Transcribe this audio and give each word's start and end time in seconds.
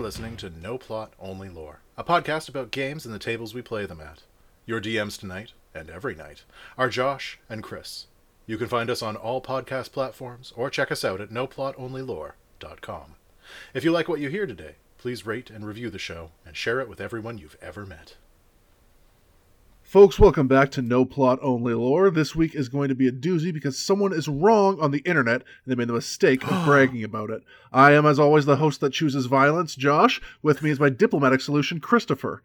are 0.00 0.04
listening 0.04 0.34
to 0.38 0.48
No 0.48 0.78
Plot, 0.78 1.12
Only 1.20 1.50
Lore, 1.50 1.80
a 1.98 2.02
podcast 2.02 2.48
about 2.48 2.70
games 2.70 3.04
and 3.04 3.14
the 3.14 3.18
tables 3.18 3.52
we 3.52 3.60
play 3.60 3.84
them 3.84 4.00
at. 4.00 4.22
Your 4.64 4.80
DMs 4.80 5.20
tonight, 5.20 5.52
and 5.74 5.90
every 5.90 6.14
night, 6.14 6.44
are 6.78 6.88
Josh 6.88 7.38
and 7.50 7.62
Chris. 7.62 8.06
You 8.46 8.56
can 8.56 8.66
find 8.66 8.88
us 8.88 9.02
on 9.02 9.14
all 9.14 9.42
podcast 9.42 9.92
platforms 9.92 10.54
or 10.56 10.70
check 10.70 10.90
us 10.90 11.04
out 11.04 11.20
at 11.20 11.28
noplotonlylore.com. 11.28 13.14
If 13.74 13.84
you 13.84 13.90
like 13.90 14.08
what 14.08 14.20
you 14.20 14.30
hear 14.30 14.46
today, 14.46 14.76
please 14.96 15.26
rate 15.26 15.50
and 15.50 15.66
review 15.66 15.90
the 15.90 15.98
show 15.98 16.30
and 16.46 16.56
share 16.56 16.80
it 16.80 16.88
with 16.88 17.02
everyone 17.02 17.36
you've 17.36 17.58
ever 17.60 17.84
met. 17.84 18.14
Folks, 19.90 20.20
welcome 20.20 20.46
back 20.46 20.70
to 20.70 20.82
No 20.82 21.04
Plot 21.04 21.40
Only 21.42 21.74
Lore. 21.74 22.12
This 22.12 22.36
week 22.36 22.54
is 22.54 22.68
going 22.68 22.90
to 22.90 22.94
be 22.94 23.08
a 23.08 23.12
doozy 23.12 23.52
because 23.52 23.76
someone 23.76 24.12
is 24.12 24.28
wrong 24.28 24.78
on 24.80 24.92
the 24.92 25.00
internet 25.00 25.42
and 25.42 25.44
they 25.66 25.74
made 25.74 25.88
the 25.88 25.94
mistake 25.94 26.48
of 26.48 26.64
bragging 26.64 27.02
about 27.02 27.30
it. 27.30 27.42
I 27.72 27.94
am, 27.94 28.06
as 28.06 28.16
always, 28.16 28.44
the 28.44 28.54
host 28.54 28.80
that 28.82 28.92
chooses 28.92 29.26
violence, 29.26 29.74
Josh. 29.74 30.20
With 30.44 30.62
me 30.62 30.70
is 30.70 30.78
my 30.78 30.90
diplomatic 30.90 31.40
solution, 31.40 31.80
Christopher. 31.80 32.40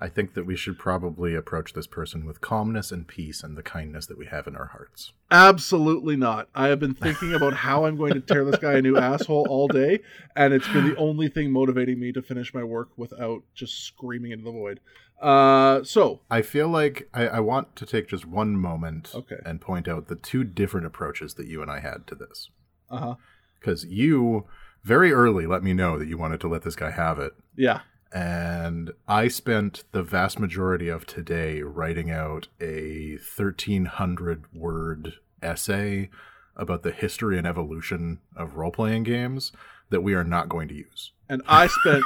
I 0.00 0.08
think 0.08 0.34
that 0.34 0.46
we 0.46 0.56
should 0.56 0.78
probably 0.78 1.34
approach 1.34 1.72
this 1.72 1.88
person 1.88 2.24
with 2.24 2.40
calmness 2.40 2.92
and 2.92 3.06
peace 3.06 3.42
and 3.42 3.58
the 3.58 3.64
kindness 3.64 4.06
that 4.06 4.16
we 4.16 4.26
have 4.26 4.46
in 4.46 4.56
our 4.56 4.66
hearts. 4.66 5.12
Absolutely 5.30 6.16
not. 6.16 6.48
I 6.54 6.68
have 6.68 6.78
been 6.78 6.94
thinking 6.94 7.34
about 7.34 7.52
how 7.52 7.84
I'm 7.84 7.96
going 7.96 8.14
to 8.14 8.20
tear 8.20 8.44
this 8.44 8.60
guy 8.60 8.74
a 8.74 8.82
new 8.82 8.96
asshole 8.96 9.46
all 9.50 9.66
day, 9.66 9.98
and 10.36 10.54
it's 10.54 10.68
been 10.68 10.88
the 10.88 10.96
only 10.96 11.28
thing 11.28 11.50
motivating 11.50 11.98
me 11.98 12.12
to 12.12 12.22
finish 12.22 12.54
my 12.54 12.62
work 12.62 12.88
without 12.96 13.42
just 13.54 13.84
screaming 13.84 14.30
into 14.30 14.44
the 14.44 14.52
void. 14.52 14.78
Uh, 15.20 15.82
so 15.82 16.20
I 16.30 16.42
feel 16.42 16.68
like 16.68 17.08
I, 17.12 17.26
I 17.28 17.40
want 17.40 17.74
to 17.76 17.86
take 17.86 18.08
just 18.08 18.24
one 18.26 18.56
moment 18.56 19.10
Okay. 19.14 19.38
and 19.44 19.60
point 19.60 19.88
out 19.88 20.06
the 20.08 20.14
two 20.14 20.44
different 20.44 20.86
approaches 20.86 21.34
that 21.34 21.46
you 21.48 21.60
and 21.62 21.70
I 21.70 21.80
had 21.80 22.06
to 22.08 22.14
this. 22.14 22.50
uh 22.90 22.98
huh, 22.98 23.14
Because 23.58 23.84
you 23.84 24.46
very 24.84 25.12
early 25.12 25.46
let 25.46 25.62
me 25.64 25.72
know 25.74 25.98
that 25.98 26.06
you 26.08 26.16
wanted 26.16 26.40
to 26.42 26.48
let 26.48 26.62
this 26.62 26.76
guy 26.76 26.90
have 26.92 27.18
it. 27.18 27.32
yeah, 27.56 27.80
And 28.12 28.92
I 29.08 29.26
spent 29.28 29.82
the 29.92 30.04
vast 30.04 30.38
majority 30.38 30.88
of 30.88 31.04
today 31.04 31.62
writing 31.62 32.10
out 32.12 32.46
a 32.60 33.18
1300 33.36 34.44
word 34.54 35.14
essay 35.42 36.10
about 36.56 36.82
the 36.84 36.90
history 36.92 37.36
and 37.38 37.46
evolution 37.46 38.18
of 38.36 38.54
role 38.56 38.70
playing 38.70 39.02
games 39.02 39.52
that 39.90 40.00
we 40.02 40.14
are 40.14 40.24
not 40.24 40.48
going 40.48 40.68
to 40.68 40.74
use. 40.74 41.12
And 41.28 41.42
I 41.46 41.66
spent 41.66 42.04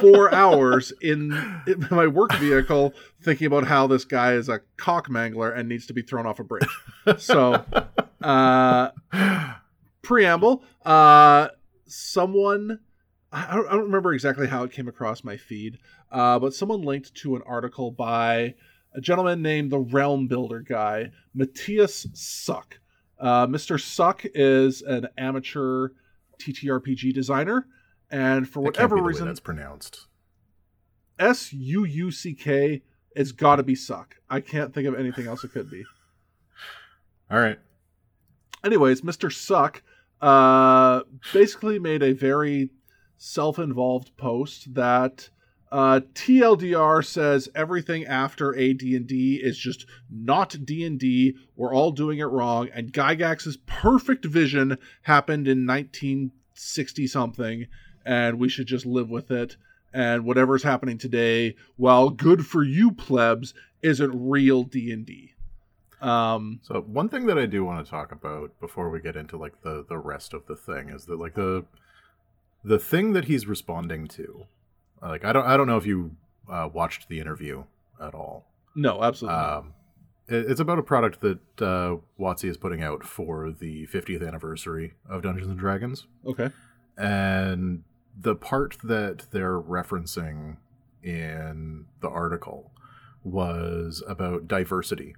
four 0.00 0.32
hours 0.34 0.92
in, 1.00 1.32
in 1.66 1.86
my 1.90 2.06
work 2.06 2.34
vehicle 2.36 2.94
thinking 3.22 3.46
about 3.46 3.66
how 3.66 3.86
this 3.86 4.04
guy 4.04 4.34
is 4.34 4.48
a 4.48 4.60
cock 4.76 5.08
mangler 5.08 5.56
and 5.56 5.68
needs 5.68 5.86
to 5.86 5.92
be 5.92 6.02
thrown 6.02 6.26
off 6.26 6.40
a 6.40 6.44
bridge. 6.44 6.68
So, 7.18 7.64
uh, 8.22 8.90
preamble. 10.02 10.64
Uh, 10.84 11.48
someone, 11.86 12.80
I 13.32 13.54
don't, 13.54 13.66
I 13.66 13.72
don't 13.72 13.84
remember 13.84 14.14
exactly 14.14 14.46
how 14.46 14.62
it 14.64 14.72
came 14.72 14.88
across 14.88 15.24
my 15.24 15.36
feed, 15.36 15.78
uh, 16.10 16.38
but 16.38 16.54
someone 16.54 16.82
linked 16.82 17.14
to 17.16 17.36
an 17.36 17.42
article 17.46 17.90
by 17.90 18.54
a 18.94 19.00
gentleman 19.00 19.42
named 19.42 19.70
the 19.70 19.80
Realm 19.80 20.28
Builder 20.28 20.60
guy, 20.60 21.10
Matthias 21.34 22.06
Suck. 22.14 22.78
Uh, 23.18 23.46
Mr. 23.46 23.80
Suck 23.80 24.22
is 24.34 24.82
an 24.82 25.08
amateur 25.18 25.88
TTRPG 26.40 27.12
designer, 27.12 27.66
and 28.14 28.48
for 28.48 28.60
whatever 28.60 28.96
be 28.96 29.00
the 29.00 29.04
way 29.04 29.08
reason, 29.08 29.26
that's 29.26 29.40
pronounced. 29.40 30.06
S 31.18 31.52
U 31.52 31.84
U 31.84 32.10
C 32.10 32.34
K 32.34 32.82
it's 33.14 33.32
got 33.32 33.56
to 33.56 33.62
be 33.62 33.74
Suck. 33.74 34.16
I 34.28 34.40
can't 34.40 34.74
think 34.74 34.88
of 34.88 34.98
anything 34.98 35.26
else 35.26 35.44
it 35.44 35.52
could 35.52 35.70
be. 35.70 35.84
All 37.30 37.38
right. 37.38 37.58
anyways, 38.64 39.02
Mr. 39.02 39.32
Suck 39.32 39.82
uh, 40.20 41.02
basically 41.32 41.78
made 41.78 42.02
a 42.02 42.12
very 42.12 42.70
self-involved 43.16 44.16
post 44.16 44.74
that 44.74 45.28
uh, 45.70 46.00
TLDR 46.14 47.04
says 47.04 47.48
everything 47.54 48.04
after 48.04 48.54
AD&D 48.54 49.40
is 49.42 49.58
just 49.58 49.86
not 50.10 50.56
D&D. 50.64 51.36
We're 51.56 51.74
all 51.74 51.90
doing 51.90 52.18
it 52.18 52.24
wrong. 52.24 52.68
And 52.72 52.92
Gygax's 52.92 53.56
perfect 53.66 54.24
vision 54.24 54.78
happened 55.02 55.48
in 55.48 55.66
1960 55.66 57.06
something, 57.06 57.66
and 58.04 58.38
we 58.38 58.48
should 58.48 58.66
just 58.66 58.86
live 58.86 59.10
with 59.10 59.30
it. 59.30 59.56
And 59.92 60.24
whatever's 60.24 60.64
happening 60.64 60.98
today, 60.98 61.54
while 61.76 62.10
good 62.10 62.44
for 62.46 62.62
you 62.64 62.90
plebs, 62.90 63.54
isn't 63.82 64.12
real 64.28 64.64
D&D. 64.64 65.32
Um, 66.00 66.58
So 66.62 66.80
one 66.80 67.08
thing 67.08 67.26
that 67.26 67.38
I 67.38 67.46
do 67.46 67.64
want 67.64 67.84
to 67.84 67.90
talk 67.90 68.10
about 68.12 68.58
before 68.60 68.90
we 68.90 69.00
get 69.00 69.16
into 69.16 69.36
like 69.36 69.62
the 69.62 69.84
the 69.88 69.96
rest 69.98 70.34
of 70.34 70.46
the 70.46 70.56
thing 70.56 70.88
is 70.90 71.06
that 71.06 71.18
like 71.18 71.34
the 71.34 71.64
the 72.64 72.78
thing 72.78 73.12
that 73.12 73.26
he's 73.26 73.46
responding 73.46 74.06
to, 74.08 74.46
like 75.00 75.24
I 75.24 75.32
don't 75.32 75.46
I 75.46 75.56
don't 75.56 75.66
know 75.66 75.76
if 75.76 75.86
you 75.86 76.16
uh, 76.50 76.68
watched 76.72 77.08
the 77.08 77.20
interview 77.20 77.64
at 78.00 78.14
all. 78.14 78.44
no, 78.74 79.02
absolutely. 79.02 79.38
Um, 79.40 79.74
it- 80.28 80.50
it's 80.50 80.60
about 80.60 80.78
a 80.78 80.82
product 80.82 81.20
that 81.20 81.38
uh, 81.62 81.96
WotC 82.18 82.44
is 82.48 82.56
putting 82.56 82.82
out 82.82 83.04
for 83.04 83.50
the 83.50 83.86
50th 83.86 84.26
anniversary 84.26 84.94
of 85.08 85.22
Dungeons 85.22 85.46
and 85.48 85.58
Dragons, 85.58 86.06
okay. 86.26 86.50
and 86.98 87.84
the 88.18 88.34
part 88.34 88.76
that 88.82 89.26
they're 89.30 89.60
referencing 89.60 90.56
in 91.02 91.86
the 92.00 92.08
article 92.08 92.72
was 93.22 94.02
about 94.06 94.46
diversity 94.46 95.14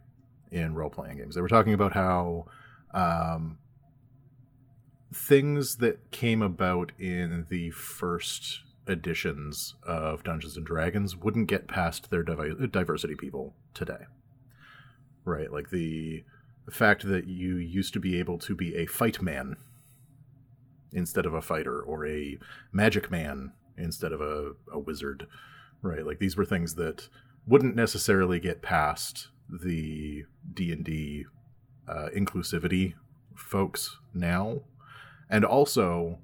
in 0.51 0.75
role 0.75 0.91
playing 0.91 1.19
games. 1.19 1.35
They 1.35 1.41
were 1.41 1.49
talking 1.49 1.75
about 1.75 1.93
how 1.93 2.47
um, 2.93 3.59
things 5.13 5.77
that 5.77 6.11
came 6.11 6.43
about 6.43 6.93
in 6.99 7.47
the 7.49 7.71
first 7.71 8.61
editions 8.89 9.75
of 9.83 10.23
Dungeons 10.23 10.57
and 10.57 10.65
Dragons 10.65 11.17
wouldn't 11.17 11.49
get 11.49 11.67
past 11.67 12.11
their 12.11 12.23
diversity 12.23 13.17
people 13.17 13.55
today. 13.75 14.07
Right, 15.25 15.51
like 15.53 15.71
the 15.71 16.25
fact 16.71 17.07
that 17.09 17.27
you 17.27 17.57
used 17.57 17.93
to 17.95 18.01
be 18.01 18.19
able 18.19 18.39
to 18.39 18.55
be 18.55 18.77
a 18.77 18.87
fight 18.87 19.21
man 19.21 19.57
instead 20.97 21.27
of 21.27 21.35
a 21.35 21.43
fighter, 21.43 21.81
or 21.81 22.05
a 22.07 22.39
magic 22.73 23.11
man 23.11 23.53
instead 23.79 24.13
of 24.13 24.21
a, 24.21 24.53
a 24.73 24.79
wizard. 24.79 25.29
Right, 25.83 26.05
like 26.05 26.19
these 26.19 26.37
were 26.37 26.45
things 26.47 26.75
that 26.77 27.09
wouldn't 27.47 27.77
necessarily 27.77 28.41
get 28.41 28.63
past 28.63 29.29
the 29.49 30.25
D 30.53 30.73
and 30.73 30.85
D 30.85 31.27
uh, 31.87 32.09
inclusivity 32.17 32.95
folks 33.37 33.99
now, 34.15 34.63
and 35.31 35.45
also 35.45 36.19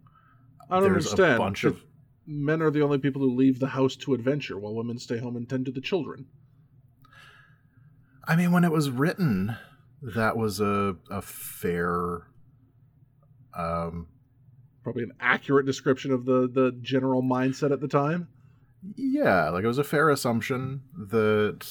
I 0.70 0.80
don't 0.80 0.84
there's 0.84 1.06
understand. 1.12 1.34
a 1.34 1.38
bunch 1.38 1.64
of 1.64 1.84
men 2.26 2.62
are 2.62 2.70
the 2.70 2.82
only 2.82 2.98
people 2.98 3.20
who 3.20 3.36
leave 3.36 3.60
the 3.60 3.68
house 3.68 3.94
to 3.96 4.14
adventure, 4.14 4.58
while 4.58 4.74
women 4.74 4.98
stay 4.98 5.18
home 5.18 5.36
and 5.36 5.48
tend 5.48 5.66
to 5.66 5.70
the 5.70 5.80
children. 5.80 6.26
I 8.26 8.34
mean, 8.34 8.52
when 8.52 8.64
it 8.64 8.72
was 8.72 8.90
written, 8.90 9.56
that 10.00 10.36
was 10.36 10.60
a 10.60 10.96
a 11.10 11.20
fair. 11.20 12.26
Um, 13.54 14.08
Probably 14.82 15.04
an 15.04 15.12
accurate 15.20 15.66
description 15.66 16.10
of 16.12 16.25
the 16.25 16.48
the 16.53 16.76
general 16.81 17.22
mindset 17.22 17.72
at 17.72 17.81
the 17.81 17.88
time. 17.88 18.28
yeah, 18.97 19.48
like 19.50 19.65
it 19.65 19.69
was 19.69 19.78
a 19.78 19.84
fair 19.84 20.10
assumption 20.10 20.82
that 20.96 21.67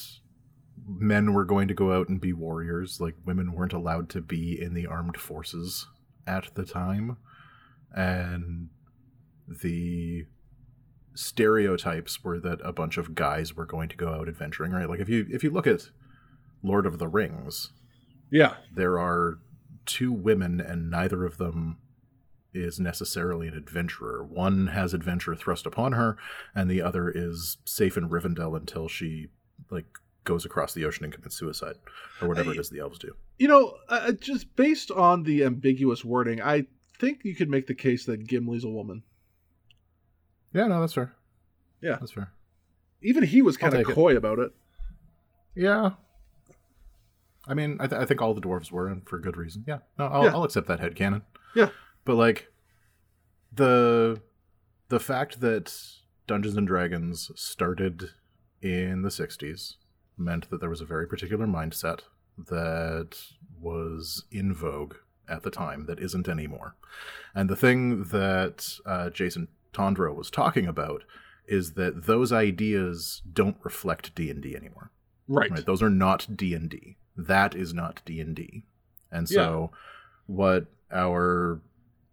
men 0.87 1.33
were 1.33 1.45
going 1.45 1.67
to 1.67 1.73
go 1.73 1.91
out 1.93 2.07
and 2.09 2.21
be 2.21 2.33
warriors. 2.33 2.99
Like 3.01 3.15
women 3.25 3.51
weren't 3.53 3.73
allowed 3.73 4.09
to 4.11 4.21
be 4.21 4.59
in 4.59 4.73
the 4.73 4.87
armed 4.87 5.17
forces 5.17 5.87
at 6.25 6.49
the 6.55 6.63
time, 6.65 7.17
and 7.93 8.69
the 9.47 10.25
stereotypes 11.13 12.23
were 12.23 12.39
that 12.39 12.59
a 12.63 12.71
bunch 12.71 12.97
of 12.97 13.13
guys 13.13 13.53
were 13.55 13.65
going 13.65 13.89
to 13.89 13.97
go 13.97 14.13
out 14.13 14.29
adventuring. 14.29 14.71
Right, 14.71 14.89
like 14.89 15.01
if 15.01 15.09
you 15.09 15.27
if 15.29 15.43
you 15.43 15.49
look 15.49 15.67
at 15.67 15.89
Lord 16.63 16.85
of 16.85 16.97
the 16.97 17.07
Rings, 17.09 17.71
Yeah, 18.29 18.55
there 18.73 18.97
are 18.97 19.39
two 19.85 20.13
women 20.13 20.61
and 20.61 20.89
neither 20.89 21.25
of 21.25 21.37
them 21.37 21.77
is 22.53 22.79
necessarily 22.79 23.47
an 23.47 23.53
adventurer. 23.55 24.23
One 24.23 24.67
has 24.67 24.93
adventure 24.93 25.35
thrust 25.35 25.65
upon 25.65 25.93
her, 25.93 26.17
and 26.53 26.69
the 26.69 26.81
other 26.81 27.09
is 27.09 27.57
safe 27.65 27.95
in 27.97 28.09
Rivendell 28.09 28.55
until 28.57 28.87
she 28.87 29.27
like 29.69 29.85
goes 30.23 30.45
across 30.45 30.73
the 30.73 30.85
ocean 30.85 31.03
and 31.05 31.13
commits 31.13 31.35
suicide, 31.37 31.75
or 32.21 32.27
whatever 32.27 32.51
it 32.51 32.59
is 32.59 32.69
the 32.69 32.79
elves 32.79 32.99
do. 32.99 33.15
you 33.39 33.47
know, 33.47 33.75
uh, 33.89 34.11
just 34.11 34.55
based 34.55 34.91
on 34.91 35.23
the 35.23 35.43
ambiguous 35.43 36.05
wording, 36.05 36.41
I 36.41 36.65
think 36.99 37.21
you 37.23 37.33
could 37.35 37.49
make 37.49 37.67
the 37.67 37.73
case 37.73 38.05
that 38.05 38.27
Gimli's 38.27 38.63
a 38.63 38.69
woman. 38.69 39.01
Yeah, 40.53 40.67
no, 40.67 40.79
that's 40.81 40.93
fair. 40.93 41.15
Yeah. 41.81 41.97
that's 41.99 42.11
fair. 42.11 42.31
Even 43.01 43.23
he 43.23 43.41
was 43.41 43.57
kind 43.57 43.73
of 43.73 43.79
take 43.79 43.89
it. 43.89 43.95
coy 43.95 44.15
about 44.15 44.37
it. 44.37 44.51
Yeah. 45.55 45.91
I 47.47 47.55
mean, 47.55 47.77
I, 47.79 47.87
th- 47.87 47.99
I 47.99 48.05
think 48.05 48.21
all 48.21 48.35
the 48.35 48.41
dwarves 48.41 48.71
were, 48.71 48.87
and 48.87 49.07
for 49.07 49.17
good 49.17 49.37
reason. 49.37 49.63
Yeah, 49.67 49.79
no, 49.97 50.05
I'll, 50.05 50.23
Yeah. 50.25 50.31
I'll 50.33 50.43
accept 50.43 50.67
that 50.67 50.79
head 50.79 50.95
canon. 50.95 51.23
Yeah. 51.55 51.69
But 52.05 52.15
like 52.15 52.51
the 53.53 54.21
the 54.89 54.99
fact 54.99 55.39
that 55.41 55.73
Dungeons 56.27 56.57
and 56.57 56.67
Dragons 56.67 57.31
started 57.35 58.09
in 58.61 59.01
the 59.01 59.09
'60s 59.09 59.75
meant 60.17 60.49
that 60.49 60.59
there 60.59 60.69
was 60.69 60.81
a 60.81 60.85
very 60.85 61.07
particular 61.07 61.47
mindset 61.47 62.01
that 62.37 63.17
was 63.59 64.25
in 64.31 64.53
vogue 64.53 64.95
at 65.27 65.43
the 65.43 65.51
time 65.51 65.85
that 65.85 65.99
isn't 65.99 66.27
anymore. 66.27 66.75
And 67.33 67.49
the 67.49 67.55
thing 67.55 68.05
that 68.05 68.77
uh, 68.85 69.09
Jason 69.09 69.47
Tondro 69.73 70.13
was 70.13 70.29
talking 70.29 70.67
about 70.67 71.03
is 71.47 71.73
that 71.73 72.05
those 72.05 72.31
ideas 72.31 73.21
don't 73.31 73.57
reflect 73.63 74.13
D&D 74.15 74.55
anymore. 74.55 74.91
Right. 75.27 75.49
Right? 75.51 75.65
Those 75.65 75.81
are 75.81 75.89
not 75.89 76.35
D&D. 76.35 76.97
That 77.15 77.55
is 77.55 77.73
not 77.73 78.01
D&D. 78.05 78.63
And 79.11 79.27
so 79.27 79.71
what 80.27 80.67
our 80.91 81.61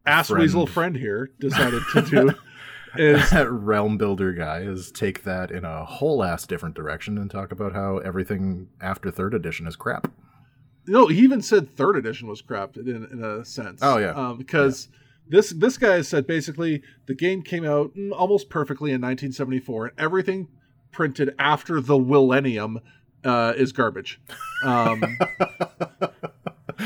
Ass 0.08 0.28
friend- 0.28 0.40
Weasel 0.42 0.66
friend 0.66 0.96
here 0.96 1.30
decided 1.38 1.82
to 1.92 2.02
do 2.02 2.34
is 2.96 3.30
that 3.30 3.50
realm 3.50 3.98
builder 3.98 4.32
guy 4.32 4.60
is 4.60 4.90
take 4.90 5.22
that 5.24 5.50
in 5.50 5.64
a 5.64 5.84
whole 5.84 6.24
ass 6.24 6.46
different 6.46 6.74
direction 6.74 7.18
and 7.18 7.30
talk 7.30 7.52
about 7.52 7.72
how 7.74 7.98
everything 7.98 8.68
after 8.80 9.10
third 9.10 9.34
edition 9.34 9.66
is 9.66 9.76
crap. 9.76 10.10
no, 10.86 11.06
he 11.06 11.18
even 11.20 11.42
said 11.42 11.70
third 11.76 11.96
edition 11.96 12.28
was 12.28 12.40
crap 12.40 12.76
in, 12.76 13.06
in 13.12 13.22
a 13.22 13.44
sense. 13.44 13.80
Oh, 13.82 13.98
yeah. 13.98 14.12
um, 14.12 14.38
because 14.38 14.88
this 15.28 15.50
this 15.50 15.76
guy 15.76 16.00
said 16.00 16.26
basically 16.26 16.82
the 17.06 17.14
game 17.14 17.42
came 17.42 17.64
out 17.64 17.94
mm, 17.94 18.10
almost 18.12 18.48
perfectly 18.48 18.90
in 18.90 19.00
1974, 19.02 19.86
and 19.88 19.94
everything 19.98 20.48
printed 20.90 21.34
after 21.38 21.82
the 21.82 21.98
millennium 21.98 22.80
uh, 23.24 23.52
is 23.54 23.72
garbage. 23.72 24.18
Um, 24.64 25.02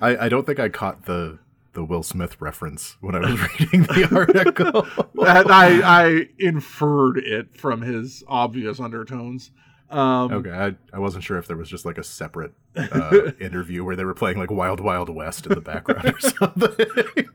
I, 0.00 0.16
I 0.24 0.28
don't 0.28 0.46
think 0.46 0.58
I 0.58 0.68
caught 0.70 1.04
the 1.04 1.38
the 1.72 1.84
Will 1.84 2.02
Smith 2.02 2.40
reference 2.40 2.96
when 3.00 3.14
I 3.14 3.20
was 3.20 3.40
reading 3.60 3.82
the 3.82 4.08
article. 4.14 4.86
and 5.26 5.50
I 5.50 6.04
I 6.06 6.28
inferred 6.38 7.18
it 7.18 7.56
from 7.56 7.82
his 7.82 8.22
obvious 8.28 8.80
undertones. 8.80 9.50
Um, 9.90 10.32
okay, 10.32 10.50
I, 10.50 10.74
I 10.94 10.98
wasn't 10.98 11.22
sure 11.24 11.36
if 11.36 11.46
there 11.46 11.56
was 11.56 11.68
just 11.68 11.84
like 11.84 11.98
a 11.98 12.04
separate 12.04 12.52
uh, 12.76 13.32
interview 13.40 13.84
where 13.84 13.96
they 13.96 14.04
were 14.04 14.14
playing 14.14 14.38
like 14.38 14.50
Wild 14.50 14.80
Wild 14.80 15.10
West 15.10 15.46
in 15.46 15.54
the 15.54 15.60
background 15.60 16.14
or 16.14 16.20
something. 16.20 17.28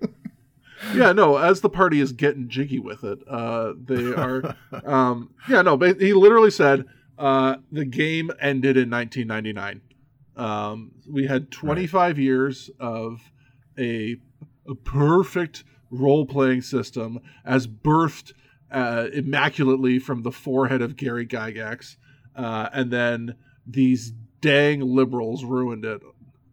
yeah 0.93 1.11
no 1.11 1.37
as 1.37 1.61
the 1.61 1.69
party 1.69 1.99
is 1.99 2.11
getting 2.11 2.47
jiggy 2.47 2.77
with 2.77 3.03
it 3.03 3.17
uh 3.27 3.73
they 3.83 4.13
are 4.13 4.55
um 4.85 5.31
yeah 5.49 5.61
no 5.63 5.75
but 5.75 5.99
he 5.99 6.13
literally 6.13 6.51
said 6.51 6.85
uh 7.17 7.55
the 7.71 7.83
game 7.83 8.29
ended 8.39 8.77
in 8.77 8.89
1999 8.89 9.81
um 10.37 10.91
we 11.09 11.25
had 11.25 11.49
25 11.49 12.19
years 12.19 12.69
of 12.79 13.19
a, 13.77 14.17
a 14.67 14.75
perfect 14.75 15.63
role-playing 15.89 16.61
system 16.61 17.19
as 17.45 17.67
birthed 17.67 18.33
uh, 18.71 19.07
immaculately 19.13 19.99
from 19.99 20.23
the 20.23 20.31
forehead 20.31 20.81
of 20.81 20.95
Gary 20.95 21.25
Gygax, 21.25 21.95
uh, 22.35 22.69
and 22.73 22.91
then 22.91 23.35
these 23.65 24.13
dang 24.41 24.81
liberals 24.81 25.43
ruined 25.43 25.85
it, 25.85 26.01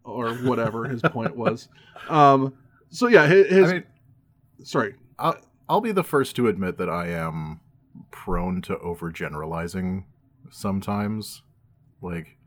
or 0.03 0.33
whatever 0.35 0.85
his 0.85 1.01
point 1.01 1.35
was. 1.35 1.67
Um, 2.09 2.53
so 2.89 3.07
yeah, 3.07 3.25
his, 3.25 3.47
his 3.47 3.69
I 3.69 3.73
mean, 3.73 3.83
sorry, 4.63 4.95
I'll, 5.17 5.37
I'll 5.67 5.81
be 5.81 5.93
the 5.93 6.03
first 6.03 6.35
to 6.35 6.47
admit 6.47 6.77
that 6.77 6.89
I 6.89 7.07
am 7.07 7.61
prone 8.11 8.61
to 8.63 8.75
overgeneralizing 8.75 10.03
sometimes. 10.51 11.41
Like, 12.01 12.37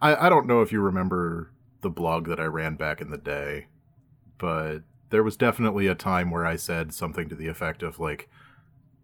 I, 0.00 0.26
I 0.26 0.28
don't 0.28 0.46
know 0.46 0.60
if 0.60 0.72
you 0.72 0.80
remember 0.80 1.52
the 1.80 1.90
blog 1.90 2.28
that 2.28 2.38
I 2.38 2.44
ran 2.44 2.76
back 2.76 3.00
in 3.00 3.10
the 3.10 3.18
day, 3.18 3.66
but 4.36 4.80
there 5.10 5.22
was 5.22 5.36
definitely 5.36 5.86
a 5.86 5.94
time 5.94 6.30
where 6.30 6.44
I 6.46 6.56
said 6.56 6.92
something 6.92 7.28
to 7.28 7.34
the 7.34 7.48
effect 7.48 7.82
of, 7.82 7.98
like, 7.98 8.28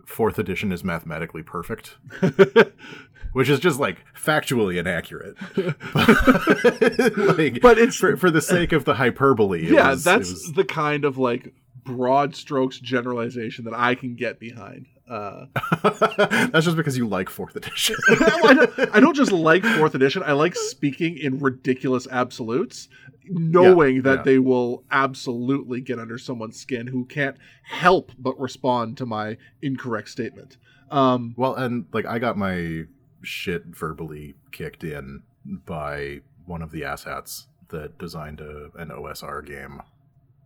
fourth 0.04 0.38
edition 0.38 0.70
is 0.72 0.84
mathematically 0.84 1.42
perfect, 1.42 1.96
which 3.32 3.48
is 3.48 3.58
just, 3.60 3.78
like, 3.80 4.04
factually 4.14 4.78
inaccurate. 4.78 5.36
like, 7.38 7.60
But 7.60 7.78
it's- 7.78 7.96
for, 7.96 8.16
for 8.16 8.30
the 8.30 8.42
sake 8.42 8.72
of 8.72 8.84
the 8.84 8.94
hyperbole. 8.94 9.66
yeah, 9.70 9.90
was- 9.90 10.04
that's 10.04 10.30
was- 10.30 10.52
the 10.52 10.64
kind 10.64 11.04
of 11.04 11.18
like 11.18 11.54
broad 11.84 12.34
strokes 12.34 12.78
generalization 12.78 13.64
that 13.66 13.74
I 13.74 13.94
can 13.94 14.14
get 14.14 14.38
behind. 14.38 14.86
Uh, 15.06 15.44
That's 15.82 16.64
just 16.64 16.78
because 16.78 16.96
you 16.96 17.06
like 17.06 17.28
fourth 17.28 17.54
edition. 17.56 17.94
I, 18.08 18.54
don't, 18.54 18.96
I 18.96 19.00
don't 19.00 19.14
just 19.14 19.32
like 19.32 19.62
fourth 19.62 19.94
edition. 19.94 20.22
I 20.22 20.32
like 20.32 20.54
speaking 20.56 21.18
in 21.18 21.40
ridiculous 21.40 22.08
absolutes, 22.10 22.88
knowing 23.28 23.96
Yeah, 23.96 24.02
that 24.02 24.16
yeah. 24.18 24.22
they 24.22 24.38
will 24.38 24.84
absolutely 24.90 25.80
get 25.80 25.98
under 25.98 26.18
someone's 26.18 26.58
skin 26.58 26.86
who 26.88 27.04
can't 27.04 27.36
help 27.64 28.12
but 28.18 28.38
respond 28.38 28.96
to 28.98 29.06
my 29.06 29.36
incorrect 29.62 30.08
statement. 30.08 30.56
Um, 30.90 31.34
well, 31.36 31.54
and 31.54 31.86
like 31.92 32.06
I 32.06 32.18
got 32.18 32.36
my 32.36 32.84
shit 33.22 33.64
verbally 33.66 34.34
kicked 34.52 34.84
in 34.84 35.22
by 35.44 36.20
one 36.46 36.62
of 36.62 36.70
the 36.70 36.82
asshats 36.82 37.46
that 37.68 37.98
designed 37.98 38.40
a, 38.40 38.70
an 38.76 38.88
OSR 38.90 39.44
game, 39.44 39.80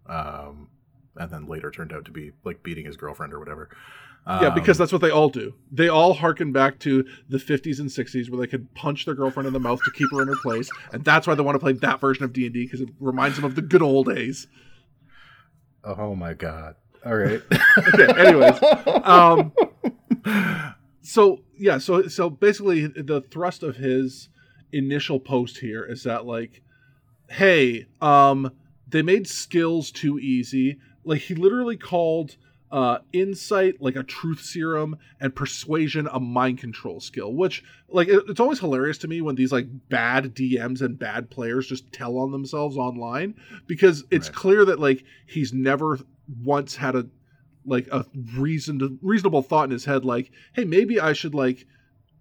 um, 0.07 0.69
and 1.19 1.31
then 1.31 1.47
later 1.47 1.71
turned 1.71 1.93
out 1.93 2.05
to 2.07 2.11
be 2.11 2.33
like 2.45 2.63
beating 2.63 2.87
his 2.87 2.97
girlfriend 2.97 3.33
or 3.35 3.39
whatever. 3.39 3.69
yeah, 4.27 4.51
because 4.51 4.79
Um, 4.79 4.83
that's 4.83 4.93
what 4.93 5.01
they 5.01 5.11
all 5.11 5.29
do. 5.31 5.55
They 5.73 5.89
all 5.89 6.13
harken 6.15 6.53
back 6.53 6.79
to 6.81 7.05
the 7.29 7.39
50s 7.39 7.81
and 7.81 7.89
60s 7.89 8.31
where 8.31 8.41
they 8.41 8.47
could 8.47 8.73
punch 8.75 9.05
their 9.07 9.15
girlfriend 9.15 9.47
in 9.47 9.53
the 9.53 9.61
mouth 9.61 9.81
to 9.85 9.91
keep 9.91 10.09
her 10.13 10.21
in 10.23 10.29
her 10.29 10.37
place, 10.43 10.69
and 10.93 11.05
that's 11.05 11.27
why 11.27 11.35
they 11.35 11.43
want 11.43 11.55
to 11.55 11.61
play 11.61 11.73
that 11.73 12.01
version 12.01 12.25
of 12.25 12.33
D&D 12.33 12.65
because 12.65 12.81
it 12.81 12.91
reminds 13.01 13.37
them 13.37 13.45
of 13.45 13.55
the 13.55 13.63
good 13.63 13.83
old 13.83 14.07
days. 14.15 14.47
oh 15.85 16.15
my 16.15 16.35
god! 16.35 16.75
All 17.05 17.17
right. 17.17 17.43
Okay, 17.95 18.21
anyways, 18.21 18.61
um, 19.05 19.53
so 21.01 21.39
yeah, 21.57 21.79
so 21.79 22.09
so 22.09 22.29
basically, 22.29 22.87
the 22.87 23.21
thrust 23.31 23.63
of 23.63 23.77
his 23.77 24.29
initial 24.73 25.21
post 25.21 25.59
here 25.59 25.85
is 25.85 26.03
that 26.03 26.27
like, 26.27 26.61
hey, 27.31 27.87
um, 28.01 28.51
they 28.89 29.01
made 29.03 29.27
skills 29.27 29.91
too 29.91 30.19
easy. 30.19 30.79
Like 31.09 31.23
he 31.23 31.35
literally 31.35 31.77
called 31.77 32.37
uh 32.71 32.99
insight 33.15 33.81
like 33.81 33.97
a 33.97 34.03
truth 34.03 34.41
serum 34.43 34.99
and 35.23 35.35
persuasion 35.35 36.07
a 36.13 36.21
mind 36.21 36.59
control 36.59 37.01
skill 37.01 37.33
which 37.33 37.65
like 37.89 38.09
it- 38.09 38.25
it's 38.29 38.41
always 38.41 38.59
hilarious 38.61 38.99
to 38.99 39.09
me 39.09 39.23
when 39.23 39.35
these 39.37 39.51
like 39.51 39.67
bad 39.89 40.35
dms 40.35 40.83
and 40.83 40.99
bad 40.99 41.31
players 41.31 41.67
just 41.67 41.91
tell 41.93 42.19
on 42.19 42.31
themselves 42.31 42.77
online 42.77 43.35
because 43.67 44.05
it's 44.11 44.29
Right. 44.29 44.37
clear 44.37 44.65
that 44.67 44.79
like 44.79 45.03
he's 45.27 45.51
never 45.55 45.99
once 46.45 46.77
had 46.77 46.95
a 46.95 47.07
like 47.65 47.89
a 47.91 48.05
reasoned 48.37 48.99
reasonable 49.01 49.41
thought 49.41 49.65
in 49.65 49.71
his 49.71 49.87
head 49.87 50.05
like 50.05 50.31
hey 50.53 50.65
maybe 50.67 51.01
i 51.01 51.15
should 51.15 51.35
like 51.35 51.65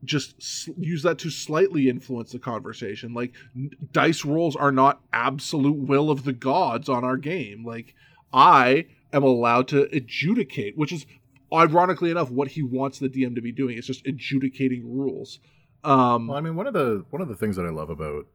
just 0.06 0.36
s- 0.39 0.70
use 0.77 1.03
that 1.03 1.17
to 1.17 1.29
slightly 1.29 1.89
influence 1.89 2.32
the 2.32 2.39
conversation 2.39 3.13
like 3.13 3.34
n- 3.53 3.72
dice 3.91 4.24
rolls 4.24 4.56
are 4.56 4.72
not 4.72 5.01
absolute 5.12 5.75
will 5.75 6.10
of 6.10 6.24
the 6.24 6.32
gods 6.32 6.88
on 6.88 7.03
our 7.03 7.17
game 7.17 7.65
like 7.65 7.94
i 8.34 8.86
am 9.13 9.24
allowed 9.24 9.67
to 9.67 9.84
adjudicate 9.96 10.77
which 10.77 10.91
is 10.91 11.05
ironically 11.53 12.12
enough 12.12 12.29
what 12.29 12.50
he 12.50 12.62
wants 12.62 13.00
the 13.00 13.10
dm 13.10 13.36
to 13.36 13.41
be 13.41 13.51
doing 13.51 13.77
it's 13.77 13.88
just 13.88 14.05
adjudicating 14.05 14.84
rules 14.86 15.39
um 15.84 16.27
Well, 16.27 16.38
I 16.38 16.41
mean, 16.41 16.55
one 16.55 16.67
of 16.67 16.74
the 16.74 17.05
one 17.12 17.22
of 17.22 17.27
the 17.27 17.36
things 17.36 17.55
that 17.55 17.65
I 17.65 17.69
love 17.69 17.89
about 17.91 18.25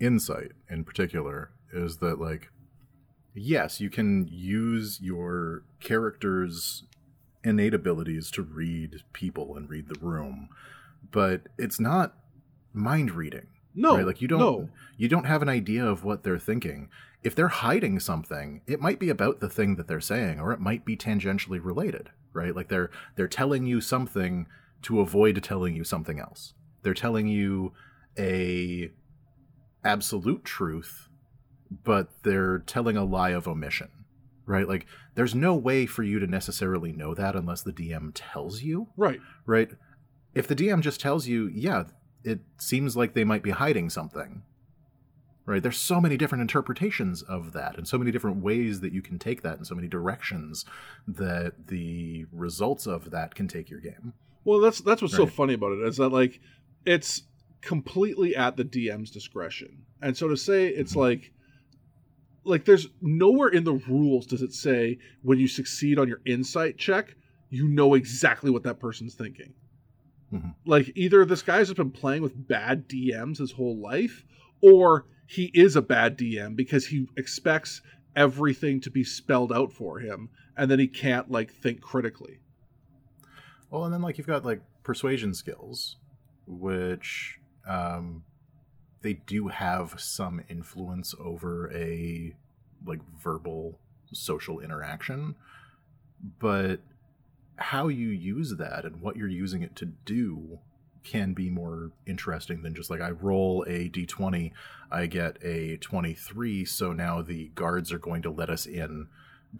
Insight 0.00 0.52
in 0.70 0.84
particular 0.84 1.50
is 1.72 1.98
that 1.98 2.20
like 2.20 2.50
yes, 3.34 3.80
you 3.80 3.90
can 3.90 4.28
use 4.30 5.00
your 5.02 5.64
character's 5.80 6.84
innate 7.42 7.74
abilities 7.74 8.30
to 8.30 8.42
read 8.42 9.02
people 9.12 9.56
and 9.56 9.68
read 9.68 9.88
the 9.88 9.98
room, 10.00 10.48
but 11.10 11.42
it's 11.58 11.80
not 11.80 12.14
mind 12.72 13.10
reading. 13.10 13.48
no 13.74 13.96
right? 13.96 14.06
Like 14.06 14.22
you 14.22 14.28
don't 14.28 14.38
no 14.40 14.68
you 14.96 15.08
don't 15.08 15.26
have 15.26 15.42
an 15.42 15.48
idea 15.48 15.84
of 15.84 16.04
what 16.04 16.22
they're 16.22 16.38
thinking. 16.38 16.88
If 17.24 17.34
they're 17.34 17.48
hiding 17.48 17.98
something, 18.00 18.60
it 18.66 18.80
might 18.80 19.00
be 19.00 19.08
about 19.08 19.40
the 19.40 19.48
thing 19.48 19.76
that 19.76 19.88
they're 19.88 20.00
saying, 20.00 20.38
or 20.38 20.52
it 20.52 20.60
might 20.60 20.84
be 20.84 20.96
tangentially 20.96 21.58
related, 21.62 22.10
right? 22.32 22.54
Like 22.54 22.68
they're 22.68 22.90
they're 23.16 23.26
telling 23.26 23.66
you 23.66 23.80
something 23.80 24.46
to 24.82 25.00
avoid 25.00 25.42
telling 25.42 25.74
you 25.74 25.84
something 25.84 26.20
else. 26.20 26.52
They're 26.82 26.92
telling 26.92 27.26
you 27.26 27.72
a 28.18 28.90
absolute 29.82 30.44
truth, 30.44 31.08
but 31.82 32.10
they're 32.22 32.58
telling 32.58 32.96
a 32.96 33.04
lie 33.04 33.30
of 33.30 33.48
omission, 33.48 33.88
right? 34.44 34.68
Like 34.68 34.86
there's 35.14 35.34
no 35.34 35.54
way 35.54 35.86
for 35.86 36.02
you 36.02 36.18
to 36.18 36.26
necessarily 36.26 36.92
know 36.92 37.14
that 37.14 37.34
unless 37.34 37.62
the 37.62 37.72
DM 37.72 38.12
tells 38.14 38.62
you 38.62 38.88
right 38.96 39.20
right? 39.46 39.70
If 40.34 40.46
the 40.46 40.56
DM 40.56 40.80
just 40.80 41.00
tells 41.00 41.26
you, 41.26 41.48
yeah, 41.54 41.84
it 42.24 42.40
seems 42.58 42.96
like 42.96 43.14
they 43.14 43.24
might 43.24 43.42
be 43.42 43.50
hiding 43.50 43.88
something, 43.88 44.42
right? 45.46 45.62
There's 45.62 45.78
so 45.78 46.00
many 46.00 46.16
different 46.16 46.42
interpretations 46.42 47.22
of 47.22 47.52
that, 47.52 47.76
and 47.76 47.86
so 47.86 47.98
many 47.98 48.10
different 48.10 48.38
ways 48.38 48.80
that 48.80 48.92
you 48.92 49.02
can 49.02 49.18
take 49.18 49.42
that, 49.42 49.56
and 49.58 49.66
so 49.66 49.74
many 49.74 49.88
directions 49.88 50.64
that 51.06 51.66
the 51.68 52.26
results 52.32 52.86
of 52.86 53.10
that 53.10 53.34
can 53.34 53.48
take 53.48 53.70
your 53.70 53.80
game. 53.80 54.12
Well, 54.44 54.60
that's 54.60 54.80
that's 54.80 55.02
what's 55.02 55.14
so 55.16 55.26
funny 55.26 55.54
about 55.54 55.72
it 55.72 55.86
is 55.86 55.96
that 55.98 56.10
like 56.10 56.40
it's 56.84 57.22
completely 57.62 58.36
at 58.36 58.56
the 58.56 58.64
DM's 58.64 59.10
discretion, 59.10 59.84
and 60.02 60.16
so 60.16 60.28
to 60.28 60.36
say 60.36 60.68
it's 60.68 60.94
Mhm. 60.94 61.00
like 61.00 61.32
like 62.46 62.66
there's 62.66 62.88
nowhere 63.00 63.48
in 63.48 63.64
the 63.64 63.72
rules 63.88 64.26
does 64.26 64.42
it 64.42 64.52
say 64.52 64.98
when 65.22 65.38
you 65.38 65.48
succeed 65.48 65.98
on 65.98 66.06
your 66.08 66.20
insight 66.26 66.76
check 66.76 67.16
you 67.48 67.66
know 67.68 67.94
exactly 67.94 68.50
what 68.50 68.64
that 68.64 68.78
person's 68.78 69.14
thinking. 69.14 69.54
Mhm. 70.30 70.54
Like 70.66 70.92
either 70.94 71.24
this 71.24 71.40
guy's 71.40 71.68
just 71.68 71.76
been 71.78 71.90
playing 71.90 72.20
with 72.22 72.48
bad 72.48 72.86
DMs 72.88 73.38
his 73.38 73.52
whole 73.52 73.78
life, 73.80 74.24
or 74.60 75.06
he 75.26 75.50
is 75.54 75.76
a 75.76 75.82
bad 75.82 76.18
DM 76.18 76.56
because 76.56 76.86
he 76.86 77.08
expects 77.16 77.82
everything 78.16 78.80
to 78.80 78.90
be 78.90 79.04
spelled 79.04 79.52
out 79.52 79.72
for 79.72 79.98
him, 79.98 80.30
and 80.56 80.70
then 80.70 80.78
he 80.78 80.86
can't 80.86 81.30
like 81.30 81.52
think 81.52 81.80
critically. 81.80 82.40
Well, 83.70 83.84
and 83.84 83.92
then 83.92 84.02
like 84.02 84.18
you've 84.18 84.26
got 84.26 84.44
like 84.44 84.60
persuasion 84.82 85.34
skills, 85.34 85.96
which 86.46 87.38
um, 87.66 88.24
they 89.02 89.14
do 89.14 89.48
have 89.48 89.98
some 89.98 90.42
influence 90.48 91.14
over 91.18 91.72
a 91.74 92.34
like 92.86 93.00
verbal 93.22 93.78
social 94.12 94.60
interaction, 94.60 95.34
but 96.38 96.80
how 97.56 97.88
you 97.88 98.08
use 98.08 98.56
that 98.58 98.84
and 98.84 99.00
what 99.00 99.16
you're 99.16 99.28
using 99.28 99.62
it 99.62 99.76
to 99.76 99.86
do 99.86 100.58
can 101.04 101.34
be 101.34 101.50
more 101.50 101.90
interesting 102.06 102.62
than 102.62 102.74
just 102.74 102.90
like 102.90 103.00
I 103.00 103.10
roll 103.10 103.64
a 103.68 103.88
d20, 103.88 104.52
I 104.90 105.06
get 105.06 105.36
a 105.42 105.76
23, 105.76 106.64
so 106.64 106.92
now 106.92 107.22
the 107.22 107.48
guards 107.54 107.92
are 107.92 107.98
going 107.98 108.22
to 108.22 108.30
let 108.30 108.50
us 108.50 108.66
in 108.66 109.08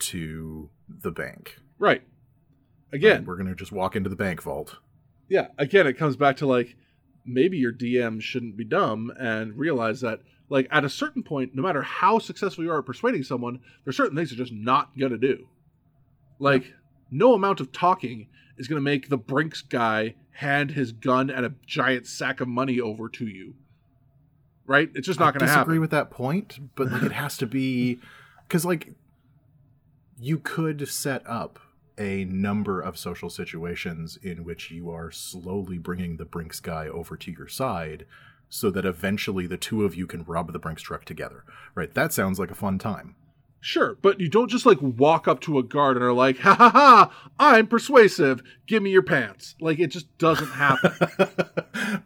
to 0.00 0.70
the 0.88 1.10
bank. 1.10 1.58
Right. 1.78 2.02
Again, 2.92 3.18
Right, 3.18 3.26
we're 3.26 3.36
going 3.36 3.48
to 3.48 3.54
just 3.54 3.72
walk 3.72 3.96
into 3.96 4.08
the 4.10 4.16
bank 4.16 4.42
vault. 4.42 4.76
yeah, 5.28 5.48
again, 5.58 5.86
it 5.86 5.94
comes 5.98 6.16
back 6.16 6.36
to 6.38 6.46
like 6.46 6.76
maybe 7.26 7.56
your 7.56 7.72
DM 7.72 8.20
shouldn't 8.20 8.56
be 8.56 8.64
dumb 8.64 9.12
and 9.18 9.56
realize 9.56 10.00
that 10.02 10.20
like 10.50 10.68
at 10.70 10.84
a 10.84 10.90
certain 10.90 11.22
point, 11.22 11.54
no 11.54 11.62
matter 11.62 11.82
how 11.82 12.18
successful 12.18 12.62
you 12.64 12.70
are 12.70 12.78
at 12.78 12.86
persuading 12.86 13.22
someone, 13.22 13.60
there's 13.84 13.96
certain 13.96 14.16
things 14.16 14.30
you're 14.30 14.44
just 14.44 14.52
not 14.52 14.96
gonna 14.98 15.16
do. 15.18 15.48
Like 16.38 16.74
no 17.10 17.34
amount 17.34 17.60
of 17.60 17.72
talking 17.72 18.28
is 18.56 18.68
gonna 18.68 18.80
make 18.80 19.08
the 19.08 19.18
Brinks 19.18 19.60
guy 19.62 20.14
hand 20.32 20.72
his 20.72 20.92
gun 20.92 21.30
and 21.30 21.46
a 21.46 21.54
giant 21.66 22.06
sack 22.06 22.40
of 22.40 22.48
money 22.48 22.80
over 22.80 23.08
to 23.08 23.26
you. 23.26 23.54
Right? 24.66 24.90
It's 24.94 25.06
just 25.06 25.20
not 25.20 25.34
gonna 25.34 25.46
happen. 25.46 25.60
disagree 25.60 25.78
with 25.78 25.90
that 25.90 26.10
point, 26.10 26.58
but 26.74 26.90
like 26.90 27.02
it 27.02 27.12
has 27.12 27.36
to 27.38 27.46
be 27.46 28.00
because 28.48 28.64
like 28.64 28.94
you 30.18 30.38
could 30.38 30.88
set 30.88 31.22
up 31.26 31.58
a 31.98 32.24
number 32.24 32.80
of 32.80 32.98
social 32.98 33.30
situations 33.30 34.18
in 34.22 34.44
which 34.44 34.70
you 34.70 34.90
are 34.90 35.10
slowly 35.10 35.78
bringing 35.78 36.16
the 36.16 36.24
Brinks 36.24 36.60
guy 36.60 36.88
over 36.88 37.16
to 37.16 37.30
your 37.30 37.48
side 37.48 38.04
so 38.48 38.70
that 38.70 38.84
eventually 38.84 39.46
the 39.46 39.56
two 39.56 39.84
of 39.84 39.94
you 39.94 40.06
can 40.06 40.24
rob 40.24 40.52
the 40.52 40.58
Brinks 40.58 40.82
truck 40.82 41.04
together. 41.04 41.44
Right? 41.74 41.92
That 41.94 42.12
sounds 42.12 42.38
like 42.38 42.50
a 42.50 42.56
fun 42.56 42.78
time. 42.78 43.16
Sure, 43.64 43.96
but 44.02 44.20
you 44.20 44.28
don't 44.28 44.50
just 44.50 44.66
like 44.66 44.76
walk 44.82 45.26
up 45.26 45.40
to 45.40 45.58
a 45.58 45.62
guard 45.62 45.96
and 45.96 46.04
are 46.04 46.12
like, 46.12 46.38
ha 46.40 46.54
ha 46.54 46.68
ha, 46.68 47.30
I'm 47.38 47.66
persuasive. 47.66 48.42
Give 48.66 48.82
me 48.82 48.90
your 48.90 49.02
pants. 49.02 49.54
Like 49.58 49.78
it 49.78 49.86
just 49.86 50.18
doesn't 50.18 50.50
happen. 50.50 50.92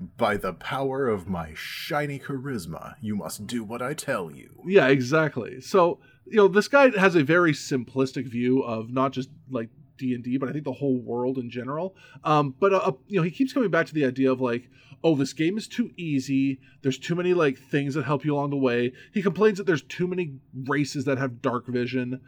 By 0.17 0.37
the 0.37 0.53
power 0.53 1.09
of 1.09 1.27
my 1.27 1.51
shiny 1.57 2.21
charisma, 2.21 2.95
you 3.01 3.17
must 3.17 3.49
do 3.49 3.65
what 3.65 3.83
I 3.83 3.93
tell 3.93 4.31
you. 4.31 4.63
Yeah, 4.69 4.87
exactly. 4.87 5.61
So, 5.61 5.99
you 6.27 6.37
know, 6.37 6.47
this 6.47 6.69
guy 6.69 6.97
has 6.97 7.17
a 7.17 7.25
very 7.25 7.55
simplistic 7.55 8.31
view 8.31 8.63
of 8.63 8.93
not 8.93 9.11
just 9.11 9.29
like 9.51 9.71
D 9.99 10.15
and 10.15 10.25
D, 10.25 10.39
but 10.39 10.49
I 10.49 10.53
think 10.53 10.65
the 10.65 10.73
whole 10.73 10.97
world 10.99 11.39
in 11.39 11.51
general. 11.51 11.95
Um, 12.25 12.55
but 12.59 12.73
uh, 12.73 12.93
you 13.07 13.17
know, 13.17 13.23
he 13.23 13.31
keeps 13.31 13.53
coming 13.53 13.71
back 13.71 13.87
to 13.87 13.95
the 13.95 14.05
idea 14.05 14.33
of 14.33 14.41
like, 14.41 14.71
oh, 15.05 15.15
this 15.15 15.33
game 15.33 15.59
is 15.59 15.69
too 15.69 15.91
easy. 15.97 16.61
There's 16.83 16.99
too 16.99 17.15
many 17.15 17.35
like 17.35 17.59
things 17.59 17.95
that 17.95 18.05
help 18.05 18.25
you 18.25 18.35
along 18.35 18.51
the 18.51 18.57
way. 18.57 18.93
He 19.13 19.23
complains 19.23 19.59
that 19.59 19.67
there's 19.67 19.83
too 19.83 20.07
many 20.07 20.35
races 20.67 21.05
that 21.05 21.19
have 21.19 21.43
dark 21.43 21.67
vision. 21.67 22.21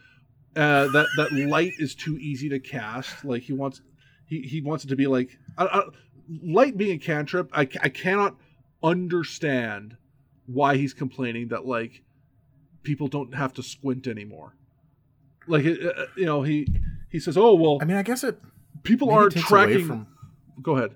Uh, 0.56 0.88
that 0.88 1.06
that 1.16 1.32
light 1.32 1.72
is 1.78 1.94
too 1.94 2.18
easy 2.18 2.48
to 2.48 2.58
cast. 2.58 3.24
Like 3.24 3.42
he 3.42 3.52
wants, 3.52 3.82
he 4.26 4.40
he 4.42 4.60
wants 4.60 4.84
it 4.84 4.88
to 4.88 4.96
be 4.96 5.06
like 5.06 5.38
I, 5.56 5.64
I, 5.64 5.82
light 6.42 6.76
being 6.76 6.96
a 6.96 6.98
cantrip. 6.98 7.50
I 7.52 7.68
I 7.82 7.88
cannot 7.88 8.36
understand 8.82 9.96
why 10.46 10.76
he's 10.76 10.92
complaining 10.92 11.48
that 11.48 11.66
like 11.66 12.02
people 12.82 13.08
don't 13.08 13.34
have 13.34 13.52
to 13.54 13.62
squint 13.62 14.06
anymore. 14.06 14.54
Like 15.46 15.64
uh, 15.64 15.70
uh, 15.70 16.06
you 16.16 16.26
know, 16.26 16.42
he 16.42 16.66
he 17.10 17.20
says, 17.20 17.36
"Oh 17.36 17.54
well, 17.54 17.78
I 17.80 17.84
mean, 17.84 17.96
I 17.96 18.02
guess 18.02 18.24
it 18.24 18.38
people 18.82 19.10
aren't 19.10 19.36
it 19.36 19.40
tracking." 19.40 19.86
from 19.86 20.06
Go 20.62 20.76
ahead. 20.76 20.94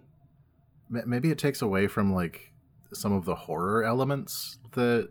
Maybe 0.91 1.31
it 1.31 1.39
takes 1.39 1.63
away 1.63 1.87
from 1.87 2.13
like 2.15 2.53
some 2.93 3.13
of 3.13 3.25
the 3.25 3.35
horror 3.35 3.83
elements 3.85 4.59
that 4.73 5.11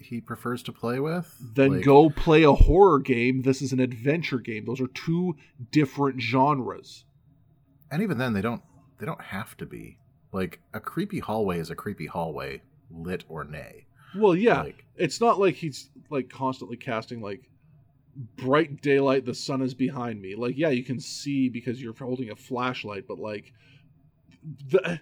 he 0.00 0.20
prefers 0.20 0.62
to 0.64 0.72
play 0.72 0.98
with. 1.00 1.36
Then 1.54 1.74
Like, 1.76 1.84
go 1.84 2.08
play 2.10 2.42
a 2.44 2.52
horror 2.52 2.98
game. 2.98 3.42
This 3.42 3.60
is 3.62 3.72
an 3.72 3.80
adventure 3.80 4.38
game. 4.38 4.64
Those 4.64 4.80
are 4.80 4.86
two 4.88 5.36
different 5.70 6.20
genres. 6.20 7.04
and 7.90 8.02
even 8.02 8.18
then 8.18 8.32
they 8.32 8.40
don't 8.42 8.62
they 8.98 9.06
don't 9.06 9.20
have 9.20 9.56
to 9.58 9.66
be 9.66 9.98
like 10.32 10.60
a 10.74 10.80
creepy 10.80 11.20
hallway 11.20 11.58
is 11.58 11.70
a 11.70 11.74
creepy 11.74 12.06
hallway, 12.06 12.62
lit 12.90 13.24
or 13.28 13.44
nay. 13.44 13.86
Well, 14.16 14.34
yeah, 14.34 14.62
Like 14.62 14.84
it's 14.96 15.20
not 15.20 15.38
like 15.38 15.54
he's 15.54 15.90
like 16.10 16.28
constantly 16.30 16.76
casting 16.76 17.20
like 17.20 17.48
bright 18.36 18.82
daylight 18.82 19.24
the 19.24 19.34
sun 19.34 19.62
is 19.62 19.74
behind 19.74 20.20
me 20.20 20.34
like 20.34 20.58
yeah 20.58 20.70
you 20.70 20.82
can 20.82 20.98
see 20.98 21.48
because 21.48 21.80
you're 21.80 21.94
holding 21.94 22.30
a 22.30 22.36
flashlight 22.36 23.06
but 23.06 23.18
like 23.18 23.52
the, 24.70 24.98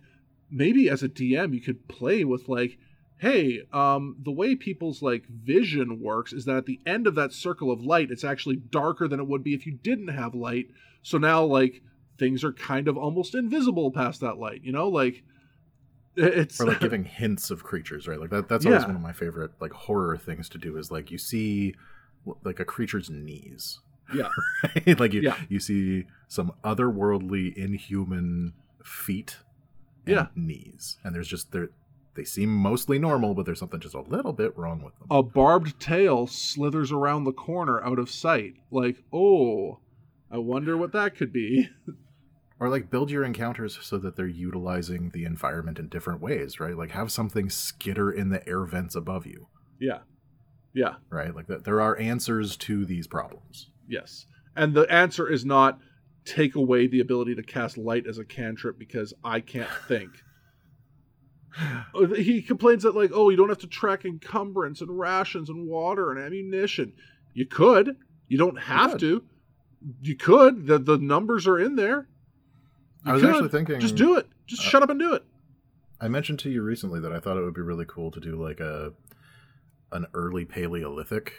maybe 0.50 0.90
as 0.90 1.02
a 1.02 1.08
dm 1.08 1.54
you 1.54 1.60
could 1.60 1.88
play 1.88 2.24
with 2.24 2.46
like 2.46 2.76
hey 3.18 3.62
um 3.72 4.16
the 4.22 4.30
way 4.30 4.54
people's 4.54 5.00
like 5.00 5.24
vision 5.26 5.98
works 6.02 6.34
is 6.34 6.44
that 6.44 6.56
at 6.56 6.66
the 6.66 6.78
end 6.84 7.06
of 7.06 7.14
that 7.14 7.32
circle 7.32 7.70
of 7.70 7.80
light 7.80 8.10
it's 8.10 8.24
actually 8.24 8.56
darker 8.56 9.08
than 9.08 9.18
it 9.18 9.26
would 9.26 9.42
be 9.42 9.54
if 9.54 9.64
you 9.64 9.72
didn't 9.72 10.08
have 10.08 10.34
light 10.34 10.66
so 11.02 11.16
now 11.16 11.42
like 11.42 11.80
things 12.18 12.44
are 12.44 12.52
kind 12.52 12.86
of 12.86 12.98
almost 12.98 13.34
invisible 13.34 13.90
past 13.90 14.20
that 14.20 14.36
light 14.36 14.60
you 14.62 14.72
know 14.72 14.88
like 14.88 15.22
it's 16.16 16.60
or 16.60 16.66
like 16.66 16.80
giving 16.80 17.04
hints 17.04 17.50
of 17.50 17.62
creatures, 17.62 18.08
right? 18.08 18.18
Like 18.18 18.30
that 18.30 18.48
that's 18.48 18.64
always 18.64 18.82
Yeah. 18.82 18.86
one 18.86 18.96
of 18.96 19.02
my 19.02 19.12
favorite 19.12 19.52
like 19.60 19.72
horror 19.72 20.16
things 20.16 20.48
to 20.50 20.58
do 20.58 20.76
is 20.78 20.90
like 20.90 21.10
you 21.10 21.18
see 21.18 21.74
like 22.44 22.60
a 22.60 22.64
creature's 22.64 23.08
knees. 23.10 23.80
yeah 24.14 24.28
Right? 24.86 25.00
like 25.00 25.12
you 25.12 25.22
Yeah. 25.22 25.36
you 25.48 25.60
see 25.60 26.06
some 26.28 26.52
otherworldly 26.64 27.54
inhuman 27.56 28.52
feet 28.84 29.38
and 30.06 30.14
Yeah. 30.14 30.26
knees. 30.36 30.98
And 31.04 31.14
there's 31.14 31.28
just 31.28 31.52
they're 31.52 31.70
they 32.14 32.24
seem 32.24 32.48
mostly 32.48 32.98
normal, 32.98 33.34
but 33.34 33.44
there's 33.44 33.58
something 33.58 33.78
just 33.80 33.94
a 33.94 34.00
little 34.00 34.32
bit 34.32 34.56
wrong 34.56 34.82
with 34.82 34.98
them. 34.98 35.08
a 35.10 35.22
barbed 35.22 35.78
tail 35.78 36.26
slithers 36.26 36.90
around 36.90 37.24
the 37.24 37.32
corner 37.32 37.82
out 37.84 37.98
of 37.98 38.08
sight. 38.08 38.54
Like, 38.70 39.02
oh, 39.12 39.80
I 40.30 40.38
wonder 40.38 40.76
what 40.78 40.92
that 40.92 41.14
could 41.16 41.32
be. 41.32 41.68
Or 42.58 42.70
like 42.70 42.88
build 42.90 43.10
your 43.10 43.22
encounters 43.22 43.78
so 43.82 43.98
that 43.98 44.16
they're 44.16 44.26
utilizing 44.26 45.10
the 45.10 45.26
environment 45.26 45.78
in 45.78 45.88
different 45.88 46.22
ways, 46.22 46.58
right? 46.58 46.74
Like 46.74 46.92
have 46.92 47.12
something 47.12 47.50
skitter 47.50 48.10
in 48.10 48.30
the 48.30 48.48
air 48.48 48.64
vents 48.64 48.94
above 48.96 49.26
you, 49.26 49.48
yeah. 49.78 49.98
Yeah. 50.76 50.96
right? 51.10 51.34
Like 51.34 51.46
that 51.46 51.64
there 51.64 51.80
are 51.80 51.96
answers 51.98 52.56
to 52.58 52.84
these 52.84 53.06
problems. 53.06 53.68
Yes. 53.88 54.26
And 54.54 54.74
the 54.74 54.82
answer 54.92 55.26
is 55.28 55.44
not 55.44 55.78
take 56.26 56.54
away 56.54 56.86
the 56.86 57.00
ability 57.00 57.34
to 57.36 57.42
cast 57.42 57.78
light 57.78 58.06
as 58.06 58.18
a 58.18 58.24
cantrip 58.24 58.78
because 58.78 59.14
I 59.24 59.40
can't 59.40 59.70
think. 59.88 60.10
Uh, 61.94 62.08
he 62.14 62.42
complains 62.42 62.82
that 62.82 62.94
like, 62.94 63.10
oh, 63.14 63.30
you 63.30 63.36
don't 63.36 63.48
have 63.48 63.58
to 63.60 63.66
track 63.66 64.04
encumbrance 64.04 64.82
and 64.82 64.98
rations 64.98 65.48
and 65.48 65.66
water 65.66 66.10
and 66.10 66.20
ammunition. 66.20 66.92
You 67.32 67.46
could. 67.46 67.96
You 68.28 68.36
don't 68.36 68.58
have 68.60 68.92
could. 68.92 69.00
to. 69.00 69.24
You 70.02 70.16
could. 70.16 70.66
The 70.66 70.78
the 70.78 70.98
numbers 70.98 71.46
are 71.46 71.58
in 71.58 71.76
there. 71.76 72.08
You 73.06 73.12
I 73.12 73.14
was 73.14 73.22
could. 73.22 73.30
actually 73.30 73.48
thinking 73.48 73.80
Just 73.80 73.94
do 73.96 74.16
it. 74.16 74.26
Just 74.46 74.62
uh, 74.62 74.64
shut 74.68 74.82
up 74.82 74.90
and 74.90 75.00
do 75.00 75.14
it. 75.14 75.24
I 76.00 76.08
mentioned 76.08 76.38
to 76.40 76.50
you 76.50 76.60
recently 76.62 77.00
that 77.00 77.12
I 77.12 77.20
thought 77.20 77.38
it 77.38 77.44
would 77.44 77.54
be 77.54 77.62
really 77.62 77.86
cool 77.88 78.10
to 78.10 78.20
do 78.20 78.36
like 78.36 78.60
a 78.60 78.92
an 79.92 80.06
early 80.14 80.44
Paleolithic 80.44 81.32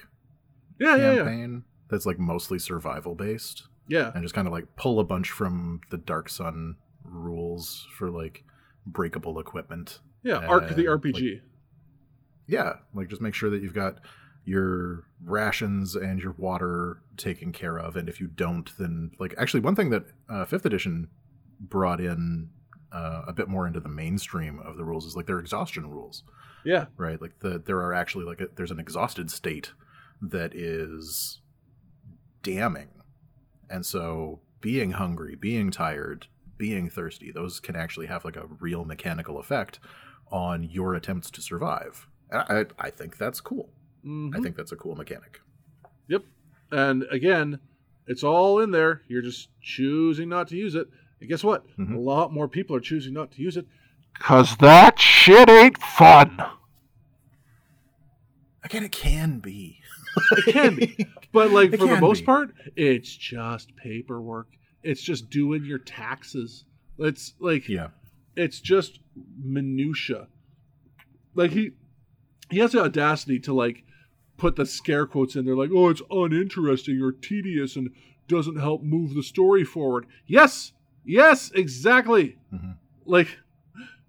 Yeah, 0.79 0.95
yeah, 0.95 1.11
yeah. 1.11 1.15
campaign 1.23 1.63
that's 1.89 2.05
like 2.05 2.19
mostly 2.19 2.59
survival 2.59 3.15
based 3.15 3.67
Yeah. 3.87 4.11
and 4.13 4.23
just 4.23 4.35
kind 4.35 4.47
of 4.47 4.53
like 4.53 4.75
pull 4.75 4.99
a 4.99 5.03
bunch 5.03 5.31
from 5.31 5.81
the 5.89 5.97
Dark 5.97 6.29
Sun 6.29 6.75
rules 7.03 7.87
for 7.97 8.09
like 8.09 8.43
breakable 8.85 9.39
equipment. 9.39 9.99
Yeah, 10.23 10.37
Arc 10.45 10.75
the 10.75 10.85
RPG. 10.85 11.41
Yeah, 12.47 12.73
like 12.93 13.09
just 13.09 13.21
make 13.21 13.33
sure 13.33 13.49
that 13.49 13.61
you've 13.61 13.73
got 13.73 13.99
your 14.45 15.03
rations 15.25 15.95
and 15.95 16.21
your 16.21 16.33
water 16.37 17.01
taken 17.17 17.51
care 17.51 17.77
of 17.77 17.97
and 17.97 18.07
if 18.07 18.21
you 18.21 18.27
don't 18.27 18.71
then 18.77 19.11
like 19.19 19.35
actually 19.37 19.59
one 19.59 19.75
thing 19.75 19.89
that 19.89 20.05
uh, 20.29 20.45
5th 20.45 20.63
edition 20.63 21.09
brought 21.59 21.99
in 21.99 22.49
uh, 22.93 23.23
a 23.27 23.33
bit 23.33 23.49
more 23.49 23.67
into 23.67 23.81
the 23.81 23.89
mainstream 23.89 24.59
of 24.59 24.77
the 24.77 24.85
rules 24.85 25.05
is 25.05 25.17
like 25.17 25.25
their 25.25 25.39
exhaustion 25.39 25.89
rules 25.89 26.23
yeah, 26.63 26.85
right 26.97 27.21
like 27.21 27.39
the 27.39 27.59
there 27.59 27.77
are 27.79 27.93
actually 27.93 28.25
like 28.25 28.41
a, 28.41 28.47
there's 28.55 28.71
an 28.71 28.79
exhausted 28.79 29.29
state 29.31 29.71
that 30.21 30.53
is 30.55 31.41
damning 32.43 32.89
and 33.69 33.85
so 33.85 34.39
being 34.61 34.91
hungry 34.91 35.35
being 35.35 35.69
tired 35.71 36.27
being 36.57 36.89
thirsty 36.89 37.31
those 37.31 37.59
can 37.59 37.75
actually 37.75 38.07
have 38.07 38.25
like 38.25 38.35
a 38.35 38.47
real 38.59 38.83
mechanical 38.85 39.37
effect 39.39 39.79
on 40.31 40.63
your 40.63 40.95
attempts 40.95 41.29
to 41.31 41.41
survive 41.41 42.07
And 42.31 42.41
i, 42.79 42.87
I 42.87 42.89
think 42.89 43.17
that's 43.17 43.39
cool 43.41 43.69
Mhm. 44.05 44.35
i 44.35 44.39
think 44.41 44.55
that's 44.55 44.71
a 44.71 44.75
cool 44.77 44.95
mechanic 44.95 45.41
Yep. 46.09 46.23
And 46.71 47.03
again, 47.11 47.59
it's 48.07 48.23
all 48.23 48.59
in 48.61 48.71
there. 48.71 49.01
You're 49.09 49.21
just 49.21 49.49
choosing 49.61 50.29
not 50.29 50.47
to 50.49 50.55
use 50.55 50.73
it. 50.75 50.87
And 51.19 51.27
guess 51.29 51.43
what? 51.43 51.65
Mhm. 51.77 51.95
A 51.95 51.99
lot 51.99 52.31
more 52.31 52.47
people 52.47 52.77
are 52.77 52.79
choosing 52.79 53.13
not 53.13 53.31
to 53.33 53.41
use 53.41 53.57
it. 53.57 53.67
Cause 54.17 54.55
that 54.57 55.01
shit 55.27 55.49
ain't 55.49 55.77
fun. 55.77 56.41
again 58.63 58.83
it 58.83 58.91
can 58.91 59.39
be 59.39 59.79
It 60.37 60.53
can 60.53 60.75
be. 60.75 61.07
But 61.33 61.51
like 61.51 61.73
It 61.73 61.79
for 61.79 61.87
the 61.87 61.99
most 62.01 62.21
be. 62.21 62.25
part, 62.25 62.53
it's 62.75 63.13
just 63.15 63.75
paperwork 63.75 64.47
It's 64.83 65.01
just 65.01 65.29
doing 65.29 65.65
your 65.65 65.79
taxes. 65.79 66.63
It's 66.97 67.33
like 67.39 67.67
Yeah. 67.67 67.89
it's 68.35 68.59
just 68.61 68.99
minutia. 69.43 70.27
Like 71.35 71.51
he 71.51 71.71
he 72.49 72.59
has 72.59 72.71
the 72.71 72.81
audacity 72.81 73.39
to 73.41 73.53
like 73.53 73.83
put 74.37 74.55
the 74.55 74.65
scare 74.65 75.05
quotes 75.05 75.35
in 75.35 75.45
there 75.45 75.55
like, 75.55 75.71
oh, 75.73 75.89
it's 75.89 76.01
uninteresting 76.09 77.01
or 77.01 77.11
tedious 77.11 77.75
and 77.75 77.89
doesn't 78.29 78.57
help 78.59 78.81
move 78.83 79.13
the 79.15 79.23
story 79.23 79.63
forward. 79.65 80.05
Yes, 80.25 80.71
yes, 81.05 81.51
exactly. 81.53 82.37
Mhm. 82.53 82.75
Like 83.05 83.37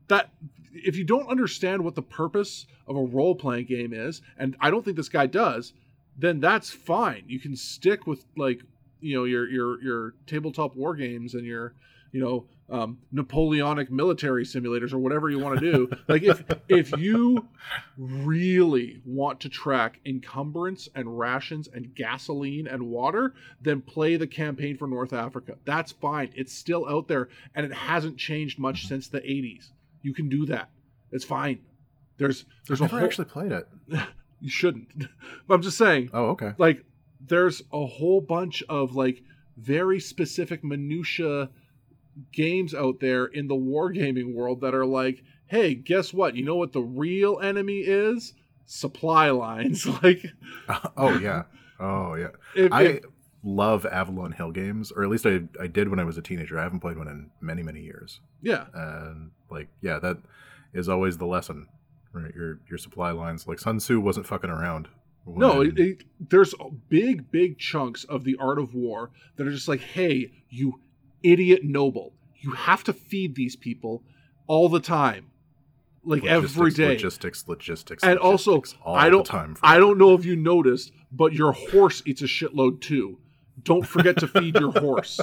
that 0.09 0.31
if 0.73 0.97
you 0.97 1.05
don't 1.05 1.29
understand 1.29 1.85
what 1.85 1.95
the 1.95 2.03
purpose 2.03 2.67
of 2.87 2.97
a 2.97 3.03
role 3.03 3.35
playing 3.35 3.67
game 3.67 3.93
is, 3.93 4.23
and 4.39 4.57
I 4.61 4.71
don't 4.71 4.85
think 4.85 4.97
this 4.97 5.09
guy 5.09 5.27
does, 5.27 5.73
then 6.17 6.41
that's 6.41 6.71
fine. 6.71 7.25
You 7.27 7.39
can 7.39 7.57
stick 7.57 8.07
with 8.07 8.25
like 8.37 8.61
you 9.01 9.17
know 9.17 9.25
your 9.25 9.49
your 9.49 9.83
your 9.83 10.15
tabletop 10.27 10.77
war 10.77 10.95
games 10.95 11.35
and 11.35 11.45
your 11.45 11.75
you 12.13 12.21
know 12.21 12.47
um, 12.71 12.99
Napoleonic 13.13 13.91
military 13.91 14.45
simulators 14.45 14.93
or 14.93 14.99
whatever 14.99 15.31
you 15.31 15.39
want 15.39 15.59
to 15.59 15.73
do. 15.73 15.91
like 16.09 16.23
if 16.23 16.45
if 16.69 16.93
you 16.99 17.49
really 17.97 19.01
want 19.07 19.41
to 19.41 19.49
track 19.49 20.01
encumbrance 20.05 20.89
and 20.95 21.19
rations 21.19 21.69
and 21.69 21.95
gasoline 21.95 22.67
and 22.67 22.83
water, 22.83 23.35
then 23.61 23.81
play 23.81 24.17
the 24.17 24.27
campaign 24.27 24.77
for 24.77 24.87
North 24.87 25.13
Africa. 25.13 25.57
That's 25.65 25.93
fine. 25.93 26.31
It's 26.35 26.53
still 26.53 26.87
out 26.89 27.09
there 27.09 27.29
and 27.55 27.65
it 27.65 27.73
hasn't 27.73 28.19
changed 28.19 28.59
much 28.59 28.87
since 28.87 29.09
the 29.09 29.21
80s. 29.21 29.71
You 30.03 30.15
can 30.15 30.29
do 30.29 30.47
that. 30.47 30.71
It's 31.11 31.25
fine. 31.25 31.61
There's 32.19 32.45
there's 32.67 32.81
I've 32.81 32.91
a 32.91 32.95
never 32.95 32.99
whole, 33.01 33.07
actually 33.07 33.25
played 33.27 33.53
it. 33.53 33.69
you 34.41 34.51
shouldn't. 34.51 35.05
but 35.49 35.55
I'm 35.55 35.63
just 35.63 35.79
saying 35.79 36.11
Oh, 36.13 36.27
okay. 36.31 36.53
like 36.59 36.85
there's 37.21 37.63
a 37.73 37.85
whole 37.87 38.21
bunch 38.21 38.63
of 38.69 38.95
like 38.95 39.23
very 39.57 39.99
specific 40.01 40.63
minutia 40.63 41.51
games 42.33 42.75
out 42.75 43.01
there 43.01 43.27
in 43.27 43.47
the 43.49 43.55
wargaming 43.55 44.35
world 44.35 44.61
that 44.61 44.75
are 44.75 44.87
like 44.87 45.23
hey 45.47 45.75
guess 45.75 46.13
what 46.13 46.35
you 46.35 46.45
know 46.45 46.57
what 46.57 46.73
the 46.73 46.83
real 46.83 47.39
enemy 47.41 47.79
is 47.79 48.35
supply 48.67 49.31
lines 49.31 49.87
like 50.03 50.25
oh 50.97 51.19
yeah. 51.19 51.45
Oh 51.81 52.15
yeah. 52.15 52.29
if, 52.57 52.73
I 52.73 52.83
if- 52.83 53.05
love 53.57 53.87
Avalon 53.87 54.33
Hill 54.33 54.53
games, 54.53 54.91
or 54.93 55.03
at 55.05 55.11
least 55.11 55.27
I 55.27 55.43
I 55.61 55.67
did 55.67 55.89
when 55.89 55.99
I 55.99 56.05
was 56.05 56.19
a 56.19 56.23
teenager. 56.23 56.59
I 56.59 56.63
haven't 56.63 56.81
played 56.81 56.99
one 56.99 57.09
in 57.09 57.31
many 57.41 57.63
many 57.63 57.81
years. 57.83 58.21
yeah 58.43 58.67
And 58.75 59.31
like, 59.51 59.69
yeah, 59.81 59.99
that 60.01 60.19
is 60.73 60.89
always 60.89 61.17
the 61.19 61.27
lesson, 61.27 61.67
right? 62.13 62.35
Your 62.35 62.61
your 62.69 62.79
supply 62.79 63.11
lines. 63.11 63.47
Like 63.49 63.59
Sun 63.59 63.79
Tzu 63.79 64.01
wasn't 64.01 64.27
fucking 64.27 64.51
around. 64.51 64.89
no 65.27 65.61
it, 65.63 65.79
it, 65.79 66.05
there's 66.31 66.55
big 66.89 67.31
big 67.31 67.59
chunks 67.59 68.05
of 68.05 68.25
the 68.25 68.37
art 68.41 68.59
of 68.59 68.75
war 68.75 69.11
that 69.37 69.47
are 69.47 69.51
just 69.53 69.69
like 69.69 69.81
hey 69.81 70.31
you 70.49 70.81
idiot 71.23 71.61
noble 71.65 72.15
you 72.41 72.53
have 72.53 72.83
to 72.85 72.93
feed 72.95 73.35
these 73.35 73.55
people 73.55 74.03
all 74.47 74.69
the 74.71 74.81
time 74.81 75.27
like 76.05 76.25
every 76.25 76.49
logistics, 76.49 76.75
day 76.77 76.89
Logistics, 76.89 77.49
logistics, 77.49 78.03
And 78.05 78.19
also, 78.19 78.53
logistics 78.55 78.81
all 78.83 78.95
I 78.97 79.11
don't- 79.11 79.27
the 79.27 79.31
time. 79.31 79.57
I 79.63 79.77
don't 79.79 79.99
know 79.99 80.15
if 80.15 80.25
you 80.25 80.37
noticed, 80.37 80.93
but 81.13 81.35
your 81.35 81.53
horse 81.53 82.03
eats 82.07 82.23
a 82.23 82.27
shitload 82.27 82.81
too. 82.81 83.19
Don't 83.63 83.87
forget 83.87 84.17
to 84.19 84.29
feed 84.29 84.57
your 84.59 84.73
horse. 84.73 85.21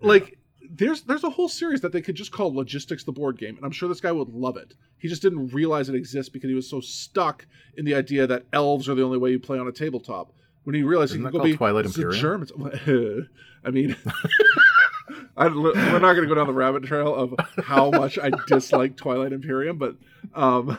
Like 0.00 0.38
there's 0.70 1.02
there's 1.02 1.24
a 1.24 1.30
whole 1.30 1.48
series 1.48 1.80
that 1.80 1.92
they 1.92 2.02
could 2.02 2.14
just 2.14 2.32
call 2.32 2.54
Logistics 2.54 3.04
the 3.04 3.12
board 3.12 3.38
game, 3.38 3.56
and 3.56 3.64
I'm 3.64 3.70
sure 3.70 3.88
this 3.88 4.00
guy 4.00 4.12
would 4.12 4.28
love 4.28 4.56
it. 4.56 4.74
He 4.98 5.08
just 5.08 5.22
didn't 5.22 5.48
realize 5.48 5.88
it 5.88 5.94
exists 5.94 6.28
because 6.28 6.48
he 6.48 6.54
was 6.54 6.68
so 6.68 6.80
stuck 6.80 7.46
in 7.76 7.84
the 7.84 7.94
idea 7.94 8.26
that 8.26 8.44
elves 8.52 8.88
are 8.88 8.94
the 8.94 9.02
only 9.02 9.18
way 9.18 9.30
you 9.30 9.38
play 9.40 9.58
on 9.58 9.66
a 9.66 9.72
tabletop. 9.72 10.32
When 10.64 10.74
he 10.74 10.82
realized 10.82 11.12
Isn't 11.12 11.24
he 11.24 11.30
could 11.30 11.38
go 11.38 11.44
be 11.44 11.56
Twilight 11.56 11.86
Imperium?" 11.86 12.20
Germans. 12.20 12.52
I 13.64 13.70
mean, 13.70 13.96
I, 15.36 15.48
we're 15.48 15.98
not 15.98 16.14
going 16.14 16.22
to 16.22 16.26
go 16.26 16.34
down 16.34 16.46
the 16.46 16.52
rabbit 16.52 16.84
trail 16.84 17.14
of 17.14 17.34
how 17.64 17.90
much 17.90 18.18
I 18.18 18.30
dislike 18.46 18.96
Twilight 18.96 19.32
Imperium, 19.32 19.78
but 19.78 19.96
um, 20.34 20.78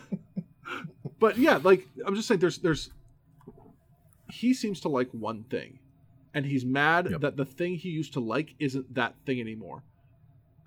but 1.19 1.37
yeah, 1.37 1.59
like 1.63 1.87
I'm 2.05 2.15
just 2.15 2.27
saying, 2.27 2.39
there's 2.39 2.57
there's 2.59 2.89
he 4.29 4.53
seems 4.53 4.79
to 4.81 4.89
like 4.89 5.09
one 5.11 5.43
thing, 5.43 5.79
and 6.33 6.45
he's 6.45 6.65
mad 6.65 7.09
Yep. 7.09 7.21
that 7.21 7.37
the 7.37 7.45
thing 7.45 7.75
he 7.75 7.89
used 7.89 8.13
to 8.13 8.19
like 8.19 8.55
isn't 8.59 8.93
that 8.95 9.15
thing 9.25 9.39
anymore. 9.39 9.83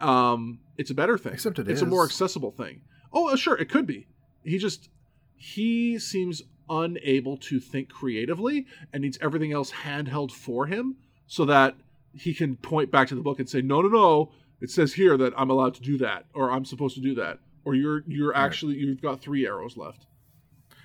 Um, 0.01 0.61
it's 0.79 0.91
a 0.91 0.95
better 0.95 1.19
thing. 1.19 1.33
Except 1.35 1.59
it 1.59 1.69
it's 1.69 1.83
a 1.83 1.87
more 1.87 2.05
accessible 2.05 2.51
thing. 2.53 2.81
Oh, 3.13 3.29
uh, 3.29 3.37
sure, 3.37 3.57
it 3.57 3.69
could 3.69 3.87
be. 3.87 4.07
He 4.45 4.59
just 4.59 4.89
he 5.37 5.99
seems 5.99 6.43
unable 6.69 7.37
to 7.37 7.59
think 7.61 7.89
creatively 7.91 8.67
and 8.93 9.03
needs 9.03 9.19
everything 9.21 9.53
else 9.53 9.73
handheld 9.73 10.31
for 10.31 10.67
him 10.67 10.97
so 11.27 11.45
that 11.45 11.75
he 12.15 12.33
can 12.33 12.57
point 12.57 12.91
back 12.91 13.09
to 13.09 13.15
the 13.15 13.21
book 13.21 13.39
and 13.41 13.49
say, 13.49 13.61
no, 13.61 13.81
no, 13.83 13.89
no, 13.89 14.33
it 14.61 14.71
says 14.71 14.93
here 14.95 15.17
that 15.17 15.33
I'm 15.37 15.51
allowed 15.51 15.75
to 15.75 15.83
do 15.83 15.99
that, 15.99 16.27
or 16.35 16.51
I'm 16.51 16.65
supposed 16.65 16.95
to 16.97 17.01
do 17.01 17.15
that, 17.17 17.39
or 17.65 17.75
you're 17.75 18.03
you're 18.07 18.31
Right. 18.33 18.41
actually 18.45 18.77
you've 18.77 19.03
got 19.03 19.21
three 19.21 19.47
arrows 19.47 19.77
left. 19.77 20.07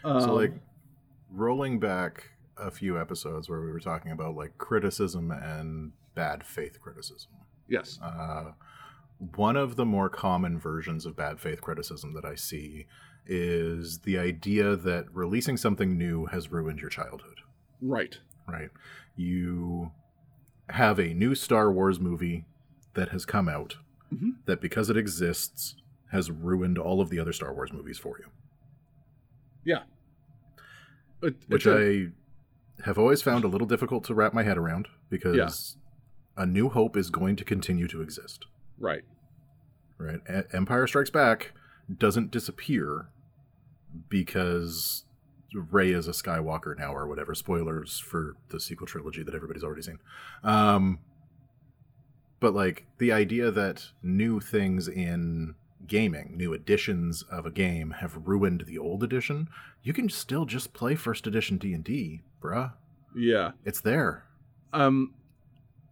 Um, 0.03 0.19
So 0.21 0.33
like 0.33 0.53
rolling 1.31 1.79
back 1.79 2.31
a 2.57 2.71
few 2.71 2.99
episodes 2.99 3.49
where 3.49 3.61
we 3.61 3.71
were 3.71 3.79
talking 3.79 4.11
about 4.11 4.35
like 4.35 4.57
criticism 4.57 5.31
and 5.31 5.91
bad 6.15 6.43
faith 6.45 6.79
criticism. 6.81 7.31
yes, 7.67 7.99
Uh, 8.01 8.51
one 9.17 9.55
of 9.55 9.75
the 9.75 9.85
more 9.85 10.09
common 10.09 10.57
versions 10.59 11.05
of 11.05 11.15
bad 11.15 11.39
faith 11.39 11.61
criticism 11.61 12.13
that 12.13 12.25
I 12.25 12.35
see 12.35 12.85
is 13.25 13.99
the 13.99 14.17
idea 14.19 14.75
that 14.75 15.05
releasing 15.13 15.57
something 15.57 15.97
new 15.97 16.25
has 16.27 16.51
ruined 16.51 16.79
your 16.79 16.89
childhood. 16.89 17.41
right, 17.81 18.19
Right? 18.47 18.69
You 19.15 19.91
have 20.69 20.99
a 20.99 21.13
new 21.13 21.33
Star 21.35 21.71
Wars 21.71 21.99
movie 21.99 22.45
that 22.93 23.09
has 23.09 23.25
come 23.25 23.49
out 23.49 23.77
Mhm. 24.13 24.37
that 24.45 24.61
because 24.61 24.89
it 24.89 24.97
exists 24.97 25.75
has 26.11 26.29
ruined 26.31 26.77
all 26.77 27.01
of 27.01 27.09
the 27.09 27.19
other 27.19 27.33
Star 27.33 27.53
Wars 27.53 27.73
movies 27.73 27.97
for 27.97 28.17
you. 28.19 28.25
It- 31.21 31.43
which 31.47 31.65
I 31.65 32.11
have 32.83 32.97
always 32.97 33.21
found 33.21 33.43
a 33.43 33.47
little 33.47 33.67
difficult 33.67 34.03
to 34.05 34.13
wrap 34.13 34.33
my 34.33 34.43
head 34.43 34.57
around 34.57 34.87
because 35.09 35.35
A 36.37 36.45
New 36.45 36.69
Hope 36.69 36.97
is 36.97 37.09
going 37.09 37.35
to 37.37 37.45
continue 37.45 37.87
to 37.87 38.01
exist. 38.01 38.45
right, 38.77 39.03
Right? 39.97 40.19
E- 40.29 40.41
Empire 40.53 40.85
Strikes 40.87 41.09
Back 41.09 41.53
doesn't 41.97 42.31
disappear 42.31 43.07
because 44.09 45.05
Rey 45.53 45.91
is 45.91 46.07
a 46.07 46.11
Skywalker 46.11 46.77
now 46.77 46.93
or 46.93 47.07
whatever. 47.07 47.33
Spoilers 47.33 47.97
for 47.99 48.35
the 48.49 48.59
sequel 48.59 48.87
trilogy 48.87 49.23
that 49.23 49.33
everybody's 49.33 49.63
already 49.63 49.83
seen. 49.83 49.99
Um, 50.43 50.99
but 52.41 52.53
like 52.53 52.85
the 52.97 53.11
idea 53.13 53.51
that 53.51 53.87
new 54.03 54.39
things 54.41 54.87
in 54.89 55.55
gaming, 55.87 56.33
new 56.35 56.51
editions 56.53 57.23
of 57.31 57.45
a 57.45 57.51
game 57.51 57.91
have 57.99 58.27
ruined 58.27 58.65
the 58.67 58.77
old 58.77 59.01
edition, 59.03 59.47
you 59.83 59.93
can 59.93 60.09
still 60.09 60.45
just 60.45 60.73
play 60.73 60.95
first 60.95 61.25
edition 61.27 61.57
D&D, 61.57 62.21
bruh. 62.45 62.71
yeah. 63.15 63.51
It's 63.65 63.81
there. 63.81 64.23
um 64.73 65.13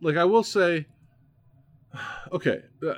like 0.02 0.18
i 0.18 0.26
will 0.26 0.44
say 0.44 0.86
okay 2.32 2.62
uh, 2.88 2.94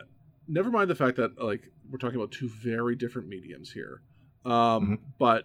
never 0.47 0.69
mind 0.71 0.89
the 0.89 0.95
fact 0.95 1.17
that 1.17 1.41
like 1.41 1.69
we're 1.91 1.97
talking 1.99 2.15
about 2.17 2.31
two 2.31 2.49
very 2.49 2.95
different 2.95 3.27
mediums 3.27 3.71
here 3.71 4.01
um 4.45 4.51
Mhm. 4.53 4.99
but 5.19 5.43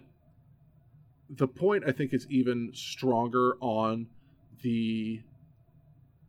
the 1.29 1.47
point 1.47 1.83
i 1.87 1.91
think 1.91 2.13
is 2.13 2.25
even 2.29 2.71
stronger 2.73 3.55
on 3.61 4.07
the 4.63 5.21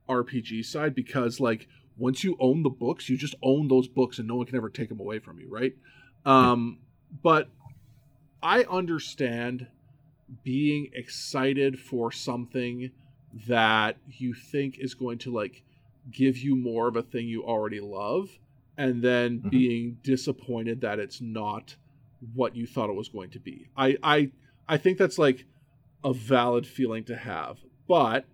rpg 0.09 0.65
side 0.65 0.95
because 0.95 1.41
like 1.41 1.69
once 1.97 2.23
you 2.25 2.37
own 2.41 2.63
the 2.63 2.71
books 2.71 3.09
you 3.09 3.17
just 3.17 3.35
own 3.43 3.69
those 3.69 3.89
books 3.89 4.19
and 4.19 4.29
no 4.29 4.37
one 4.37 4.47
can 4.47 4.57
ever 4.57 4.69
take 4.69 4.89
them 4.89 5.01
away 5.01 5.19
from 5.19 5.39
you 5.39 5.49
right 5.49 5.75
um 6.27 6.79
but 7.23 7.49
i 8.43 8.65
understand 8.65 9.67
being 10.43 10.89
excited 10.95 11.79
for 11.79 12.11
something 12.13 12.91
that 13.47 13.97
you 14.09 14.35
think 14.35 14.79
is 14.79 14.95
going 14.95 15.19
to 15.19 15.33
like 15.33 15.63
give 16.11 16.37
you 16.39 16.57
more 16.57 16.89
of 16.89 16.97
a 16.97 17.03
thing 17.03 17.27
you 17.29 17.45
already 17.45 17.81
love 17.81 18.29
and 18.77 19.03
then 19.03 19.41
Mhm. 19.41 19.51
being 19.51 19.99
disappointed 20.03 20.81
that 20.81 20.99
it's 20.99 21.21
not 21.21 21.77
what 22.35 22.57
you 22.57 22.67
thought 22.67 22.91
it 22.91 22.95
was 22.97 23.09
going 23.09 23.31
to 23.31 23.39
be. 23.41 23.67
I 23.77 23.97
I 24.03 24.33
I 24.69 24.77
think 24.79 24.99
that's 24.99 25.19
like 25.19 25.45
a 26.05 26.13
valid 26.13 26.67
feeling 26.67 27.05
to 27.05 27.17
have. 27.17 27.59
But 27.89 28.27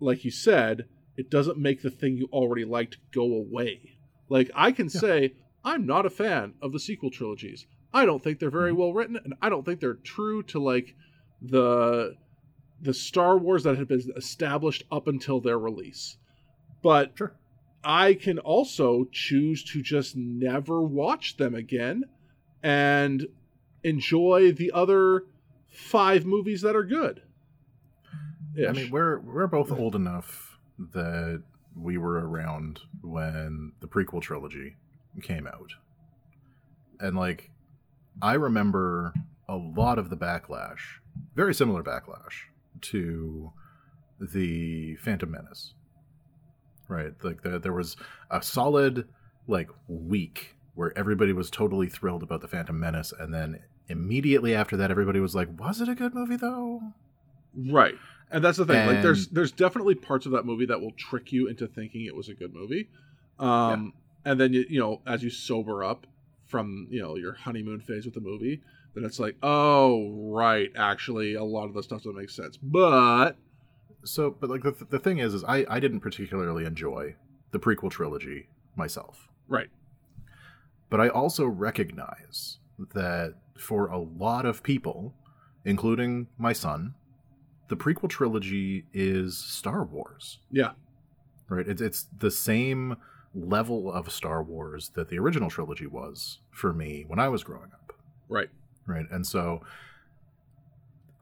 like 0.00 0.24
you 0.24 0.30
said, 0.30 0.86
it 1.16 1.30
doesn't 1.30 1.58
make 1.58 1.82
the 1.82 1.90
thing 1.90 2.16
you 2.16 2.28
already 2.32 2.64
liked 2.64 2.98
go 3.12 3.22
away. 3.34 3.96
Like 4.28 4.50
I 4.54 4.72
can 4.72 4.86
Yeah. 4.86 5.00
say 5.00 5.34
I'm 5.64 5.84
not 5.86 6.06
a 6.06 6.10
fan 6.10 6.54
of 6.62 6.72
the 6.72 6.78
sequel 6.78 7.10
trilogies. 7.10 7.66
I 7.92 8.04
don't 8.06 8.22
think 8.22 8.38
they're 8.38 8.50
very 8.50 8.72
Mhm. 8.72 8.76
well 8.76 8.92
written 8.92 9.16
and 9.16 9.34
I 9.42 9.48
don't 9.48 9.64
think 9.64 9.80
they're 9.80 9.94
true 9.94 10.42
to 10.44 10.58
like 10.60 10.94
the 11.50 12.16
the 12.80 12.94
Star 12.94 13.38
Wars 13.38 13.62
that 13.64 13.78
had 13.78 13.88
been 13.88 14.12
established 14.16 14.84
up 14.92 15.08
until 15.08 15.40
their 15.40 15.58
release. 15.58 16.18
But 16.82 17.12
Sure. 17.16 17.32
I 17.82 18.14
can 18.14 18.38
also 18.38 19.06
choose 19.12 19.62
to 19.64 19.80
just 19.80 20.16
never 20.16 20.82
watch 20.82 21.36
them 21.36 21.54
again 21.54 22.04
and 22.62 23.28
enjoy 23.84 24.52
the 24.52 24.72
other 24.72 25.24
five 25.70 26.26
movies 26.26 26.62
that 26.62 26.74
are 26.74 26.84
good. 26.84 27.22
I 28.58 28.72
mean, 28.72 28.90
we're 28.90 29.20
we're 29.20 29.46
both 29.46 29.70
old 29.70 29.94
enough 29.94 30.58
that 30.92 31.42
we 31.76 31.98
were 31.98 32.26
around 32.26 32.80
when 33.02 33.72
the 33.80 33.86
prequel 33.86 34.22
trilogy 34.22 34.76
came 35.22 35.46
out. 35.46 35.74
And 36.98 37.16
like 37.16 37.50
I 38.22 38.34
remember 38.34 39.12
a 39.48 39.56
lot 39.56 39.98
of 39.98 40.10
the 40.10 40.16
backlash, 40.16 40.80
very 41.36 41.54
similar 41.54 41.82
backlash 41.82 42.48
to 42.80 43.52
the 44.20 44.96
Phantom 44.96 45.30
Menace. 45.30 45.74
Right? 46.88 47.12
Like 47.22 47.42
the, 47.42 47.58
there 47.58 47.72
was 47.72 47.96
a 48.30 48.42
solid 48.42 49.06
like 49.46 49.68
week 49.86 50.56
where 50.74 50.96
everybody 50.98 51.32
was 51.32 51.50
totally 51.50 51.88
thrilled 51.88 52.22
about 52.22 52.40
the 52.40 52.48
Phantom 52.48 52.78
Menace 52.78 53.12
and 53.18 53.32
then 53.32 53.60
immediately 53.88 54.54
after 54.54 54.76
that 54.76 54.90
everybody 54.90 55.20
was 55.20 55.34
like, 55.34 55.48
"Was 55.60 55.80
it 55.80 55.88
a 55.88 55.94
good 55.94 56.14
movie 56.14 56.36
though?" 56.36 56.80
Right. 57.54 57.94
And 58.30 58.44
that's 58.44 58.58
the 58.58 58.66
thing. 58.66 58.86
like 58.86 59.02
there's 59.02 59.28
there's 59.28 59.52
definitely 59.52 59.94
parts 59.94 60.26
of 60.26 60.32
that 60.32 60.44
movie 60.44 60.66
that 60.66 60.80
will 60.80 60.92
trick 60.92 61.32
you 61.32 61.48
into 61.48 61.66
thinking 61.68 62.04
it 62.06 62.14
was 62.14 62.28
a 62.28 62.34
good 62.34 62.52
movie. 62.54 62.88
Um 63.38 63.92
and 64.24 64.40
then 64.40 64.52
you 64.52 64.64
you 64.68 64.80
know, 64.80 65.00
as 65.06 65.22
you 65.22 65.30
sober 65.30 65.84
up 65.84 66.06
from, 66.46 66.88
you 66.90 67.00
know, 67.02 67.16
your 67.16 67.34
honeymoon 67.34 67.80
phase 67.80 68.04
with 68.04 68.14
the 68.14 68.20
movie, 68.20 68.62
then 68.96 69.04
it's 69.04 69.20
like, 69.20 69.36
"Oh, 69.42 70.10
right, 70.32 70.70
actually 70.76 71.34
a 71.34 71.44
lot 71.44 71.66
of 71.66 71.74
the 71.74 71.82
stuff 71.82 71.98
doesn't 71.98 72.16
make 72.16 72.30
sense." 72.30 72.56
But 72.56 73.36
So, 74.04 74.30
but 74.30 74.50
like 74.50 74.62
the, 74.62 74.86
the 74.88 74.98
thing 74.98 75.18
is, 75.18 75.34
is 75.34 75.44
I, 75.44 75.64
I 75.68 75.78
didn't 75.80 76.00
particularly 76.00 76.64
enjoy 76.64 77.14
the 77.52 77.58
prequel 77.58 77.90
trilogy 77.90 78.48
myself. 78.74 79.28
right. 79.48 79.68
But 80.88 81.00
I 81.00 81.08
also 81.08 81.46
recognize 81.46 82.58
that 82.94 83.34
for 83.58 83.88
a 83.88 83.98
lot 83.98 84.46
of 84.46 84.62
people, 84.62 85.14
including 85.64 86.28
my 86.38 86.52
son, 86.52 86.94
the 87.68 87.76
prequel 87.76 88.08
trilogy 88.08 88.84
is 88.92 89.36
Star 89.36 89.84
Wars. 89.84 90.38
Yeah. 90.52 90.72
Right? 91.48 91.66
It's, 91.66 91.82
it's 91.82 92.06
the 92.16 92.30
same 92.30 92.96
level 93.34 93.90
of 93.92 94.12
Star 94.12 94.42
Wars 94.44 94.90
that 94.94 95.08
the 95.08 95.18
original 95.18 95.50
trilogy 95.50 95.86
was 95.88 96.38
for 96.52 96.72
me 96.72 97.04
when 97.08 97.18
I 97.18 97.28
was 97.28 97.42
growing 97.42 97.72
up. 97.72 97.92
Right. 98.28 98.48
Right. 98.86 99.06
And 99.10 99.26
so 99.26 99.62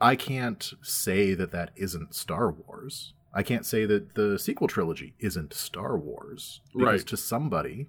I 0.00 0.16
can't 0.16 0.72
say 0.82 1.34
that 1.34 1.50
that 1.52 1.70
isn't 1.76 2.14
Star 2.14 2.50
Wars. 2.52 3.14
I 3.32 3.42
can't 3.42 3.66
say 3.66 3.84
that 3.86 4.14
the 4.14 4.38
sequel 4.38 4.68
trilogy 4.68 5.14
isn't 5.18 5.52
Star 5.54 5.96
Wars. 5.98 6.60
Because 6.72 6.86
Right. 7.00 7.06
to 7.08 7.16
somebody, 7.16 7.88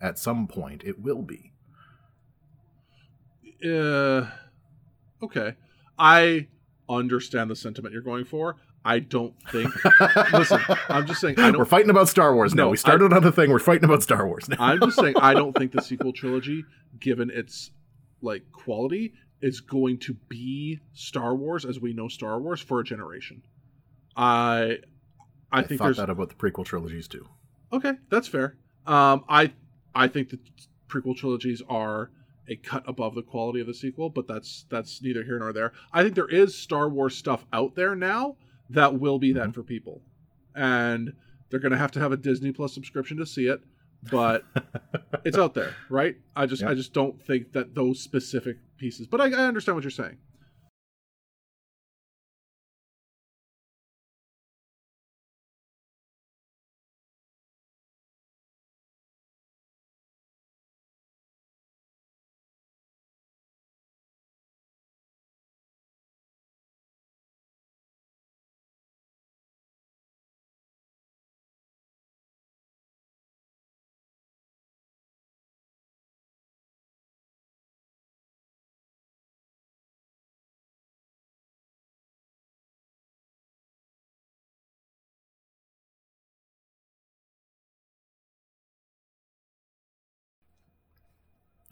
at 0.00 0.18
some 0.18 0.46
point, 0.46 0.82
it 0.84 0.98
will 1.00 1.22
be. 1.22 1.52
Uh 3.64 4.26
okay. 5.22 5.56
I 5.98 6.46
understand 6.88 7.50
the 7.50 7.56
sentiment 7.56 7.92
you're 7.92 8.02
going 8.02 8.24
for. 8.24 8.56
I 8.84 9.00
don't 9.00 9.34
think 9.50 9.70
Listen, 10.32 10.60
I'm 10.88 11.06
just 11.06 11.20
saying 11.20 11.38
I 11.38 11.50
don't 11.50 11.58
We're 11.58 11.64
fighting 11.64 11.90
about 11.90 12.08
Star 12.08 12.34
Wars 12.34 12.54
now. 12.54 12.64
No, 12.64 12.68
we 12.70 12.76
started 12.76 13.12
on 13.12 13.22
the 13.22 13.32
thing. 13.32 13.50
We're 13.50 13.58
fighting 13.58 13.84
about 13.84 14.02
Star 14.02 14.26
Wars 14.26 14.48
now. 14.48 14.56
I'm 14.60 14.80
just 14.80 14.96
saying 14.98 15.16
I 15.20 15.34
don't 15.34 15.52
think 15.58 15.72
the 15.72 15.82
sequel 15.82 16.12
trilogy, 16.12 16.64
given 17.00 17.30
its 17.30 17.72
like 18.20 18.50
quality, 18.52 19.12
is 19.40 19.60
going 19.60 19.98
to 19.98 20.14
be 20.28 20.80
Star 20.92 21.34
Wars 21.34 21.64
as 21.64 21.78
we 21.80 21.92
know 21.92 22.08
Star 22.08 22.40
Wars 22.40 22.60
for 22.60 22.80
a 22.80 22.84
generation. 22.84 23.42
I 24.16 24.78
I, 25.50 25.60
I 25.60 25.62
think 25.62 25.78
thought 25.80 25.96
that 25.96 26.10
about 26.10 26.28
the 26.28 26.34
prequel 26.34 26.64
trilogies 26.64 27.08
too. 27.08 27.26
okay, 27.72 27.94
that's 28.10 28.28
fair. 28.28 28.56
Um, 28.86 29.24
I 29.28 29.52
I 29.94 30.08
think 30.08 30.30
the 30.30 30.38
prequel 30.88 31.16
trilogies 31.16 31.62
are 31.68 32.10
a 32.48 32.56
cut 32.56 32.82
above 32.88 33.14
the 33.14 33.22
quality 33.22 33.60
of 33.60 33.66
the 33.66 33.74
sequel, 33.74 34.10
but 34.10 34.26
that's 34.26 34.64
that's 34.70 35.02
neither 35.02 35.22
here 35.24 35.38
nor 35.38 35.52
there. 35.52 35.72
I 35.92 36.02
think 36.02 36.14
there 36.14 36.28
is 36.28 36.54
Star 36.54 36.88
Wars 36.88 37.16
stuff 37.16 37.46
out 37.52 37.74
there 37.74 37.94
now 37.94 38.36
that 38.70 38.98
will 38.98 39.18
be 39.18 39.32
that 39.32 39.48
Mhm. 39.50 39.54
for 39.54 39.62
people, 39.62 40.02
and 40.54 41.12
they're 41.50 41.60
going 41.60 41.72
to 41.72 41.78
have 41.78 41.92
to 41.92 42.00
have 42.00 42.12
a 42.12 42.16
Disney 42.16 42.52
Plus 42.52 42.74
subscription 42.74 43.16
to 43.18 43.26
see 43.26 43.46
it, 43.46 43.60
but 44.10 44.44
it's 45.24 45.38
out 45.38 45.54
there, 45.54 45.74
right? 45.88 46.16
I 46.36 46.46
just 46.46 46.62
Yeah. 46.62 46.70
I 46.70 46.74
just 46.74 46.92
don't 46.92 47.20
think 47.24 47.52
that 47.52 47.74
those 47.74 48.00
specific 48.00 48.58
pieces, 48.76 49.06
but 49.06 49.20
I, 49.20 49.26
I 49.26 49.44
understand 49.46 49.76
what 49.76 49.84
you're 49.84 49.90
saying. 49.90 50.18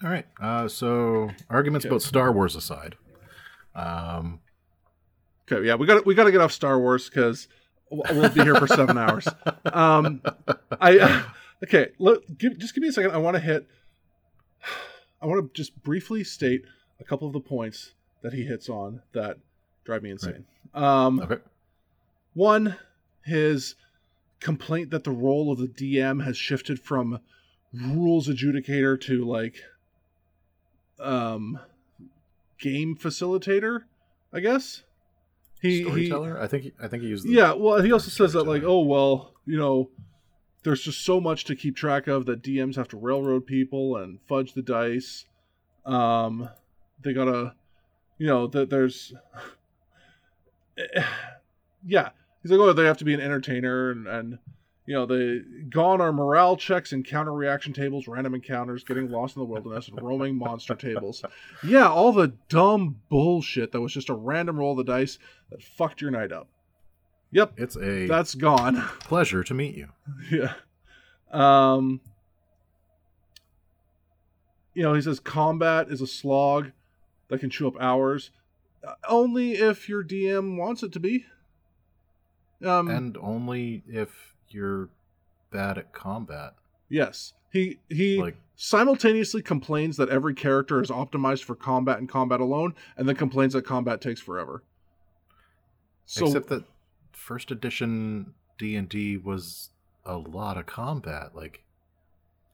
All 0.06 0.12
right. 0.12 0.26
Uh, 0.40 0.68
so 0.68 1.30
arguments 1.50 1.84
Okay. 1.84 1.90
about 1.92 2.00
Star 2.02 2.30
Wars 2.30 2.54
aside, 2.54 2.94
um, 3.74 4.38
Okay, 5.50 5.66
yeah, 5.66 5.74
we 5.74 5.84
got 5.84 6.06
we 6.06 6.14
got 6.14 6.24
to 6.24 6.30
get 6.32 6.40
off 6.40 6.52
Star 6.52 6.78
Wars 6.78 7.08
because 7.08 7.48
we'll 7.90 8.30
be 8.30 8.42
here 8.42 8.54
for 8.54 8.68
seven 8.68 8.96
hours. 8.98 9.26
Um, 9.64 10.22
I 10.80 11.24
okay. 11.64 11.88
Look, 11.98 12.22
give, 12.38 12.56
just 12.56 12.72
give 12.74 12.82
me 12.82 12.88
a 12.88 12.92
second. 12.92 13.10
I 13.10 13.16
want 13.16 13.34
to 13.34 13.40
hit. 13.40 13.66
I 15.20 15.26
want 15.26 15.44
to 15.44 15.56
just 15.60 15.82
briefly 15.82 16.22
state 16.22 16.62
a 17.00 17.04
couple 17.04 17.26
of 17.26 17.32
the 17.32 17.40
points 17.40 17.92
that 18.22 18.32
he 18.32 18.44
hits 18.44 18.68
on 18.68 19.02
that 19.12 19.38
drive 19.84 20.04
me 20.04 20.10
insane. 20.10 20.44
Um, 20.72 21.18
okay. 21.20 21.38
one, 22.34 22.76
his 23.24 23.74
complaint 24.38 24.90
that 24.90 25.02
the 25.02 25.10
role 25.10 25.50
of 25.50 25.58
the 25.58 25.66
DM 25.68 26.24
has 26.24 26.36
shifted 26.36 26.78
from 26.80 27.18
rules 27.72 28.28
adjudicator 28.28 29.00
to 29.00 29.24
like 29.24 29.56
um 30.98 31.58
game 32.58 32.96
facilitator, 32.96 33.80
I 34.32 34.40
guess. 34.40 34.82
He, 35.62 35.78
he 35.78 35.84
Storyteller. 35.84 36.40
I 36.40 36.46
think. 36.46 36.62
he- 36.64 36.72
I 36.80 36.88
think 36.88 37.02
he 37.02 37.08
used. 37.08 37.26
The, 37.26 37.32
yeah, 37.32 37.52
well, 37.52 37.80
he 37.82 37.92
also 37.92 38.10
says 38.10 38.32
that 38.34 38.44
like, 38.44 38.62
oh 38.62 38.80
well, 38.80 39.34
you 39.46 39.56
know, 39.58 39.90
there's 40.64 40.82
just 40.82 41.04
so 41.04 41.20
much 41.20 41.44
to 41.46 41.56
keep 41.56 41.76
track 41.76 42.06
of 42.06 42.26
that 42.26 42.42
DMs 42.42 42.76
have 42.76 42.88
to 42.88 42.96
railroad 42.96 43.46
people 43.46 43.96
and 43.96 44.18
fudge 44.28 44.52
the 44.54 44.62
dice. 44.62 45.24
Um, 45.84 46.48
they 47.02 47.12
gotta, 47.12 47.54
you 48.18 48.26
know, 48.26 48.46
that 48.48 48.70
there's, 48.70 49.14
yeah. 51.86 52.10
He's 52.42 52.50
like, 52.52 52.60
oh, 52.60 52.72
they 52.72 52.84
have 52.84 52.98
to 52.98 53.04
be 53.04 53.14
an 53.14 53.20
entertainer 53.20 53.90
and 53.90 54.06
and 54.06 54.38
you 54.86 54.94
know 54.94 55.04
they 55.06 55.40
gone 55.68 56.00
are 56.00 56.12
morale 56.12 56.56
checks 56.56 56.92
and 56.92 57.04
counter 57.04 57.32
reaction 57.32 57.72
tables, 57.72 58.06
random 58.08 58.34
encounters, 58.34 58.84
getting 58.84 59.10
lost 59.10 59.36
in 59.36 59.40
the 59.40 59.46
wilderness, 59.46 59.88
and 59.88 60.00
roaming 60.00 60.36
monster 60.36 60.74
tables. 60.74 61.22
Yeah, 61.64 61.88
all 61.88 62.12
the 62.12 62.34
dumb 62.48 63.00
bullshit 63.08 63.72
that 63.72 63.80
was 63.80 63.92
just 63.92 64.08
a 64.08 64.14
random 64.14 64.56
roll 64.58 64.72
of 64.72 64.78
the 64.78 64.84
dice 64.84 65.18
that 65.50 65.62
fucked 65.62 66.00
your 66.00 66.10
night 66.10 66.30
up. 66.32 66.48
Yep, 67.32 67.54
It's 67.56 67.76
a 67.76 68.06
that's 68.06 68.34
gone. 68.36 68.76
pleasure 69.00 69.42
to 69.42 69.52
meet 69.54 69.74
you. 69.76 69.88
yeah. 70.30 70.54
Um 71.32 72.00
you 74.74 74.82
know, 74.82 74.94
he 74.94 75.00
says 75.02 75.18
combat 75.20 75.88
is 75.90 76.00
a 76.00 76.06
slog 76.06 76.70
that 77.28 77.40
can 77.40 77.50
chew 77.50 77.66
up 77.66 77.74
hours 77.80 78.30
uh, 78.86 78.92
only 79.08 79.52
if 79.52 79.88
your 79.88 80.04
DM 80.04 80.56
wants 80.56 80.82
it 80.82 80.92
to 80.92 81.00
be. 81.00 81.24
Um 82.64 82.88
and 82.88 83.16
only 83.18 83.82
if 83.88 84.34
you're 84.56 84.88
bad 85.52 85.78
at 85.78 85.92
combat. 85.92 86.54
yes. 86.88 87.34
He 87.52 87.78
he 87.88 88.20
Like 88.20 88.36
simultaneously 88.56 89.40
complains 89.40 89.96
that 89.98 90.08
every 90.10 90.34
character 90.34 90.82
is 90.82 90.90
optimized 90.90 91.44
for 91.44 91.54
combat 91.54 91.98
and 91.98 92.08
combat 92.08 92.40
alone 92.40 92.74
and 92.96 93.08
then 93.08 93.16
complains 93.16 93.52
that 93.52 93.62
combat 93.64 94.00
takes 94.00 94.20
forever. 94.20 94.62
So 96.06 96.26
except 96.26 96.48
that 96.48 96.64
first 97.12 97.50
edition 97.50 98.34
D 98.58 98.76
and 98.76 98.88
D 98.88 99.16
was 99.16 99.70
a 100.04 100.16
lot 100.16 100.56
of 100.58 100.66
combat. 100.66 101.34
Like 101.34 101.62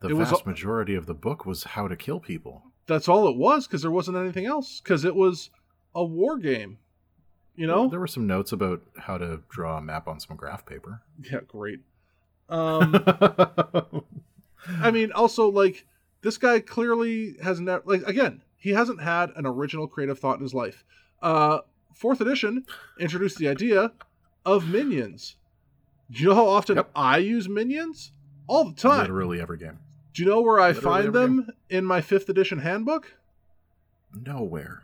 the 0.01 0.09
It 0.09 0.15
was 0.15 0.29
vast 0.31 0.47
majority 0.47 0.95
of 0.95 1.07
the 1.07 1.15
book 1.15 1.47
was 1.47 1.65
how 1.65 1.89
to 1.89 1.97
kill 1.97 2.21
people. 2.21 2.63
that's 2.87 3.09
all 3.09 3.27
it 3.29 3.37
was 3.37 3.67
because 3.67 3.83
there 3.83 3.91
wasn't 3.91 4.17
anything 4.19 4.47
else 4.47 4.81
because 4.81 5.05
it 5.05 5.15
was 5.17 5.51
a 5.95 6.05
war 6.05 6.39
game. 6.39 6.79
You 7.57 7.67
know? 7.67 7.89
there 7.89 8.01
were 8.01 8.07
some 8.07 8.27
notes 8.27 8.53
about 8.53 8.83
how 8.99 9.19
to 9.19 9.41
draw 9.51 9.77
a 9.79 9.83
map 9.83 10.09
on 10.09 10.19
some 10.21 10.37
graph 10.37 10.65
paper. 10.65 11.03
Yeah, 11.23 11.41
great. 11.47 11.81
Um, 12.49 13.05
I 14.81 14.91
mean, 14.91 15.13
also 15.13 15.49
like 15.49 15.87
this 16.23 16.39
guy 16.39 16.61
clearly 16.61 17.37
has 17.43 17.61
never 17.61 17.83
like 17.87 18.03
again 18.03 18.43
he 18.57 18.71
hasn't 18.71 19.01
had 19.03 19.31
an 19.37 19.47
original 19.47 19.87
creative 19.89 20.19
thought 20.19 20.37
in 20.37 20.43
his 20.43 20.55
life. 20.55 20.85
Uh, 21.21 21.59
fourth 21.95 22.21
edition 22.21 22.65
introduced 22.99 23.39
the 23.39 23.49
idea 23.49 23.93
of 24.45 24.69
minions. 24.69 25.37
Do 26.11 26.23
you 26.23 26.29
know 26.29 26.35
how 26.35 26.47
often 26.49 26.77
Yep. 26.77 26.91
I 26.95 27.19
use 27.19 27.49
minions? 27.49 28.13
All 28.47 28.65
the 28.65 28.75
time. 28.75 29.01
Literally 29.01 29.41
every 29.41 29.57
game. 29.59 29.79
Do 30.13 30.23
you 30.23 30.29
know 30.29 30.43
where 30.43 30.61
I 30.61 30.69
Literally 30.73 30.85
find 30.85 31.07
every 31.09 31.21
them 31.21 31.51
in 31.71 31.85
my 31.85 32.01
fifth 32.01 32.29
edition 32.29 32.59
handbook? 32.59 33.15
Nowhere. 34.15 34.83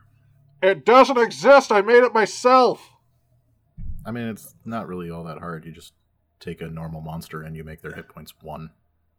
It 0.62 0.84
doesn't 0.86 1.18
exist. 1.18 1.70
I 1.70 1.82
made 1.82 2.02
it 2.02 2.14
myself. 2.14 2.92
I 4.06 4.10
mean, 4.10 4.28
it's 4.28 4.54
not 4.64 4.88
really 4.88 5.10
all 5.10 5.24
that 5.24 5.38
hard. 5.38 5.66
You 5.66 5.72
just 5.72 5.92
take 6.40 6.60
a 6.60 6.68
normal 6.68 7.00
monster 7.00 7.42
and 7.42 7.56
you 7.56 7.64
make 7.64 7.82
their 7.82 7.92
hit 7.92 8.08
points 8.08 8.34
one. 8.42 8.70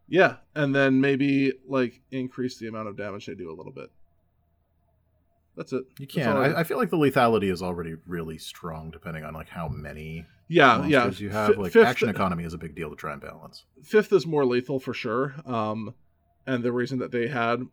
Yeah, 0.08 0.38
and 0.56 0.74
then 0.74 1.02
maybe 1.02 1.54
like 1.68 2.02
increase 2.12 2.58
the 2.58 2.68
amount 2.68 2.88
of 2.88 2.98
damage 2.98 3.28
they 3.28 3.36
do 3.36 3.52
a 3.52 3.56
little 3.56 3.72
bit. 3.72 3.92
That's 5.56 5.74
it. 5.74 5.84
You 6.00 6.08
can. 6.08 6.38
I, 6.38 6.60
I 6.60 6.64
feel 6.64 6.78
like 6.78 6.90
the 6.90 6.98
lethality 6.98 7.52
is 7.52 7.62
already 7.62 7.96
really 8.08 8.38
strong, 8.38 8.92
depending 8.92 9.26
on 9.26 9.34
like 9.34 9.50
how 9.50 9.68
many 9.68 10.26
yeah, 10.48 10.86
yeah. 10.86 11.10
you 11.10 11.30
have. 11.30 11.56
Fi- 11.56 11.62
like 11.62 11.74
fifth, 11.74 11.86
action 11.86 12.10
economy 12.10 12.46
is 12.46 12.54
a 12.54 12.58
big 12.58 12.76
deal 12.76 12.90
to 12.90 12.96
try 12.96 13.12
and 13.12 13.22
balance. 13.22 13.66
fifth 13.84 14.14
is 14.14 14.26
more 14.26 14.46
lethal 14.46 14.80
for 14.80 14.94
sure. 14.94 15.36
Um, 15.46 15.94
and 16.48 16.64
the 16.64 16.72
reason 16.72 17.00
that 17.00 17.12
they 17.12 17.28
had 17.28 17.68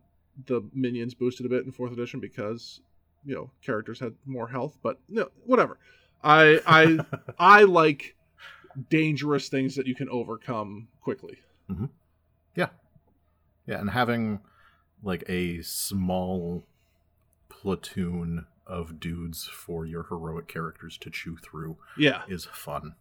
the 0.46 0.62
minions 0.74 1.14
boosted 1.14 1.46
a 1.46 1.48
bit 1.48 1.64
in 1.64 1.70
fourth 1.70 1.92
edition 1.92 2.18
because 2.18 2.80
you 3.24 3.36
know 3.36 3.50
characters 3.62 4.00
had 4.00 4.14
more 4.24 4.48
health, 4.48 4.76
but 4.82 4.98
no, 5.08 5.28
whatever. 5.44 5.78
I 6.24 6.60
I 6.66 6.98
I 7.38 7.62
like 7.62 8.15
dangerous 8.90 9.48
things 9.48 9.74
that 9.76 9.86
you 9.86 9.94
can 9.94 10.08
overcome 10.08 10.88
quickly. 11.00 11.38
Yeah, 12.54 12.68
yeah, 13.66 13.80
and 13.80 13.90
having 13.90 14.40
like 15.02 15.24
a 15.28 15.62
small 15.62 16.64
platoon 17.48 18.46
of 18.66 18.98
dudes 19.00 19.46
for 19.46 19.84
your 19.86 20.04
heroic 20.04 20.48
characters 20.48 20.96
to 20.98 21.10
chew 21.10 21.36
through 21.36 21.76
Yeah, 21.96 22.22
is 22.28 22.44
fun. 22.46 22.94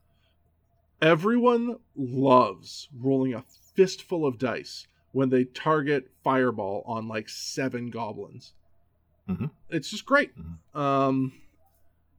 everyone 1.01 1.77
loves 1.95 2.89
rolling 2.97 3.33
a 3.33 3.43
fistful 3.75 4.25
of 4.25 4.37
dice 4.37 4.87
when 5.11 5.29
they 5.29 5.43
target 5.45 6.11
fireball 6.23 6.83
on 6.85 7.07
like 7.07 7.29
seven 7.29 7.89
goblins. 7.89 8.53
Mhm. 9.29 9.51
It's 9.69 9.89
just 9.89 10.05
great. 10.05 10.31
Mhm. 10.37 10.57
Um, 10.79 11.33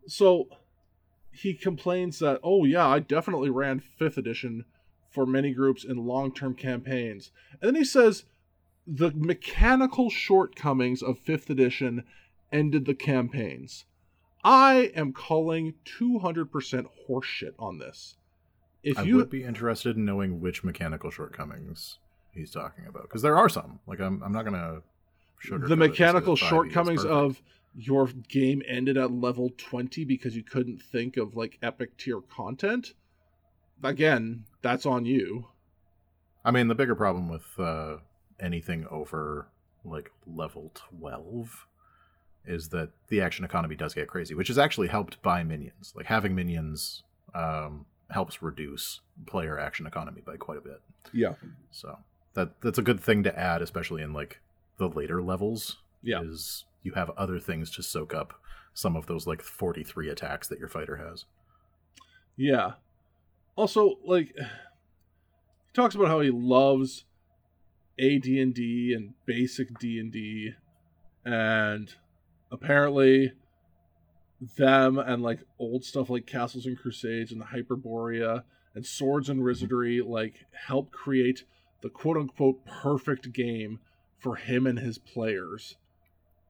so 0.07 0.49
he 1.37 1.55
complains 1.55 2.19
that, 2.21 2.41
oh 2.43 2.65
yeah, 2.65 2.87
I 2.87 2.99
definitely 2.99 3.51
ran 3.51 3.81
fifth 3.81 4.19
edition 4.19 4.65
for 5.11 5.27
many 5.27 5.53
groups 5.53 5.85
in 5.85 6.07
long-term 6.07 6.55
campaigns, 6.55 7.31
and 7.61 7.69
then 7.69 7.75
he 7.75 7.85
says 7.85 8.25
the 8.87 9.11
mechanical 9.15 10.11
shortcomings 10.11 11.03
of 11.03 11.19
fifth 11.19 11.51
edition 11.51 12.05
ended 12.53 12.85
the 12.85 12.95
campaigns. 12.95 13.85
I 14.45 14.93
am 14.95 15.13
calling 15.13 15.75
200% 15.99 16.87
horseshit 17.09 17.55
on 17.59 17.79
this. 17.79 18.17
If 18.85 18.99
I 18.99 19.03
you 19.03 19.17
would 19.17 19.31
be 19.31 19.43
interested 19.43 19.97
in 19.97 20.05
knowing 20.05 20.41
which 20.41 20.63
mechanical 20.63 21.11
shortcomings 21.11 21.99
he's 22.31 22.53
talking 22.53 22.87
about 22.87 23.03
because 23.03 23.23
there 23.23 23.37
are 23.37 23.49
some. 23.49 23.81
Like 23.87 24.01
I'm, 24.01 24.23
I'm 24.23 24.33
not 24.33 24.45
gonna 24.45 24.83
sugarcoat 25.45 25.69
the 25.69 25.77
mechanical 25.77 26.37
that 26.37 26.43
5e 26.43 26.45
is 26.45 26.49
shortcomings 26.49 27.05
of 27.05 27.43
your 27.77 28.07
game 28.29 28.63
ended 28.67 28.97
at 28.97 29.13
level 29.13 29.51
20 29.57 30.05
because 30.05 30.35
you 30.35 30.43
couldn't 30.43 30.81
think 30.81 31.17
of 31.17 31.37
like 31.37 31.59
epic 31.63 31.97
tier 31.99 32.21
content 32.21 32.95
again 33.83 34.45
that's 34.63 34.87
on 34.87 35.05
you 35.05 35.47
I 36.47 36.53
mean, 36.53 36.69
the 36.69 36.77
bigger 36.77 36.95
problem 36.95 37.29
with 37.29 37.59
uh, 37.59 37.97
anything 38.39 38.87
over 38.89 39.49
like 39.85 40.13
level 40.29 40.71
twelve 40.75 41.67
is 42.47 42.69
that 42.69 42.91
the 43.09 43.21
action 43.21 43.45
economy 43.45 43.75
does 43.75 43.95
get 43.95 44.07
crazy, 44.07 44.33
which 44.33 44.49
is 44.49 44.57
actually 44.57 44.87
helped 44.87 45.21
by 45.23 45.43
minions. 45.43 45.93
Like 45.97 46.07
having 46.07 46.37
minions 46.37 47.03
um, 47.35 47.85
helps 48.11 48.43
reduce 48.43 49.01
player 49.27 49.59
action 49.59 49.89
economy 49.89 50.23
by 50.25 50.37
quite 50.37 50.59
a 50.59 50.61
bit. 50.61 50.81
yeah 51.13 51.35
So 51.73 51.99
that 52.35 52.53
that's 52.61 52.79
a 52.79 52.83
good 52.83 53.01
thing 53.01 53.25
to 53.25 53.37
add, 53.37 53.61
especially 53.61 54.03
in 54.03 54.13
like 54.13 54.39
the 54.79 54.89
later 54.89 55.21
levels. 55.21 55.79
Yeah. 56.01 56.23
is 56.23 56.65
you 56.87 56.93
have 56.93 57.11
other 57.11 57.39
things 57.39 57.71
to 57.73 57.83
soak 57.83 58.15
up 58.15 58.41
some 58.73 58.97
of 58.97 59.07
those 59.07 59.27
like 59.27 59.43
forty 59.43 59.83
three 59.83 60.09
attacks 60.09 60.49
that 60.49 60.59
your 60.59 60.69
fighter 60.69 60.97
has. 60.97 61.25
yeah 62.37 62.73
also 63.57 63.97
like 64.05 64.33
he 64.37 65.73
talks 65.75 65.95
about 65.95 66.09
how 66.09 66.21
he 66.21 66.31
loves 66.31 67.05
AD&D 67.99 68.93
and 68.95 69.15
basic 69.25 69.79
D&D 69.79 70.53
and 71.25 71.95
apparently 72.53 73.33
them 74.57 74.99
and 74.99 75.23
like 75.23 75.41
old 75.59 75.85
stuff 75.85 76.11
like 76.11 76.27
Castles 76.27 76.67
and 76.67 76.79
Crusades 76.79 77.33
and 77.33 77.41
the 77.41 77.47
Hyperborea 77.47 78.45
and 78.75 78.85
Swords 78.85 79.31
and 79.31 79.43
Wizardry 79.43 80.03
like 80.03 80.45
help 80.67 80.93
create 80.93 81.45
the 81.83 81.89
quote 81.89 82.19
unquote 82.19 82.65
perfect 82.67 83.33
game 83.33 83.81
for 84.19 84.37
him 84.37 84.67
and 84.67 84.79
his 84.79 84.99
players. 84.99 85.77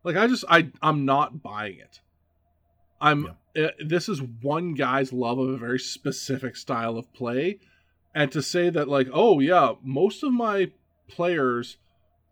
Like 0.07 0.14
I 0.14 0.29
just 0.29 0.45
I 0.49 0.71
I'm 0.81 1.05
not 1.05 1.42
buying 1.42 1.81
it. 1.81 2.01
I'm 3.01 3.33
uh, 3.59 3.69
this 3.85 4.09
is 4.09 4.23
one 4.23 4.75
guy's 4.75 5.12
love 5.12 5.40
of 5.40 5.49
a 5.49 5.57
very 5.57 5.81
specific 5.81 6.55
style 6.55 6.97
of 6.97 7.12
play. 7.12 7.59
And 8.14 8.31
to 8.31 8.40
say 8.40 8.71
that 8.71 8.87
like 8.87 9.09
oh 9.12 9.40
yeah, 9.40 9.73
most 9.83 10.23
of 10.23 10.33
my 10.33 10.71
players 11.09 11.79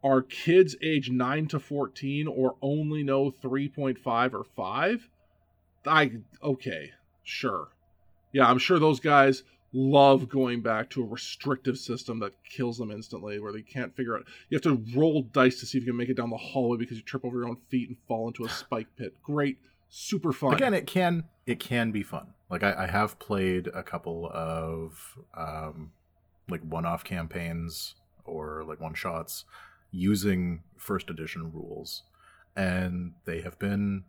are 0.04 0.22
kids 0.22 0.76
age 0.82 1.10
9 1.10 1.48
to 1.48 1.58
14 1.58 2.28
or 2.28 2.54
only 2.62 3.02
know 3.02 3.32
3.5 3.32 4.34
or 4.34 4.44
5 4.44 5.08
i 5.86 6.12
okay 6.42 6.92
sure. 7.22 7.68
Yeah 8.32 8.48
i'm 8.48 8.58
sure 8.58 8.78
those 8.78 9.00
guys 9.00 9.44
love 9.76 10.28
going 10.28 10.62
back 10.62 10.88
to 10.88 11.02
a 11.02 11.06
restrictive 11.06 11.76
system 11.76 12.20
that 12.20 12.32
kills 12.48 12.78
them 12.78 12.90
instantly 12.92 13.40
where 13.40 13.52
they 13.52 13.60
can't 13.60 13.94
figure 13.96 14.16
out 14.16 14.22
you 14.48 14.54
have 14.54 14.62
to 14.62 14.82
roll 14.96 15.22
dice 15.32 15.58
to 15.58 15.66
see 15.66 15.76
if 15.78 15.84
you 15.84 15.90
can 15.90 15.96
make 15.98 16.08
it 16.08 16.16
down 16.16 16.30
the 16.30 16.36
hallway 16.36 16.78
because 16.78 16.96
you 16.96 17.02
trip 17.02 17.24
over 17.24 17.38
your 17.38 17.48
own 17.48 17.56
feet 17.68 17.88
and 17.88 17.98
fall 18.06 18.28
into 18.28 18.44
a 18.44 18.48
spike 18.62 18.86
pit 18.96 19.14
great 19.22 19.58
super 19.88 20.32
fun 20.32 20.54
Again, 20.54 20.74
it 20.74 20.86
can 20.86 21.24
it 21.46 21.58
can 21.60 21.90
be 21.90 22.02
fun. 22.02 22.28
Like 22.50 22.62
I, 22.62 22.84
I 22.84 22.86
have 22.86 23.18
played 23.18 23.66
a 23.74 23.82
couple 23.82 24.30
of 24.32 25.18
um, 25.36 25.90
like 26.48 26.62
one-off 26.62 27.04
campaigns 27.04 27.94
or 28.24 28.64
like 28.66 28.80
one 28.80 28.94
shots 28.94 29.44
using 29.90 30.62
first 30.76 31.10
edition 31.10 31.52
rules, 31.52 32.02
and 32.56 33.12
they 33.24 33.40
have 33.42 33.58
been 33.58 34.04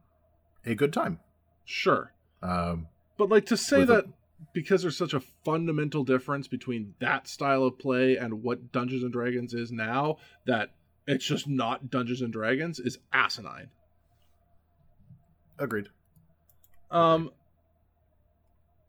a 0.66 0.76
good 0.76 0.94
time. 0.94 1.20
sure 1.66 2.14
Um, 2.42 2.88
But 3.18 3.30
like 3.30 3.46
to 3.48 3.58
say 3.58 3.80
With 3.80 3.90
a- 3.90 3.94
that 3.94 4.06
because 4.54 4.82
there's 4.82 4.98
such 4.98 5.14
a 5.14 5.20
fundamental 5.44 6.04
difference 6.04 6.48
between 6.48 6.94
that 7.00 7.28
style 7.28 7.64
of 7.64 7.78
play 7.80 8.18
and 8.18 8.44
what 8.44 8.72
Dungeons 8.72 9.04
and 9.04 9.12
Dragons 9.12 9.54
is 9.54 9.72
now, 9.72 10.18
that 10.46 10.72
it's 11.08 11.26
just 11.26 11.48
not 11.48 11.90
Dungeons 11.90 12.22
and 12.22 12.34
Dragons 12.34 12.80
is 12.80 12.98
asinine. 13.14 13.70
agreed. 15.60 15.90
Um 16.92 17.32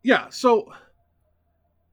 Yeah, 0.03 0.29
so 0.31 0.73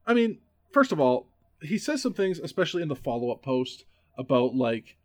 I 0.06 0.14
mean, 0.14 0.38
first 0.72 0.92
of 0.92 1.00
all, 1.00 1.28
he 1.62 1.78
says 1.78 2.02
some 2.02 2.12
things, 2.12 2.38
especially 2.38 2.82
in 2.82 2.88
the 2.88 2.96
follow-up 2.96 3.42
post, 3.42 3.84
about 4.18 4.54
like 4.54 4.96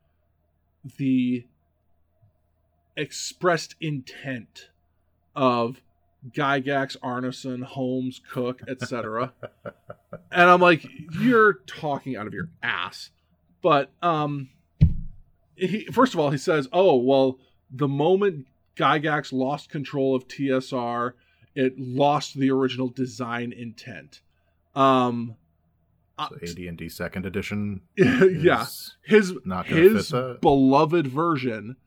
the 0.97 1.45
expressed 2.97 3.75
intent 3.79 4.69
of 5.35 5.81
Gygax, 6.27 6.97
Arneson, 6.99 7.63
Holmes, 7.63 8.21
Cook, 8.31 8.61
etc. 8.67 9.33
and 10.31 10.49
I'm 10.49 10.61
like, 10.61 10.85
you're 11.19 11.53
talking 11.65 12.15
out 12.15 12.27
of 12.27 12.33
your 12.33 12.49
ass. 12.61 13.09
But 13.61 13.91
um 14.01 14.49
he 15.55 15.85
first 15.85 16.13
of 16.13 16.19
all 16.19 16.29
he 16.31 16.37
says, 16.37 16.67
"Oh, 16.71 16.95
well, 16.95 17.39
the 17.71 17.87
moment 17.87 18.47
Gygax 18.75 19.33
lost 19.33 19.69
control 19.69 20.15
of 20.15 20.27
TSR, 20.27 21.13
it 21.55 21.77
lost 21.77 22.35
the 22.35 22.51
original 22.51 22.87
design 22.87 23.51
intent." 23.51 24.21
Um 24.75 25.35
uh, 26.17 26.29
So 26.29 26.65
AD&D 26.67 26.89
second 26.89 27.25
edition. 27.25 27.81
yeah, 27.97 28.65
his 29.05 29.33
not 29.45 29.67
his 29.67 30.13
beloved 30.41 31.07
version 31.07 31.77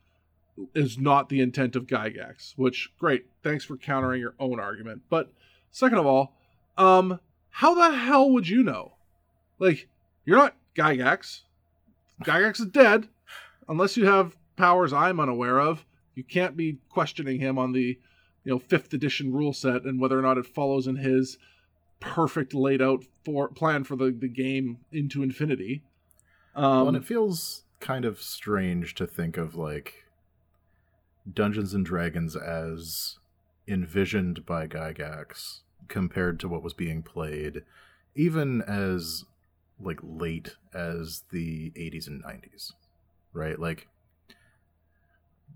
is 0.74 0.98
not 0.98 1.28
the 1.28 1.40
intent 1.40 1.76
of 1.76 1.86
Gygax, 1.86 2.52
which 2.56 2.92
great. 2.98 3.26
Thanks 3.42 3.64
for 3.64 3.76
countering 3.76 4.20
your 4.20 4.34
own 4.38 4.60
argument. 4.60 5.02
But 5.08 5.32
second 5.70 5.98
of 5.98 6.06
all, 6.06 6.34
um, 6.76 7.20
how 7.50 7.74
the 7.74 7.96
hell 7.96 8.30
would 8.30 8.48
you 8.48 8.62
know? 8.62 8.92
Like, 9.58 9.88
you're 10.24 10.36
not 10.36 10.56
Gygax. 10.76 11.42
Gygax 12.24 12.60
is 12.60 12.66
dead. 12.66 13.08
Unless 13.68 13.96
you 13.96 14.06
have 14.06 14.36
powers 14.56 14.92
I'm 14.92 15.20
unaware 15.20 15.60
of, 15.60 15.84
you 16.14 16.24
can't 16.24 16.56
be 16.56 16.78
questioning 16.90 17.38
him 17.40 17.58
on 17.58 17.72
the, 17.72 17.98
you 18.44 18.52
know, 18.52 18.58
fifth 18.58 18.92
edition 18.92 19.32
rule 19.32 19.52
set 19.52 19.84
and 19.84 20.00
whether 20.00 20.18
or 20.18 20.22
not 20.22 20.38
it 20.38 20.46
follows 20.46 20.86
in 20.86 20.96
his 20.96 21.38
perfect 22.00 22.52
laid 22.52 22.82
out 22.82 23.04
for 23.24 23.48
plan 23.48 23.84
for 23.84 23.96
the, 23.96 24.10
the 24.10 24.28
game 24.28 24.78
into 24.90 25.22
infinity. 25.22 25.82
Um, 26.54 26.62
well, 26.64 26.88
and 26.88 26.96
it 26.96 27.04
feels 27.04 27.62
kind 27.80 28.04
of 28.04 28.20
strange 28.20 28.94
to 28.96 29.06
think 29.06 29.36
of 29.36 29.54
like 29.54 30.01
Dungeons 31.30 31.74
and 31.74 31.84
Dragons 31.84 32.36
as 32.36 33.18
envisioned 33.68 34.44
by 34.44 34.66
Gygax 34.66 35.60
compared 35.88 36.40
to 36.40 36.48
what 36.48 36.62
was 36.62 36.74
being 36.74 37.02
played 37.02 37.62
even 38.14 38.62
as 38.62 39.24
like 39.80 40.00
late 40.02 40.56
as 40.74 41.24
the 41.30 41.70
80s 41.70 42.06
and 42.06 42.22
90s, 42.22 42.72
right? 43.32 43.58
Like 43.58 43.88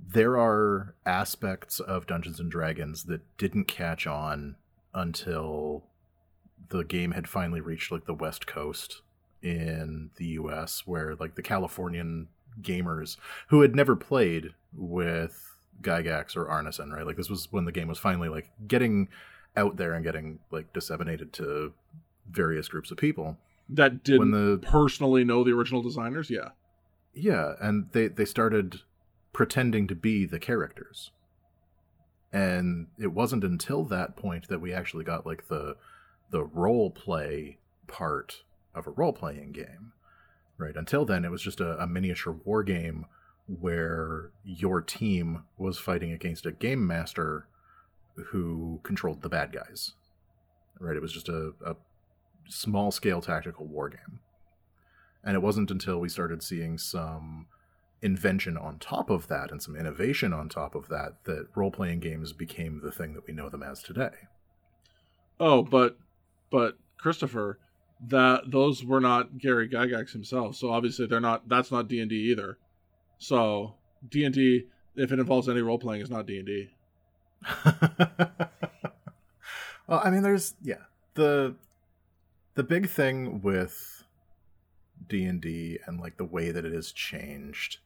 there 0.09 0.37
are 0.39 0.95
aspects 1.05 1.81
of 1.81 2.07
Dungeons 2.07 2.41
and 2.41 2.51
Dragons 2.51 3.05
that 3.05 3.23
didn't 3.39 3.65
catch 3.65 4.07
on 4.07 4.57
until 4.95 5.85
the 6.69 6.85
game 6.85 7.13
had 7.13 7.29
finally 7.29 7.61
reached 7.61 7.93
like 7.93 8.07
the 8.07 8.15
West 8.15 8.47
Coast 8.47 9.03
in 9.43 10.11
the 10.17 10.27
US 10.27 10.87
where 10.87 11.15
like 11.17 11.35
the 11.35 11.43
Californian 11.43 12.29
gamers 12.61 13.17
who 13.49 13.61
had 13.61 13.77
never 13.77 13.95
played 13.95 14.55
with 14.75 15.56
Gygax 15.83 16.37
or 16.37 16.47
Arneson, 16.47 16.93
right? 16.93 17.07
Like 17.07 17.17
this 17.17 17.31
was 17.31 17.49
when 17.51 17.65
the 17.65 17.73
game 17.73 17.89
was 17.89 17.99
finally 17.99 18.29
like 18.29 18.51
getting 18.67 19.09
out 19.57 19.77
there 19.77 19.95
and 19.95 20.05
getting 20.05 20.39
like 20.51 20.73
disseminated 20.73 21.33
to 21.35 21.73
various 22.31 22.69
groups 22.69 22.91
of 22.91 22.97
people 22.97 23.39
that 23.69 24.05
didn't 24.05 24.19
when 24.19 24.31
the 24.31 24.59
personally 24.59 25.25
know 25.25 25.45
the 25.45 25.53
original 25.53 25.83
designers. 25.83 26.31
Yeah, 26.31 26.51
yeah, 27.15 27.55
and 27.61 27.89
they 27.93 28.09
they 28.09 28.25
started 28.25 28.81
pretending 29.33 29.87
to 29.89 29.95
be 29.95 30.25
the 30.27 30.39
characters, 30.39 31.11
and 32.33 32.89
it 32.99 33.09
wasn't 33.09 33.45
until 33.45 33.85
that 33.85 34.17
point 34.17 34.49
that 34.49 34.61
we 34.61 34.73
actually 34.73 35.05
got 35.05 35.27
like 35.27 35.49
the 35.49 35.77
the 36.31 36.45
role 36.45 36.91
play 36.91 37.59
part 37.87 38.43
of 38.75 38.87
a 38.87 38.91
role 38.91 39.13
playing 39.13 39.53
game. 39.53 39.93
Right. 40.59 40.77
Until 40.77 41.05
then, 41.05 41.25
it 41.25 41.31
was 41.31 41.43
just 41.43 41.61
a, 41.61 41.79
a 41.83 41.87
miniature 41.87 42.35
war 42.45 42.63
game 42.63 43.07
where 43.47 44.31
your 44.45 44.81
team 44.81 45.45
was 45.57 45.79
fighting 45.79 46.13
against 46.13 46.47
a 46.47 46.53
game 46.53 46.87
master 46.87 47.47
who 48.29 48.81
controlled 48.83 49.23
the 49.23 49.29
bad 49.29 49.53
guys. 49.53 49.93
Right. 50.79 50.97
It 50.97 51.03
was 51.03 51.13
just 51.13 51.29
a, 51.29 51.53
a 51.65 51.77
small 52.49 52.91
scale 52.91 53.21
tactical 53.21 53.67
war 53.67 53.89
game. 53.89 54.21
And 55.25 55.35
it 55.35 55.43
wasn't 55.43 55.71
until 55.71 55.99
we 55.99 56.09
started 56.09 56.43
seeing 56.43 56.79
some 56.79 57.47
invention 58.03 58.57
on 58.57 58.79
top 58.79 59.11
of 59.11 59.29
that 59.29 59.51
and 59.51 59.63
some 59.63 59.75
innovation 59.75 60.33
on 60.33 60.49
top 60.49 60.75
of 60.75 60.89
that 60.89 61.15
that 61.25 61.49
role 61.55 61.71
playing 61.71 61.99
games 61.99 62.33
became 62.33 62.81
the 62.83 62.93
thing 62.93 63.15
that 63.15 63.27
we 63.27 63.33
know 63.33 63.49
them 63.49 63.63
as 63.63 63.83
today. 63.83 64.11
Oh, 65.41 65.63
but 65.63 65.99
but 66.51 66.79
Kristoffer, 67.03 67.57
that 68.09 68.51
those 68.51 68.85
were 68.85 69.01
not 69.01 69.39
Gary 69.39 69.69
Gygax 69.69 70.13
himself. 70.13 70.57
So 70.57 70.71
obviously 70.71 71.07
they're 71.07 71.21
not. 71.21 71.49
That's 71.49 71.73
not 71.73 71.89
D 71.89 72.01
and 72.01 72.11
D 72.11 72.17
either. 72.31 72.59
So 73.19 73.75
D 74.09 74.25
and 74.25 74.35
D, 74.35 74.67
if 74.95 75.13
it 75.13 75.19
involves 75.19 75.49
any 75.49 75.61
role 75.61 75.79
playing, 75.79 76.03
is 76.03 76.11
not 76.11 76.27
D 76.27 76.39
and 76.39 76.47
D. 76.47 76.71
Well, 79.89 80.01
I 80.03 80.11
mean, 80.11 80.23
there's 80.23 80.55
yeah 80.63 80.83
the 81.15 81.55
the 82.55 82.65
big 82.65 82.89
thing 82.89 83.41
with 83.41 84.03
D 85.09 85.25
and 85.25 85.41
D 85.41 85.79
and 85.87 86.01
like 86.01 86.17
the 86.17 86.25
way 86.25 86.51
that 86.51 86.65
it 86.65 86.73
has 86.73 86.91
changed 86.91 87.79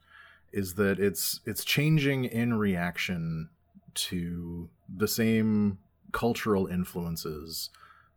is 0.51 0.75
that 0.77 0.99
it's 0.99 1.41
it's 1.45 1.63
changing 1.63 2.25
in 2.25 2.55
reaction 2.55 3.51
to 3.95 4.71
the 4.89 5.07
same 5.09 5.79
cultural 6.13 6.67
influences 6.69 7.69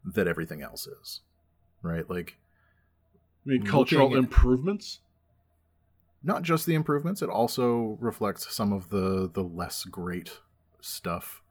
that 0.05 0.27
everything 0.29 0.61
else 0.61 0.87
is, 0.87 1.19
right? 1.81 2.09
Like 2.09 2.37
I 3.45 3.49
mean, 3.49 3.63
cultural 3.65 4.05
Looking 4.05 4.17
at- 4.17 4.23
improvements. 4.23 4.99
Not 6.23 6.43
just 6.43 6.65
the 6.65 6.75
improvements 6.75 7.21
it 7.21 7.29
also 7.29 7.97
reflects 7.99 8.53
some 8.53 8.71
of 8.73 8.89
the 8.89 9.29
the 9.33 9.43
less 9.43 9.83
great 9.85 10.39
stuff 10.81 11.41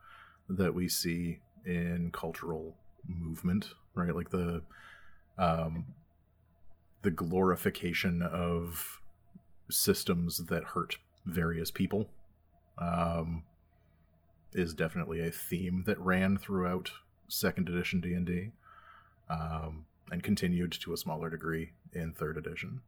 that 0.49 0.75
we 0.75 0.89
see 0.89 1.41
in 1.65 2.11
cultural 2.13 2.77
movement 3.07 3.75
right? 3.95 4.15
Like 4.15 4.31
the 4.31 4.63
um 5.39 5.87
the 7.03 7.11
glorification 7.11 8.23
of 8.23 9.01
systems 9.71 10.47
that 10.47 10.65
hurt 10.65 10.99
various 11.25 11.71
people 11.71 12.09
um 12.79 13.43
is 14.53 14.75
definitely 14.75 15.21
a 15.21 15.31
theme 15.31 15.85
that 15.87 15.99
ran 15.99 16.37
throughout 16.37 16.91
second 17.29 17.69
edition 17.69 18.01
d&d 18.01 18.51
um, 19.31 19.87
and 20.11 20.23
continued 20.23 20.71
to 20.73 20.93
a 20.93 20.97
smaller 20.97 21.31
degree 21.31 21.73
in 21.95 22.13
third 22.13 22.37
edition 22.37 22.83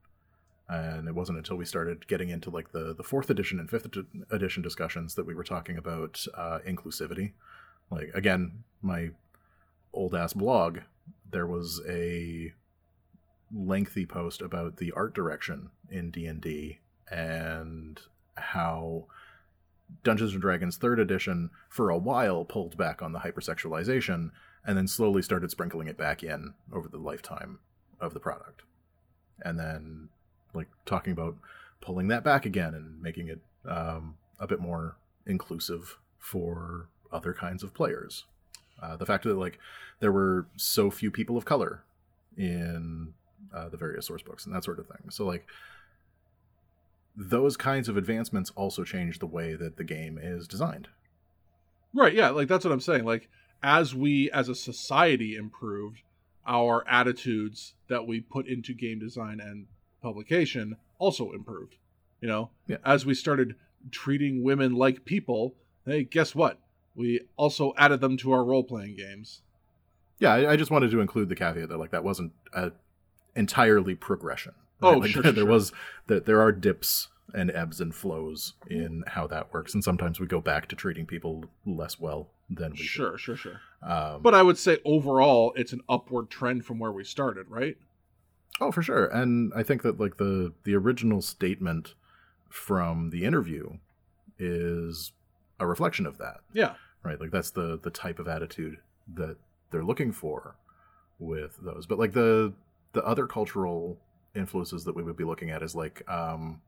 and 0.69 1.09
it 1.09 1.15
wasn't 1.15 1.37
until 1.37 1.57
we 1.57 1.65
started 1.65 2.07
getting 2.09 2.31
into 2.31 2.51
like 2.51 2.73
the 2.73 2.95
the 2.95 3.03
fourth 3.03 3.31
edition 3.31 3.59
and 3.59 3.71
fifth 3.71 3.87
edition 4.31 4.63
discussions 4.63 5.15
that 5.15 5.27
we 5.27 5.35
were 5.35 5.45
talking 5.45 5.77
about 5.77 6.25
uh, 6.35 6.59
inclusivity. 6.67 7.33
Like 7.91 8.11
again 8.15 8.65
my 8.83 9.11
old 9.93 10.15
ass 10.15 10.33
blog 10.33 10.79
there 11.31 11.47
was 11.47 11.81
a 11.89 12.53
lengthy 13.53 14.07
post 14.07 14.41
about 14.41 14.79
the 14.79 14.91
art 14.93 15.15
direction 15.15 15.71
in 15.91 16.11
d&d 16.11 16.79
and 17.11 18.01
how 18.35 19.07
dungeons 20.03 20.33
and 20.33 20.41
dragons 20.41 20.77
third 20.77 20.99
edition 20.99 21.51
for 21.69 21.91
a 21.91 21.99
while 21.99 22.45
pulled 22.45 22.77
back 22.77 23.03
on 23.03 23.13
the 23.13 23.21
hypersexualization 23.21 24.31
and 24.67 24.77
then 24.77 24.89
slowly 24.89 25.23
started 25.23 25.51
sprinkling 25.51 25.89
it 25.89 25.99
back 25.99 26.23
in 26.23 26.55
over 26.73 26.89
the 26.89 26.99
lifetime 26.99 27.59
of 28.01 28.15
the 28.15 28.21
product. 28.21 28.63
And 29.41 29.59
then 29.59 30.09
like 30.55 30.69
talking 30.87 31.13
about 31.13 31.37
pulling 31.81 32.09
that 32.09 32.25
back 32.25 32.47
again 32.47 32.75
and 32.75 33.01
making 33.03 33.29
it 33.29 33.41
um, 33.69 34.17
a 34.39 34.47
bit 34.47 34.61
more 34.61 34.97
inclusive 35.27 35.99
for 36.19 36.89
other 37.13 37.33
kinds 37.33 37.63
of 37.63 37.75
players. 37.75 38.25
Uh, 38.83 38.97
the 38.97 39.07
fact 39.07 39.25
that 39.25 39.35
like 39.35 39.59
there 40.01 40.13
were 40.13 40.47
so 40.57 40.91
few 40.91 41.11
people 41.11 41.37
of 41.37 41.45
color 41.45 41.83
in 42.37 43.15
uh, 43.55 43.69
the 43.69 43.77
various 43.77 44.07
source 44.07 44.23
books 44.23 44.47
and 44.47 44.55
that 44.55 44.65
sort 44.65 44.79
of 44.79 44.87
thing. 44.87 45.11
So 45.11 45.25
like 45.25 45.47
those 47.17 47.57
kinds 47.57 47.89
of 47.89 47.97
advancements 47.97 48.51
also 48.57 48.83
change 48.83 49.19
the 49.19 49.27
way 49.27 49.55
that 49.55 49.77
the 49.77 49.85
game 49.85 50.19
is 50.21 50.49
designed. 50.49 50.89
Right, 51.95 52.13
yeah, 52.13 52.31
like 52.31 52.49
that's 52.49 52.65
what 52.65 52.73
I'm 52.73 52.81
saying. 52.81 53.05
Like 53.05 53.29
as 53.63 53.95
we 53.95 54.31
as 54.33 54.49
a 54.49 54.55
society 54.55 55.37
improved, 55.37 56.03
our 56.47 56.87
attitudes 56.89 57.75
that 57.89 58.07
we 58.07 58.21
put 58.21 58.47
into 58.47 58.75
game 58.75 58.99
design 58.99 59.41
and 59.41 59.67
publication 60.05 60.77
also 60.99 61.33
improved. 61.33 61.77
You 62.21 62.29
know, 62.29 62.51
Yeah. 62.69 62.77
as 62.85 63.05
we 63.05 63.15
started 63.15 63.57
treating 63.91 64.43
women 64.45 64.75
like 64.75 65.05
people, 65.05 65.55
hey, 65.85 66.05
guess 66.05 66.35
what? 66.35 66.61
We 66.95 67.23
also 67.37 67.73
added 67.77 68.01
them 68.01 68.17
to 68.19 68.33
our 68.33 68.45
role 68.45 68.63
playing 68.65 68.97
games. 68.97 69.43
Yeah, 70.21 70.33
I, 70.33 70.53
I 70.53 70.57
just 70.57 70.71
wanted 70.71 70.91
to 70.93 71.01
include 71.01 71.29
the 71.29 71.35
caveat 71.35 71.69
that 71.71 71.79
like 71.79 71.91
that 71.91 72.05
wasn't 72.05 72.33
a 72.53 72.71
entirely 73.35 73.95
progression. 73.97 74.53
Oh, 74.81 74.99
Like, 74.99 75.11
sure, 75.11 75.23
there 75.25 75.35
sure, 75.35 75.45
was 75.47 75.73
that 76.07 76.25
there 76.27 76.41
are 76.41 76.53
dips 76.53 77.09
and 77.35 77.51
ebbs 77.51 77.81
and 77.81 77.93
flows 77.95 78.55
in 78.71 79.03
how 79.09 79.27
that 79.27 79.53
works, 79.53 79.75
and 79.75 79.83
sometimes 79.83 80.21
we 80.21 80.27
go 80.27 80.41
back 80.41 80.69
to 80.69 80.77
treating 80.77 81.05
people 81.07 81.45
less 81.67 81.99
well 81.99 82.29
than 82.49 82.73
we 82.73 82.77
Sure, 82.79 83.19
sure, 83.19 83.37
sure. 83.37 83.61
Um, 83.83 84.23
But 84.23 84.35
I 84.35 84.43
would 84.43 84.57
say 84.59 84.79
overall, 84.85 85.53
it's 85.57 85.73
an 85.73 85.81
upward 85.89 86.31
trend 86.31 86.65
from 86.65 86.79
where 86.79 86.93
we 86.93 87.03
started, 87.05 87.51
right? 87.51 87.77
Oh, 88.61 88.71
for 88.73 88.83
sure, 88.83 89.07
and 89.07 89.53
I 89.55 89.63
think 89.63 89.83
that 89.83 89.99
like 90.01 90.17
the 90.17 90.53
the 90.65 90.75
original 90.75 91.23
statement 91.23 91.95
from 92.49 93.11
the 93.11 93.25
interview 93.25 93.79
is 94.39 95.13
a 95.59 95.67
reflection 95.67 96.07
of 96.07 96.19
that. 96.19 96.39
Yeah. 96.53 96.75
right 97.03 97.21
like 97.21 97.31
that's 97.31 97.51
the 97.51 97.79
the 97.83 97.91
type 97.91 98.19
of 98.19 98.27
attitude 98.29 98.79
that 99.15 99.37
they're 99.71 99.85
looking 99.85 100.13
for 100.13 100.57
with 101.19 101.57
those 101.63 101.87
but 101.87 101.99
like 101.99 102.13
the 102.13 102.53
the 102.93 103.05
other 103.05 103.27
cultural 103.27 103.99
influences 104.35 104.85
that 104.85 104.97
we 104.97 105.03
would 105.03 105.17
be 105.17 105.25
looking 105.25 105.51
at 105.51 105.63
is 105.63 105.75
like 105.75 106.03
um 106.09 106.61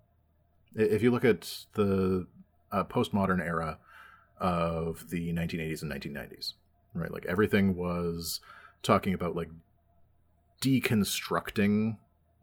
if 0.74 1.02
you 1.02 1.10
look 1.10 1.24
at 1.24 1.64
the 1.74 2.26
uh, 2.70 2.84
postmodern 2.84 3.40
era 3.40 3.78
of 4.38 5.08
the 5.10 5.32
1980s 5.32 5.82
and 5.82 5.90
1990s 5.90 6.52
right 6.94 7.12
like 7.12 7.24
everything 7.26 7.74
was 7.76 8.40
talking 8.82 9.14
about 9.14 9.34
like 9.34 9.48
deconstructing 10.60 11.98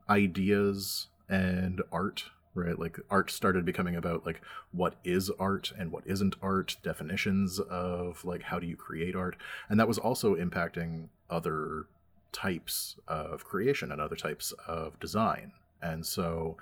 ideas 0.09 1.07
and 1.29 1.81
art 1.91 2.25
right? 2.55 2.77
Like 2.77 2.99
art 3.09 3.31
started 3.31 3.65
becoming 3.65 3.95
about 3.95 4.25
like 4.25 4.41
what 4.71 4.95
is 5.03 5.29
art 5.39 5.71
and 5.77 5.91
what 5.91 6.03
isn't 6.05 6.35
art 6.41 6.77
definitions 6.83 7.59
of 7.59 8.23
like 8.25 8.43
how 8.43 8.59
do 8.59 8.67
you 8.67 8.75
create 8.75 9.15
art? 9.15 9.35
And 9.69 9.79
that 9.79 9.87
was 9.87 9.97
also 9.97 10.35
impacting 10.35 11.07
other 11.29 11.85
types 12.31 12.95
of 13.07 13.43
creation 13.43 13.91
and 13.91 14.01
other 14.01 14.15
types 14.15 14.53
of 14.67 14.99
design. 14.99 15.53
And 15.81 16.05
so 16.05 16.57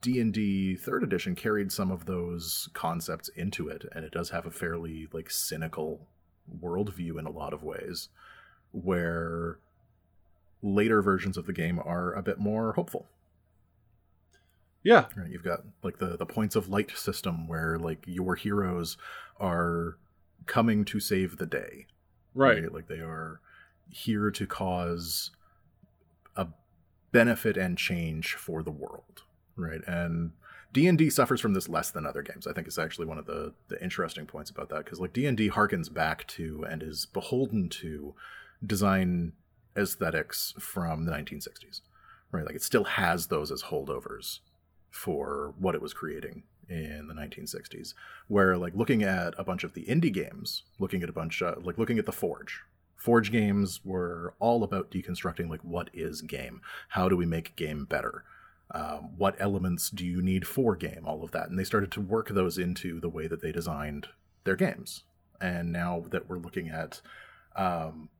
d&d 0.00 0.76
third 0.76 1.02
edition 1.02 1.34
carried 1.34 1.72
some 1.72 1.90
of 1.90 2.06
those 2.06 2.68
concepts 2.72 3.28
into 3.30 3.66
it 3.66 3.84
and 3.92 4.04
it 4.04 4.12
does 4.12 4.30
have 4.30 4.46
a 4.46 4.50
fairly 4.50 5.08
like 5.12 5.28
cynical 5.28 6.06
worldview 6.62 7.18
in 7.18 7.26
a 7.26 7.30
lot 7.30 7.52
of 7.52 7.64
ways 7.64 8.08
where 8.70 9.58
later 10.62 11.02
versions 11.02 11.36
of 11.36 11.46
the 11.46 11.52
game 11.52 11.78
are 11.84 12.12
a 12.14 12.22
bit 12.22 12.38
more 12.38 12.72
hopeful 12.72 13.06
Yeah. 14.82 15.06
Right, 15.16 15.30
you've 15.30 15.44
got 15.44 15.60
like 15.82 15.98
the 15.98 16.16
the 16.16 16.26
points 16.26 16.56
of 16.56 16.68
light 16.68 16.90
system 16.96 17.46
where 17.48 17.78
like 17.78 18.04
your 18.06 18.34
heroes 18.36 18.96
are 19.38 19.98
coming 20.46 20.84
to 20.86 21.00
save 21.00 21.36
the 21.36 21.46
day. 21.46 21.86
Right. 22.34 22.72
Like 22.72 22.88
they 22.88 23.00
are 23.00 23.40
here 23.90 24.30
to 24.30 24.46
cause 24.46 25.30
a 26.36 26.46
benefit 27.12 27.56
and 27.56 27.76
change 27.76 28.34
for 28.34 28.62
the 28.62 28.70
world, 28.70 29.22
right? 29.56 29.80
And 29.86 30.32
D&D 30.72 31.10
suffers 31.10 31.40
from 31.40 31.54
this 31.54 31.68
less 31.68 31.90
than 31.90 32.06
other 32.06 32.22
games. 32.22 32.46
I 32.46 32.52
think 32.52 32.68
is 32.68 32.78
actually 32.78 33.06
one 33.06 33.18
of 33.18 33.26
the 33.26 33.54
the 33.68 33.82
interesting 33.82 34.26
points 34.26 34.50
about 34.50 34.68
that 34.70 34.84
because 34.84 35.00
like 35.00 35.12
D&D 35.12 35.50
harkens 35.50 35.92
back 35.92 36.26
to 36.28 36.64
and 36.68 36.82
is 36.82 37.06
beholden 37.06 37.68
to 37.70 38.14
design 38.64 39.32
aesthetics 39.78 40.54
from 40.58 41.04
the 41.04 41.12
1960s. 41.12 41.80
Right? 42.30 42.44
Like 42.44 42.56
it 42.56 42.62
still 42.62 42.84
has 42.84 43.28
those 43.28 43.50
as 43.50 43.64
holdovers 43.64 44.40
for 44.90 45.54
what 45.58 45.74
it 45.74 45.82
was 45.82 45.94
creating 45.94 46.42
in 46.68 47.08
the 47.08 47.14
1960s 47.14 47.94
where 48.26 48.56
like 48.56 48.74
looking 48.74 49.02
at 49.02 49.34
a 49.38 49.44
bunch 49.44 49.64
of 49.64 49.72
the 49.72 49.86
indie 49.86 50.12
games 50.12 50.64
looking 50.78 51.02
at 51.02 51.08
a 51.08 51.12
bunch 51.12 51.40
of 51.42 51.64
like 51.64 51.78
looking 51.78 51.98
at 51.98 52.06
the 52.06 52.12
forge. 52.12 52.62
Forge 52.96 53.30
games 53.30 53.80
were 53.84 54.34
all 54.38 54.64
about 54.64 54.90
deconstructing 54.90 55.48
like 55.48 55.62
what 55.62 55.88
is 55.94 56.20
game? 56.20 56.60
How 56.90 57.08
do 57.08 57.16
we 57.16 57.26
make 57.26 57.56
game 57.56 57.84
better? 57.84 58.24
Um, 58.70 59.16
what 59.16 59.36
elements 59.38 59.88
do 59.88 60.04
you 60.04 60.20
need 60.20 60.46
for 60.46 60.76
game? 60.76 61.04
All 61.06 61.22
of 61.22 61.30
that. 61.30 61.48
And 61.48 61.58
they 61.58 61.64
started 61.64 61.90
to 61.92 62.00
work 62.00 62.28
those 62.28 62.58
into 62.58 63.00
the 63.00 63.08
way 63.08 63.26
that 63.26 63.40
they 63.40 63.52
designed 63.52 64.08
their 64.44 64.56
games. 64.56 65.04
And 65.40 65.72
now 65.72 66.04
that 66.10 66.28
we're 66.28 66.38
looking 66.38 66.68
at 66.68 67.00
um, 67.56 68.10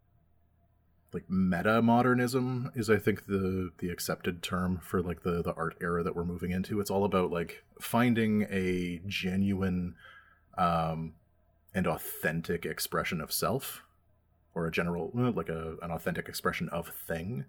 like 1.12 1.24
meta 1.28 1.80
modernism 1.80 2.70
is 2.74 2.90
i 2.90 2.98
think 2.98 3.26
the 3.26 3.70
the 3.78 3.90
accepted 3.90 4.42
term 4.42 4.78
for 4.82 5.00
like 5.00 5.22
the 5.22 5.42
the 5.42 5.54
art 5.54 5.76
era 5.80 6.02
that 6.02 6.14
we're 6.14 6.24
moving 6.24 6.50
into. 6.50 6.80
It's 6.80 6.90
all 6.90 7.04
about 7.04 7.30
like 7.30 7.64
finding 7.80 8.46
a 8.50 9.00
genuine 9.06 9.94
um 10.56 11.14
and 11.74 11.86
authentic 11.86 12.66
expression 12.66 13.20
of 13.20 13.32
self 13.32 13.82
or 14.54 14.66
a 14.66 14.72
general 14.72 15.11
like 15.14 15.48
a 15.48 15.76
an 15.82 15.90
authentic 15.90 16.28
expression 16.28 16.68
of 16.70 16.88
thing. 16.88 17.44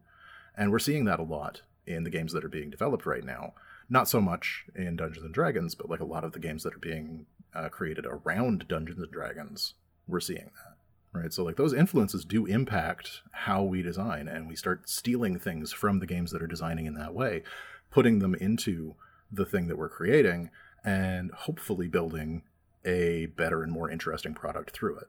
And 0.56 0.72
we're 0.72 0.80
seeing 0.80 1.06
that 1.06 1.20
a 1.20 1.24
lot 1.24 1.62
in 1.86 2.04
the 2.04 2.10
games 2.10 2.34
that 2.34 2.44
are 2.46 2.50
being 2.50 2.70
developed 2.70 3.06
right 3.06 3.24
now. 3.24 3.54
Not 3.90 4.08
so 4.08 4.22
much 4.22 4.66
in 4.76 4.96
dungeons 4.96 5.26
and 5.26 5.34
dragons 5.34 5.76
but 5.76 5.90
like 5.90 6.00
a 6.00 6.06
lot 6.06 6.24
of 6.24 6.32
the 6.32 6.40
games 6.40 6.64
that 6.64 6.76
are 6.76 6.80
being 6.80 7.26
uh, 7.54 7.70
created 7.70 8.06
around 8.06 8.68
dungeons 8.68 9.02
and 9.02 9.12
dragons 9.12 9.74
we're 10.08 10.20
seeing 10.20 10.52
that 10.56 10.78
right? 11.14 11.34
So 11.34 11.44
like 11.44 11.56
those 11.56 11.74
influences 11.74 12.26
do 12.26 12.46
impact 12.46 13.22
how 13.32 13.64
we 13.64 13.82
design 13.82 14.28
and 14.28 14.48
we 14.48 14.56
start 14.56 14.90
stealing 14.90 15.40
things 15.40 15.72
from 15.72 16.00
the 16.00 16.06
games 16.06 16.32
that 16.32 16.42
are 16.42 16.48
designing 16.48 16.86
in 16.86 16.94
that 16.96 17.14
way 17.14 17.44
putting 17.92 18.20
them 18.20 18.36
into 18.36 18.96
the 19.32 19.46
thing 19.46 19.68
that 19.68 19.78
we're 19.78 19.90
creating 19.90 20.50
and 20.84 21.32
hopefully 21.32 21.88
building 21.88 22.44
a 22.86 23.26
better 23.36 23.64
and 23.64 23.72
more 23.72 23.90
interesting 23.90 24.34
product 24.34 24.72
through 24.72 24.98
it. 24.98 25.08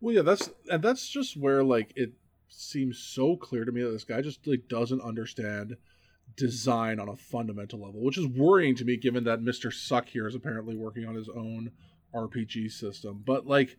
Well 0.00 0.14
yeah 0.14 0.22
that's 0.22 0.50
and 0.70 0.82
that's 0.82 1.08
just 1.08 1.40
where 1.40 1.64
like 1.64 1.92
it 1.96 2.12
seems 2.48 2.98
so 2.98 3.36
clear 3.36 3.64
to 3.64 3.72
me 3.72 3.82
that 3.82 3.90
this 3.90 4.04
guy 4.04 4.20
just 4.20 4.46
like 4.46 4.68
doesn't 4.68 5.00
understand 5.00 5.76
design 6.36 7.00
on 7.00 7.08
a 7.08 7.16
fundamental 7.16 7.80
level 7.80 8.02
which 8.02 8.18
is 8.18 8.26
worrying 8.26 8.74
to 8.74 8.84
me 8.84 8.96
given 8.96 9.24
that 9.24 9.40
mr 9.40 9.72
suck 9.72 10.08
here 10.08 10.26
is 10.26 10.34
apparently 10.34 10.76
working 10.76 11.06
on 11.06 11.14
his 11.14 11.28
own 11.28 11.70
rpg 12.16 12.70
system. 12.70 13.22
But 13.24 13.46
like 13.46 13.76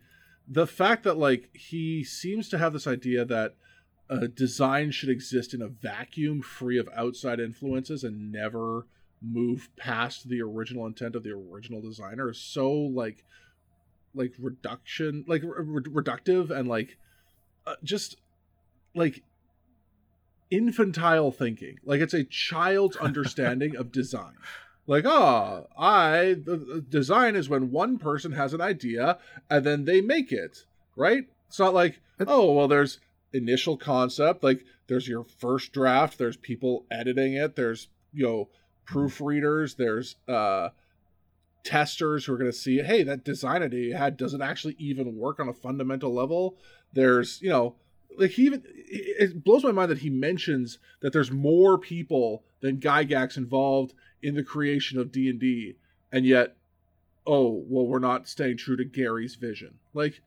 the 0.48 0.66
fact 0.66 1.04
that 1.04 1.18
like 1.18 1.50
he 1.54 2.02
seems 2.02 2.48
to 2.48 2.58
have 2.58 2.72
this 2.72 2.86
idea 2.86 3.24
that 3.24 3.54
a 4.10 4.26
design 4.26 4.90
should 4.90 5.10
exist 5.10 5.52
in 5.52 5.60
a 5.60 5.68
vacuum 5.68 6.40
free 6.40 6.78
of 6.78 6.88
outside 6.96 7.40
influences 7.40 8.04
and 8.04 8.32
never 8.32 8.86
move 9.20 9.68
past 9.76 10.28
the 10.28 10.40
original 10.40 10.86
intent 10.86 11.14
of 11.14 11.22
the 11.22 11.32
original 11.32 11.82
designer 11.82 12.30
is 12.30 12.40
so 12.40 12.70
like 12.70 13.24
like 14.14 14.32
reduction 14.38 15.24
like 15.28 15.42
re- 15.42 15.82
reductive 15.82 16.50
and 16.50 16.68
like 16.68 16.96
uh, 17.66 17.74
just 17.84 18.16
like 18.94 19.22
infantile 20.50 21.30
thinking. 21.30 21.76
Like 21.84 22.00
it's 22.00 22.14
a 22.14 22.24
child's 22.24 22.96
understanding 23.08 23.76
of 23.76 23.92
design 23.92 24.34
like 24.88 25.04
ah 25.06 25.60
oh, 25.60 25.66
i 25.78 26.34
the, 26.34 26.84
design 26.88 27.36
is 27.36 27.48
when 27.48 27.70
one 27.70 27.98
person 27.98 28.32
has 28.32 28.52
an 28.52 28.60
idea 28.60 29.18
and 29.48 29.64
then 29.64 29.84
they 29.84 30.00
make 30.00 30.32
it 30.32 30.64
right? 30.96 31.28
It's 31.46 31.60
not 31.60 31.74
like 31.74 32.00
oh 32.26 32.52
well 32.52 32.66
there's 32.66 32.98
initial 33.32 33.76
concept 33.76 34.42
like 34.42 34.64
there's 34.88 35.06
your 35.06 35.22
first 35.22 35.72
draft 35.72 36.18
there's 36.18 36.36
people 36.36 36.86
editing 36.90 37.34
it 37.34 37.54
there's 37.54 37.88
you 38.12 38.26
know 38.26 38.48
proofreaders 38.86 39.76
there's 39.76 40.16
uh 40.26 40.70
testers 41.64 42.24
who 42.24 42.32
are 42.32 42.38
going 42.38 42.50
to 42.50 42.56
see 42.56 42.78
hey 42.78 43.02
that 43.02 43.24
design 43.24 43.62
idea 43.62 43.88
you 43.88 43.94
had 43.94 44.16
doesn't 44.16 44.42
actually 44.42 44.74
even 44.78 45.16
work 45.16 45.38
on 45.38 45.48
a 45.48 45.52
fundamental 45.52 46.12
level? 46.12 46.56
There's 46.92 47.40
you 47.42 47.50
know 47.50 47.76
like 48.16 48.30
he 48.32 48.46
even 48.46 48.62
it 48.66 49.44
blows 49.44 49.64
my 49.64 49.72
mind 49.72 49.90
that 49.90 49.98
he 49.98 50.10
mentions 50.10 50.78
that 51.00 51.12
there's 51.12 51.30
more 51.30 51.78
people 51.78 52.44
than 52.60 52.78
Gygax 52.78 53.36
involved 53.36 53.92
in 54.22 54.34
the 54.34 54.42
creation 54.42 54.98
of 54.98 55.12
D&D 55.12 55.76
and 56.12 56.26
yet 56.26 56.56
oh 57.26 57.62
well 57.68 57.86
we're 57.86 57.98
not 57.98 58.28
staying 58.28 58.56
true 58.56 58.76
to 58.76 58.84
Gary's 58.84 59.34
vision 59.34 59.74
like 59.94 60.20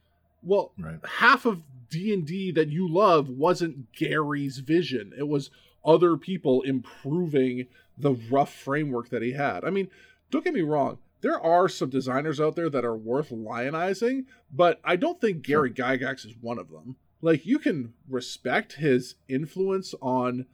well 0.44 0.72
right. 0.80 1.00
half 1.18 1.46
of 1.46 1.64
D&D 1.90 2.52
that 2.52 2.70
you 2.70 2.88
love 2.88 3.30
wasn't 3.30 3.92
Gary's 3.94 4.60
vision 4.60 5.14
it 5.18 5.28
was 5.28 5.50
other 5.84 6.16
people 6.16 6.62
improving 6.62 7.68
the 7.98 8.14
rough 8.30 8.54
framework 8.54 9.10
that 9.10 9.22
he 9.22 9.34
had 9.34 9.66
I 9.66 9.70
mean 9.70 9.90
don't 10.30 10.44
get 10.44 10.54
me 10.54 10.62
wrong 10.62 11.00
there 11.22 11.40
are 11.40 11.70
some 11.70 11.90
designers 11.90 12.40
out 12.40 12.56
there 12.56 12.70
that 12.70 12.86
are 12.86 12.96
worth 12.96 13.30
lionizing 13.30 14.26
but 14.52 14.80
I 14.84 14.96
don't 14.96 15.22
think 15.22 15.44
Gary. 15.44 15.72
Gygax 15.72 16.26
is 16.26 16.34
one 16.40 16.60
of 16.60 16.70
them 16.70 16.96
like 17.22 17.46
you 17.46 17.60
can 17.60 17.94
respect 18.10 18.74
his 18.74 19.16
influence 19.28 19.94
on 20.02 20.46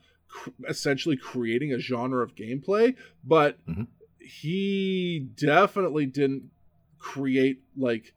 essentially 0.68 1.18
creating 1.18 1.74
a 1.74 1.80
genre 1.80 2.24
of 2.24 2.36
gameplay, 2.36 2.96
but 3.24 3.66
mm-hmm. 3.66 3.84
he 4.20 5.28
definitely 5.36 6.06
didn't 6.06 6.50
create 7.00 7.62
like 7.76 8.14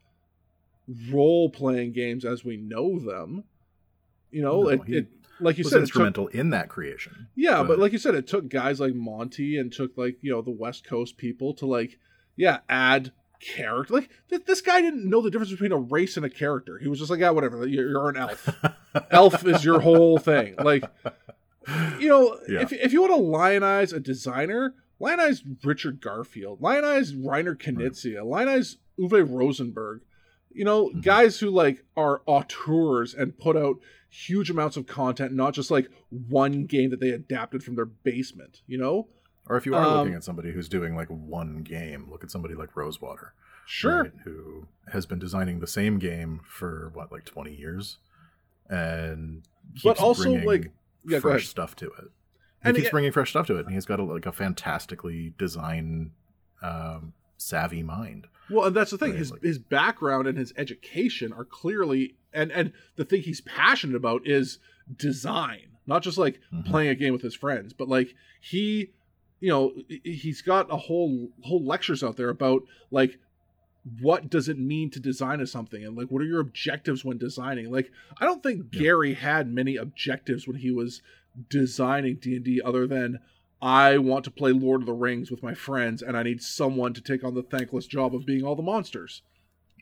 role 1.11 1.51
playing 1.51 1.93
games 1.93 2.25
as 2.25 2.45
we 2.45 2.57
know 2.57 2.99
them. 2.99 3.45
You 4.31 4.43
know, 4.43 4.63
no, 4.63 4.69
it, 4.69 4.81
it, 4.87 5.07
like 5.41 5.59
you 5.59 5.65
said, 5.65 5.81
instrumental 5.81 6.27
took, 6.27 6.35
in 6.35 6.51
that 6.51 6.69
creation. 6.69 7.29
Yeah, 7.35 7.59
but, 7.59 7.69
but 7.69 7.79
like 7.79 7.93
you 7.93 7.99
said, 7.99 8.15
it 8.15 8.27
took 8.27 8.49
guys 8.49 8.81
like 8.81 8.95
Monty 8.95 9.57
and 9.59 9.73
took 9.73 9.97
like 9.97 10.19
you 10.21 10.31
know 10.31 10.43
the 10.43 10.51
West 10.51 10.87
Coast 10.87 11.17
people 11.17 11.55
to 11.55 11.67
like 11.67 11.99
yeah 12.37 12.59
add 12.69 13.13
character. 13.41 13.95
Like 13.95 14.11
th- 14.29 14.45
this 14.45 14.61
guy 14.61 14.81
didn't 14.81 15.09
know 15.09 15.21
the 15.21 15.31
difference 15.31 15.51
between 15.51 15.73
a 15.73 15.79
race 15.79 16.17
and 16.17 16.25
a 16.25 16.31
character. 16.31 16.79
He 16.79 16.89
was 16.89 16.99
just 16.99 17.11
like, 17.11 17.21
yeah, 17.21 17.31
whatever. 17.31 17.67
You're, 17.67 17.89
you're 17.89 18.09
an 18.09 18.17
elf. 18.17 18.49
elf 19.11 19.47
is 19.47 19.65
your 19.65 19.81
whole 19.81 20.19
thing. 20.19 20.55
Like 20.63 20.85
you 21.99 22.09
know, 22.09 22.39
yeah. 22.49 22.61
if, 22.61 22.73
if 22.73 22.93
you 22.93 23.03
want 23.03 23.13
to 23.13 23.21
lionize 23.21 23.93
a 23.93 24.01
designer, 24.01 24.75
lionize 25.01 25.43
Richard 25.65 26.01
Garfield, 26.01 26.61
lionize 26.61 27.13
Reiner 27.13 27.57
Knizia, 27.57 28.17
right. 28.17 28.47
lionize 28.47 28.77
Uwe 28.99 29.29
Rosenberg. 29.29 30.03
You 30.53 30.65
know, 30.65 30.89
mm-hmm. 30.89 31.01
guys 31.01 31.39
who 31.39 31.51
like 31.51 31.85
are 31.97 32.23
auteurs 32.27 33.15
and 33.15 33.39
put 33.39 33.57
out 33.57 33.77
huge 34.09 34.51
amounts 34.51 34.77
of 34.77 34.87
content, 34.87 35.33
not 35.33 35.55
just 35.55 35.71
like 35.71 35.89
one 36.11 36.65
game 36.65 36.91
that 36.91 37.01
they 37.01 37.11
adapted 37.11 37.63
from 37.63 37.77
their 37.77 37.85
basement. 37.85 38.63
You 38.67 38.79
know, 38.79 39.09
or 39.47 39.57
if 39.57 39.67
you 39.67 39.75
are 39.75 39.85
um, 39.85 39.99
looking 39.99 40.15
at 40.15 40.25
somebody 40.25 40.53
who's 40.53 40.69
doing 40.69 40.97
like 40.97 41.09
one 41.09 41.63
game, 41.63 42.09
look 42.11 42.25
at 42.25 42.31
somebody 42.31 42.55
like 42.55 42.77
Rosewater, 42.77 43.33
sure, 43.67 44.03
right, 44.03 44.13
who 44.25 44.67
has 44.93 45.07
been 45.07 45.21
designing 45.21 45.61
the 45.61 45.69
same 45.69 45.99
game 45.99 46.41
for 46.45 46.91
what 46.95 47.13
like 47.13 47.25
twenty 47.25 47.55
years, 47.55 47.99
and 48.69 49.43
but 49.85 50.01
also 50.01 50.33
like 50.33 50.73
yeah, 51.05 51.21
fresh 51.21 51.49
stuff 51.49 51.77
to 51.77 51.87
it. 51.87 52.11
He 52.63 52.69
and 52.69 52.77
keeps 52.77 52.89
it, 52.89 52.93
bringing 52.93 53.13
fresh 53.13 53.31
stuff 53.31 53.47
to 53.47 53.57
it, 53.57 53.67
and 53.67 53.75
he's 53.75 53.87
got 53.87 54.01
a, 54.01 54.05
like 54.05 54.27
a 54.27 54.33
fantastically 54.33 55.33
design 55.39 56.13
um, 56.63 57.15
savvy 57.37 57.83
mind. 57.83 58.27
Well, 58.51 58.67
and 58.67 58.77
that's 58.77 58.91
the 58.91 58.99
thing. 58.99 59.17
His 59.17 59.31
like, 59.31 59.43
his 59.43 59.59
background 59.59 60.27
and 60.27 60.37
his 60.37 60.53
education 60.57 61.33
are 61.33 61.45
clearly, 61.45 62.17
and 62.33 62.51
and 62.53 62.73
the 62.97 63.05
thing 63.05 63.23
he's 63.23 63.41
passionate 63.41 63.97
about 63.97 64.27
is 64.27 64.59
design, 64.95 65.77
not 65.87 66.03
just 66.03 66.19
like 66.19 66.41
mm-hmm. 66.53 66.69
playing 66.71 66.91
a 66.91 66.95
game 66.95 67.13
with 67.13 67.23
his 67.23 67.35
friends, 67.35 67.73
but 67.73 67.89
like 67.89 68.15
he, 68.41 68.93
you 69.41 69.49
know, 69.49 69.73
he's 70.05 70.43
got 70.43 70.71
a 70.71 70.77
whole 70.77 71.31
whole 71.45 71.65
lectures 71.65 72.03
out 72.03 72.17
there 72.17 72.29
about 72.29 72.63
like 72.91 73.19
what 74.01 74.28
does 74.28 74.49
it 74.49 74.59
mean 74.59 74.91
to 74.91 75.01
design 75.01 75.41
a 75.41 75.47
something? 75.47 75.85
And 75.85 75.97
like 75.97 76.09
what 76.09 76.22
are 76.22 76.26
your 76.26 76.41
objectives 76.41 77.05
when 77.05 77.18
designing? 77.18 77.70
Like 77.70 77.91
i 78.18 78.24
don't 78.24 78.43
think 78.43 78.66
yeah. 78.72 78.83
gary 78.83 79.14
had 79.14 79.53
many 79.53 79.76
objectives 79.76 80.47
when 80.47 80.57
he 80.57 80.70
was 80.70 81.03
designing 81.49 82.16
d&d 82.16 82.61
other 82.64 82.87
than 82.87 83.20
i 83.62 83.97
want 83.97 84.24
to 84.24 84.31
play 84.31 84.53
lord 84.53 84.83
of 84.83 84.87
the 84.87 84.93
rings 84.93 85.31
with 85.31 85.43
my 85.43 85.55
friends 85.55 86.03
and 86.03 86.16
i 86.16 86.22
need 86.22 86.43
someone 86.43 86.93
to 86.93 87.01
take 87.01 87.22
on 87.22 87.35
the 87.35 87.43
thankless 87.43 87.87
job 87.87 88.14
of 88.14 88.26
being 88.26 88.45
all 88.45 88.57
the 88.57 88.62
monsters. 88.62 89.22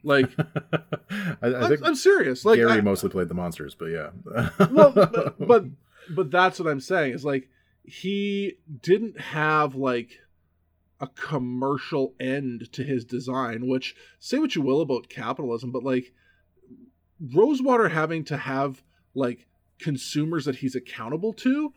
Like 0.04 0.30
I, 1.10 1.36
I 1.42 1.76
I'm, 1.84 1.96
serious. 1.96 2.44
Like 2.44 2.58
gary 2.58 2.72
I, 2.72 2.80
mostly 2.80 3.10
played 3.10 3.28
the 3.28 3.34
monsters 3.34 3.74
but 3.74 3.86
yeah. 3.86 4.10
Well 4.70 4.92
but, 4.92 5.38
but 5.38 5.64
but 6.10 6.30
that's 6.30 6.58
what 6.58 6.70
i'm 6.70 6.80
saying 6.80 7.14
is 7.14 7.24
like 7.24 7.48
he 7.84 8.58
didn't 8.82 9.20
have 9.20 9.74
like 9.74 10.20
a 11.00 11.06
commercial 11.06 12.14
end 12.18 12.72
to 12.72 12.82
his 12.82 13.04
design, 13.04 13.68
which 13.68 13.94
say 14.18 14.38
what 14.38 14.54
you 14.54 14.62
will 14.62 14.80
about 14.80 15.08
capitalism, 15.08 15.70
but 15.70 15.84
like 15.84 16.12
Rosewater 17.34 17.88
having 17.88 18.24
to 18.24 18.36
have 18.36 18.82
like 19.14 19.46
consumers 19.78 20.44
that 20.44 20.56
he's 20.56 20.74
accountable 20.74 21.32
to 21.32 21.72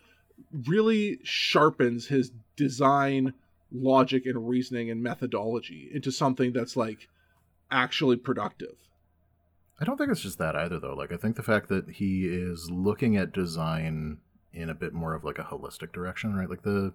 really 0.66 1.20
sharpens 1.24 2.08
his 2.08 2.32
design 2.56 3.34
logic 3.72 4.26
and 4.26 4.48
reasoning 4.48 4.90
and 4.90 5.02
methodology 5.02 5.90
into 5.94 6.12
something 6.12 6.52
that's 6.52 6.76
like 6.76 7.08
actually 7.70 8.18
productive. 8.18 8.76
I 9.80 9.86
don't 9.86 9.98
think 9.98 10.12
it's 10.12 10.22
just 10.22 10.38
that 10.38 10.56
either, 10.56 10.80
though. 10.80 10.94
Like, 10.94 11.12
I 11.12 11.18
think 11.18 11.36
the 11.36 11.44
fact 11.44 11.68
that 11.70 11.90
he 11.90 12.28
is 12.28 12.70
looking 12.70 13.18
at 13.18 13.34
design 13.34 14.20
in 14.54 14.70
a 14.70 14.76
bit 14.76 14.94
more 14.94 15.16
of 15.16 15.24
like 15.24 15.40
a 15.40 15.44
holistic 15.44 15.92
direction, 15.92 16.36
right? 16.36 16.50
Like 16.50 16.62
the 16.62 16.94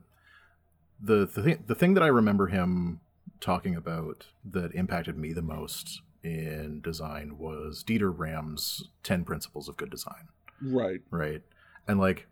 the 1.00 1.26
the 1.26 1.42
thing 1.42 1.64
the 1.66 1.74
thing 1.74 1.94
that 1.94 2.02
I 2.02 2.08
remember 2.08 2.46
him 2.48 3.00
talking 3.40 3.74
about 3.74 4.26
that 4.44 4.74
impacted 4.74 5.16
me 5.18 5.32
the 5.32 5.42
most 5.42 6.00
in 6.22 6.80
design 6.80 7.38
was 7.38 7.84
Dieter 7.86 8.12
Rams' 8.16 8.88
Ten 9.02 9.24
Principles 9.24 9.68
of 9.68 9.76
Good 9.76 9.90
Design. 9.90 10.28
Right. 10.60 11.00
Right. 11.10 11.42
And 11.86 12.00
like, 12.00 12.26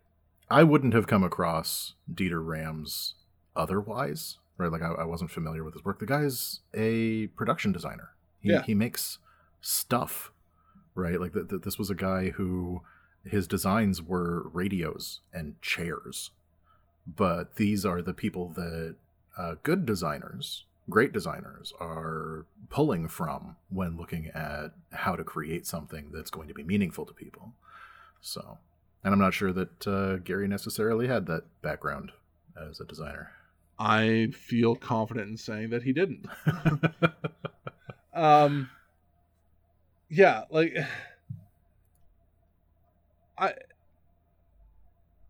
I 0.49 0.63
wouldn't 0.63 0.93
have 0.93 1.07
come 1.07 1.23
across 1.23 1.93
Dieter 2.11 2.45
Rams 2.45 3.15
otherwise, 3.55 4.37
right? 4.57 4.71
Like, 4.71 4.81
I, 4.81 4.87
I 4.87 5.05
wasn't 5.05 5.31
familiar 5.31 5.63
with 5.63 5.75
his 5.75 5.85
work. 5.85 5.99
The 5.99 6.05
guy's 6.05 6.59
a 6.73 7.27
production 7.27 7.71
designer. 7.71 8.09
He, 8.41 8.49
Yeah. 8.49 8.63
he 8.63 8.73
makes 8.73 9.19
stuff, 9.61 10.31
right? 10.93 11.19
Like, 11.21 11.33
th- 11.33 11.47
th- 11.49 11.61
this 11.61 11.77
was 11.79 11.89
a 11.89 11.95
guy 11.95 12.31
who 12.31 12.81
his 13.23 13.47
designs 13.47 14.01
were 14.01 14.49
radios 14.49 15.21
and 15.33 15.61
chairs. 15.61 16.31
But 17.07 17.55
these 17.55 17.85
are 17.85 18.01
the 18.01 18.13
people 18.13 18.49
that 18.55 18.95
uh, 19.37 19.55
good 19.63 19.85
designers, 19.85 20.65
great 20.89 21.11
designers, 21.11 21.73
are 21.79 22.45
pulling 22.69 23.07
from 23.07 23.57
when 23.69 23.97
looking 23.97 24.27
at 24.27 24.71
how 24.91 25.15
to 25.15 25.23
create 25.23 25.67
something 25.67 26.09
that's 26.11 26.31
going 26.31 26.47
to 26.47 26.53
be 26.53 26.63
meaningful 26.63 27.05
to 27.05 27.13
people. 27.13 27.53
So, 28.21 28.57
and 29.03 29.13
I'm 29.13 29.19
not 29.19 29.33
sure 29.33 29.53
that 29.53 29.87
uh, 29.87 30.17
Gary 30.17 30.47
necessarily 30.47 31.07
had 31.07 31.27
that 31.27 31.43
background 31.61 32.11
as 32.59 32.79
a 32.79 32.85
designer. 32.85 33.31
I 33.77 34.29
feel 34.33 34.75
confident 34.75 35.29
in 35.29 35.37
saying 35.37 35.69
that 35.71 35.83
he 35.83 35.91
didn't. 35.91 36.25
um 38.13 38.69
yeah, 40.09 40.43
like 40.49 40.77
I 43.37 43.53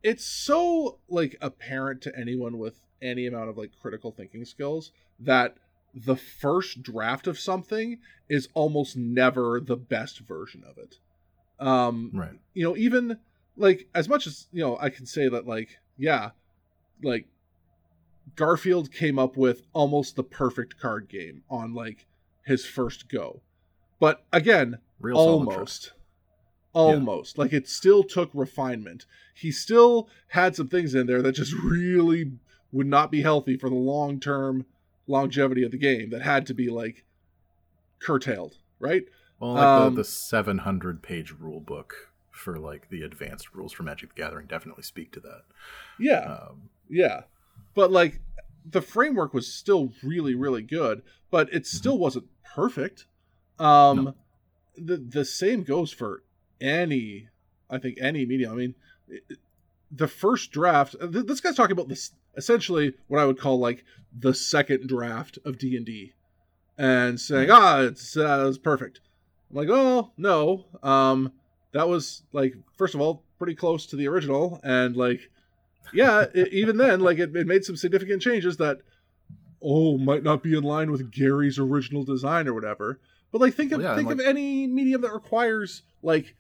it's 0.06 0.24
so 0.24 1.00
like 1.10 1.36
apparent 1.42 2.00
to 2.00 2.16
anyone 2.16 2.60
with 2.60 2.80
any 3.02 3.26
amount 3.26 3.50
of 3.50 3.58
like 3.58 3.72
critical 3.82 4.12
thinking 4.12 4.46
skills 4.46 4.92
that 5.20 5.58
the 5.96 6.16
first 6.16 6.84
draft 6.84 7.26
of 7.26 7.40
something 7.40 7.98
is 8.30 8.48
almost 8.54 8.96
never 8.96 9.60
the 9.60 9.76
best 9.76 10.20
version 10.20 10.64
of 10.70 10.78
it. 10.78 10.98
Um 11.60 12.12
right. 12.14 12.40
you 12.54 12.64
know 12.64 12.78
even 12.78 13.18
like 13.58 13.88
as 13.96 14.08
much 14.08 14.28
as 14.28 14.48
you 14.52 14.62
know 14.62 14.78
i 14.80 14.90
can 14.90 15.06
say 15.06 15.28
that 15.30 15.48
like 15.48 15.80
yeah 15.98 16.32
like 17.02 17.26
garfield 18.36 18.92
came 18.92 19.18
up 19.18 19.38
with 19.38 19.62
almost 19.74 20.18
the 20.18 20.24
perfect 20.24 20.78
card 20.78 21.08
game 21.08 21.44
on 21.50 21.74
like 21.74 22.06
his 22.46 22.66
first 22.66 23.08
go 23.08 23.40
but 24.02 24.26
again 24.34 24.80
Real 25.00 25.16
solid 25.16 25.50
almost 26.76 27.00
almost 27.00 27.38
like 27.38 27.54
it 27.54 27.68
still 27.68 28.04
took 28.04 28.30
refinement 28.34 29.06
he 29.34 29.52
still 29.52 30.10
had 30.30 30.56
some 30.56 30.68
things 30.68 30.94
in 30.94 31.08
there 31.08 31.22
that 31.22 31.32
just 31.34 31.54
really 31.64 32.34
would 32.72 32.86
not 32.88 33.10
be 33.12 33.22
healthy 33.22 33.58
for 33.58 33.70
the 33.70 33.76
long 33.76 34.20
term 34.20 34.66
longevity 35.08 35.64
of 35.64 35.72
the 35.72 35.78
game 35.78 36.10
that 36.10 36.22
had 36.22 36.46
to 36.46 36.54
be 36.54 36.70
like 36.70 37.04
curtailed 38.00 38.56
right 38.80 39.06
Well, 39.40 39.54
like 39.54 39.68
Um, 39.68 39.96
the, 39.96 40.02
the 40.02 40.04
700 40.04 41.02
page 41.02 41.32
rule 41.32 41.60
book 41.60 42.12
for 42.32 42.60
like 42.60 42.90
the 42.90 43.02
advanced 43.04 43.54
rules 43.54 43.72
for 43.72 43.84
Magic 43.84 44.14
the 44.14 44.22
Gathering 44.22 44.46
definitely 44.48 44.84
speak 44.84 45.12
to 45.14 45.20
that. 45.22 45.44
yeah 45.98 46.20
Um, 46.50 46.70
Yeah. 46.90 47.22
But 47.74 47.92
like 47.92 48.20
the 48.70 48.82
framework 48.82 49.34
was 49.34 49.48
still 49.54 49.92
really 50.04 50.36
really 50.36 50.62
good, 50.62 51.04
but 51.32 51.54
it 51.54 51.66
still 51.66 51.98
wasn't 51.98 52.26
perfect. 52.44 53.06
Um 53.60 54.04
No. 54.06 54.16
the 54.78 54.98
the 54.98 55.24
same 55.24 55.64
goes 55.64 55.92
for 55.94 56.24
any 56.62 57.30
I 57.70 57.78
think 57.78 57.98
any 58.00 58.26
medium. 58.26 58.52
I 58.52 58.56
mean 58.56 58.76
the 59.92 60.08
first 60.08 60.52
draft 60.52 60.96
this 61.00 61.40
guy's 61.42 61.56
talking 61.56 61.74
about 61.74 61.88
this 61.88 62.12
essentially 62.36 62.94
what 63.08 63.20
I 63.20 63.26
would 63.26 63.40
call 63.40 63.60
like 63.60 63.84
the 64.18 64.34
second 64.34 64.88
draft 64.88 65.38
of 65.46 65.58
D&D 65.58 66.14
and 66.78 67.20
saying, 67.20 67.50
"Ah, 67.52 67.82
it's 67.82 68.18
uh, 68.18 68.46
it's 68.50 68.58
perfect." 68.58 69.00
I'm 69.50 69.58
like, 69.58 69.70
"Oh, 69.70 70.12
no. 70.18 70.66
Um 70.84 71.32
that 71.72 71.88
was 71.88 72.24
like 72.32 72.56
first 72.78 72.96
of 72.96 73.02
all 73.02 73.24
pretty 73.38 73.56
close 73.56 73.86
to 73.88 73.96
the 73.96 74.08
original 74.08 74.60
and 74.64 74.96
like 74.96 75.30
yeah, 75.94 76.26
it, 76.34 76.52
even 76.52 76.78
then, 76.78 77.02
like 77.02 77.20
it, 77.20 77.36
it 77.36 77.48
made 77.48 77.64
some 77.64 77.76
significant 77.76 78.22
changes 78.22 78.58
that 78.58 78.80
oh 79.62 79.98
might 79.98 80.24
not 80.24 80.44
be 80.44 80.58
in 80.58 80.64
line 80.64 80.92
with 80.92 81.12
Gary's 81.12 81.60
original 81.60 82.04
design 82.04 82.48
or 82.48 82.54
whatever. 82.54 83.00
But 83.32 83.42
like 83.42 83.54
think 83.54 83.72
of 83.72 83.80
Well, 83.80 83.90
yeah, 83.90 83.96
think 83.96 84.10
and, 84.10 84.20
of 84.20 84.26
any 84.26 84.68
medium 84.68 85.02
that 85.02 85.14
requires 85.14 85.84
like 86.02 86.36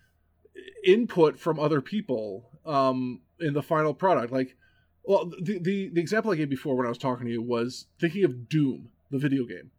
input 0.85 1.39
from 1.39 1.59
other 1.59 1.81
people 1.81 2.49
um 2.65 3.21
in 3.39 3.53
the 3.53 3.63
final 3.63 3.93
product. 3.93 4.31
Like 4.31 4.55
well 5.03 5.25
the 5.25 5.59
the, 5.59 5.89
the 5.89 6.01
example 6.01 6.31
I 6.31 6.35
gave 6.35 6.49
before 6.49 6.75
when 6.75 6.85
I 6.85 6.89
was 6.89 6.97
talking 6.97 7.25
to 7.25 7.31
you 7.31 7.41
was 7.41 7.87
thinking 7.99 8.23
of 8.23 8.49
Doom, 8.49 8.89
the 9.11 9.17
video 9.17 9.45
game. 9.45 9.71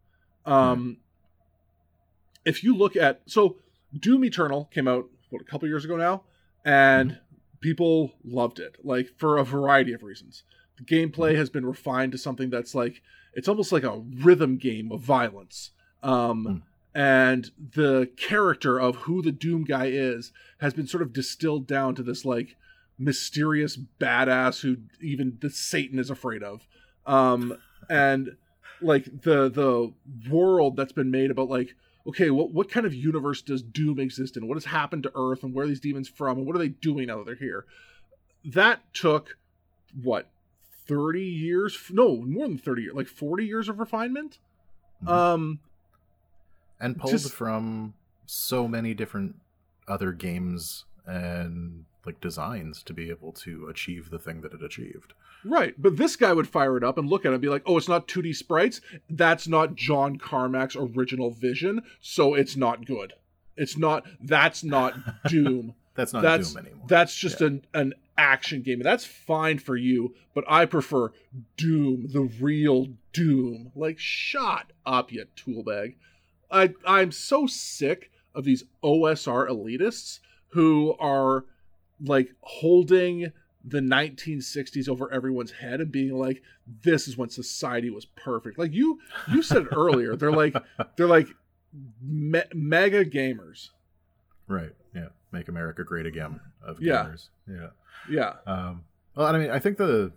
Um 0.44 0.98
if 2.44 2.62
you 2.62 2.76
look 2.76 2.96
at 2.96 3.22
so 3.26 3.56
Doom 3.98 4.24
Eternal 4.24 4.66
came 4.66 4.88
out 4.88 5.08
what 5.30 5.42
a 5.42 5.44
couple 5.44 5.68
years 5.68 5.84
ago 5.84 5.96
now? 5.96 6.22
And 6.64 7.18
people 7.60 8.12
loved 8.24 8.58
it 8.58 8.76
like 8.82 9.10
for 9.16 9.38
a 9.38 9.44
variety 9.44 9.92
of 9.92 10.02
reasons. 10.02 10.42
The 10.78 10.84
gameplay 10.84 11.36
has 11.36 11.48
been 11.48 11.64
refined 11.64 12.12
to 12.12 12.18
something 12.18 12.50
that's 12.50 12.74
like 12.74 13.02
it's 13.34 13.48
almost 13.48 13.72
like 13.72 13.84
a 13.84 13.98
rhythm 13.98 14.56
game 14.56 14.92
of 14.92 15.00
violence. 15.00 15.70
Um 16.02 16.62
and 16.96 17.50
the 17.74 18.08
character 18.16 18.80
of 18.80 18.96
who 18.96 19.20
the 19.20 19.30
doom 19.30 19.64
guy 19.64 19.84
is 19.84 20.32
has 20.62 20.72
been 20.72 20.86
sort 20.86 21.02
of 21.02 21.12
distilled 21.12 21.66
down 21.66 21.94
to 21.94 22.02
this 22.02 22.24
like 22.24 22.56
mysterious 22.98 23.76
badass 24.00 24.62
who 24.62 24.78
even 25.02 25.36
the 25.42 25.50
satan 25.50 25.98
is 25.98 26.08
afraid 26.08 26.42
of. 26.42 26.66
Um 27.04 27.58
and 27.90 28.38
like 28.80 29.04
the 29.04 29.50
the 29.50 29.92
world 30.30 30.74
that's 30.76 30.92
been 30.92 31.10
made 31.10 31.30
about 31.30 31.50
like 31.50 31.74
okay 32.06 32.30
what 32.30 32.52
what 32.52 32.70
kind 32.70 32.86
of 32.86 32.94
universe 32.94 33.42
does 33.42 33.60
doom 33.60 34.00
exist 34.00 34.38
in? 34.38 34.48
What 34.48 34.56
has 34.56 34.64
happened 34.64 35.02
to 35.02 35.12
earth 35.14 35.42
and 35.42 35.52
where 35.52 35.66
are 35.66 35.68
these 35.68 35.80
demons 35.80 36.08
from 36.08 36.38
and 36.38 36.46
what 36.46 36.56
are 36.56 36.60
they 36.60 36.68
doing 36.68 37.08
now 37.08 37.18
that 37.18 37.26
they're 37.26 37.34
here? 37.34 37.66
That 38.42 38.80
took 38.94 39.36
what 40.02 40.30
30 40.88 41.22
years? 41.22 41.78
No 41.90 42.16
more 42.16 42.48
than 42.48 42.56
30 42.56 42.82
years 42.84 42.94
like 42.94 43.06
40 43.06 43.44
years 43.44 43.68
of 43.68 43.80
refinement? 43.80 44.38
Mhm. 45.04 45.10
um 45.12 45.58
and 46.80 46.98
pulled 46.98 47.12
Just- 47.12 47.32
from 47.32 47.94
so 48.26 48.66
many 48.66 48.92
different 48.94 49.36
other 49.88 50.12
games 50.12 50.84
and 51.06 51.84
like 52.04 52.20
designs 52.20 52.82
to 52.84 52.92
be 52.92 53.10
able 53.10 53.32
to 53.32 53.66
achieve 53.68 54.10
the 54.10 54.18
thing 54.18 54.40
that 54.42 54.52
it 54.52 54.62
achieved. 54.62 55.12
Right, 55.44 55.74
but 55.78 55.96
this 55.96 56.16
guy 56.16 56.32
would 56.32 56.48
fire 56.48 56.76
it 56.76 56.82
up 56.84 56.98
and 56.98 57.08
look 57.08 57.24
at 57.24 57.30
it 57.30 57.34
and 57.34 57.42
be 57.42 57.48
like, 57.48 57.62
"Oh, 57.66 57.76
it's 57.76 57.88
not 57.88 58.08
2D 58.08 58.32
sprites. 58.34 58.80
That's 59.08 59.46
not 59.46 59.74
John 59.76 60.16
Carmack's 60.18 60.76
original 60.76 61.30
vision, 61.30 61.82
so 62.00 62.34
it's 62.34 62.56
not 62.56 62.84
good. 62.84 63.12
It's 63.56 63.76
not. 63.76 64.04
That's 64.20 64.64
not 64.64 64.94
Doom. 65.28 65.74
That's 65.94 66.12
not 66.12 66.22
that's 66.22 66.52
Doom 66.52 66.66
anymore. 66.66 66.86
that's 66.88 67.14
just 67.16 67.40
an 67.40 67.64
an 67.74 67.94
action 68.18 68.62
game. 68.62 68.80
That's 68.80 69.04
fine 69.04 69.58
for 69.58 69.76
you, 69.76 70.14
but 70.34 70.44
I 70.48 70.64
prefer 70.66 71.12
Doom, 71.56 72.08
the 72.12 72.22
real 72.22 72.88
Doom. 73.12 73.72
Like, 73.76 73.98
shut 73.98 74.72
up, 74.84 75.12
you 75.12 75.26
toolbag. 75.36 75.94
I 76.50 76.74
I'm 76.86 77.12
so 77.12 77.46
sick 77.46 78.10
of 78.34 78.44
these 78.44 78.64
OSR 78.82 79.48
elitists 79.48 80.20
who 80.48 80.94
are 80.98 81.44
like 82.04 82.30
holding 82.40 83.32
the 83.64 83.80
1960s 83.80 84.88
over 84.88 85.10
everyone's 85.12 85.50
head 85.50 85.80
and 85.80 85.90
being 85.90 86.14
like 86.16 86.40
this 86.84 87.08
is 87.08 87.16
when 87.16 87.28
society 87.28 87.90
was 87.90 88.04
perfect 88.04 88.58
like 88.58 88.72
you 88.72 89.00
you 89.32 89.42
said 89.42 89.62
it 89.62 89.68
earlier 89.72 90.14
they're 90.14 90.30
like 90.30 90.54
they're 90.96 91.08
like 91.08 91.26
me- 92.00 92.42
mega 92.54 93.04
gamers 93.04 93.70
right. 94.46 94.70
Yeah. 94.94 95.08
Make 95.32 95.48
America 95.48 95.82
great 95.84 96.06
again 96.06 96.38
of 96.62 96.80
Yeah. 96.80 97.06
gamers. 97.06 97.28
Yeah. 97.48 97.68
yeah 98.08 98.34
Um, 98.46 98.84
well, 99.16 99.26
I 99.26 99.36
mean, 99.38 99.50
I 99.50 99.58
think 99.58 99.76
the 99.78 100.12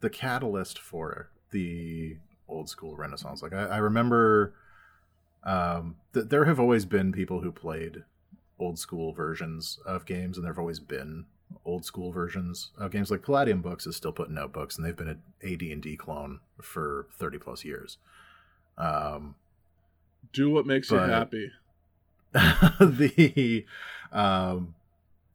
the 0.00 0.10
catalyst 0.10 0.78
for 0.78 1.30
the 1.50 2.16
old 2.46 2.68
school 2.68 2.96
Renaissance, 2.96 3.42
like 3.42 3.52
I, 3.52 3.64
I 3.64 3.76
remember, 3.78 4.54
um, 5.48 5.96
th- 6.12 6.26
there 6.28 6.44
have 6.44 6.60
always 6.60 6.84
been 6.84 7.10
people 7.10 7.40
who 7.40 7.50
played 7.50 8.04
old 8.58 8.78
school 8.78 9.12
versions 9.12 9.78
of 9.86 10.04
games, 10.04 10.36
and 10.36 10.44
there 10.44 10.52
have 10.52 10.58
always 10.58 10.78
been 10.78 11.24
old 11.64 11.86
school 11.86 12.12
versions 12.12 12.70
of 12.76 12.90
games. 12.90 13.10
Like 13.10 13.22
Palladium 13.22 13.62
Books 13.62 13.86
is 13.86 13.96
still 13.96 14.12
putting 14.12 14.36
out 14.36 14.52
books, 14.52 14.76
and 14.76 14.84
they've 14.84 14.94
been 14.94 15.08
an 15.08 15.22
AD 15.42 15.62
and 15.62 15.82
D 15.82 15.96
clone 15.96 16.40
for 16.60 17.06
thirty 17.14 17.38
plus 17.38 17.64
years. 17.64 17.96
Um, 18.76 19.36
do 20.34 20.50
what 20.50 20.66
makes 20.66 20.90
you 20.90 20.98
happy 20.98 21.50
the 22.32 23.64
um 24.12 24.74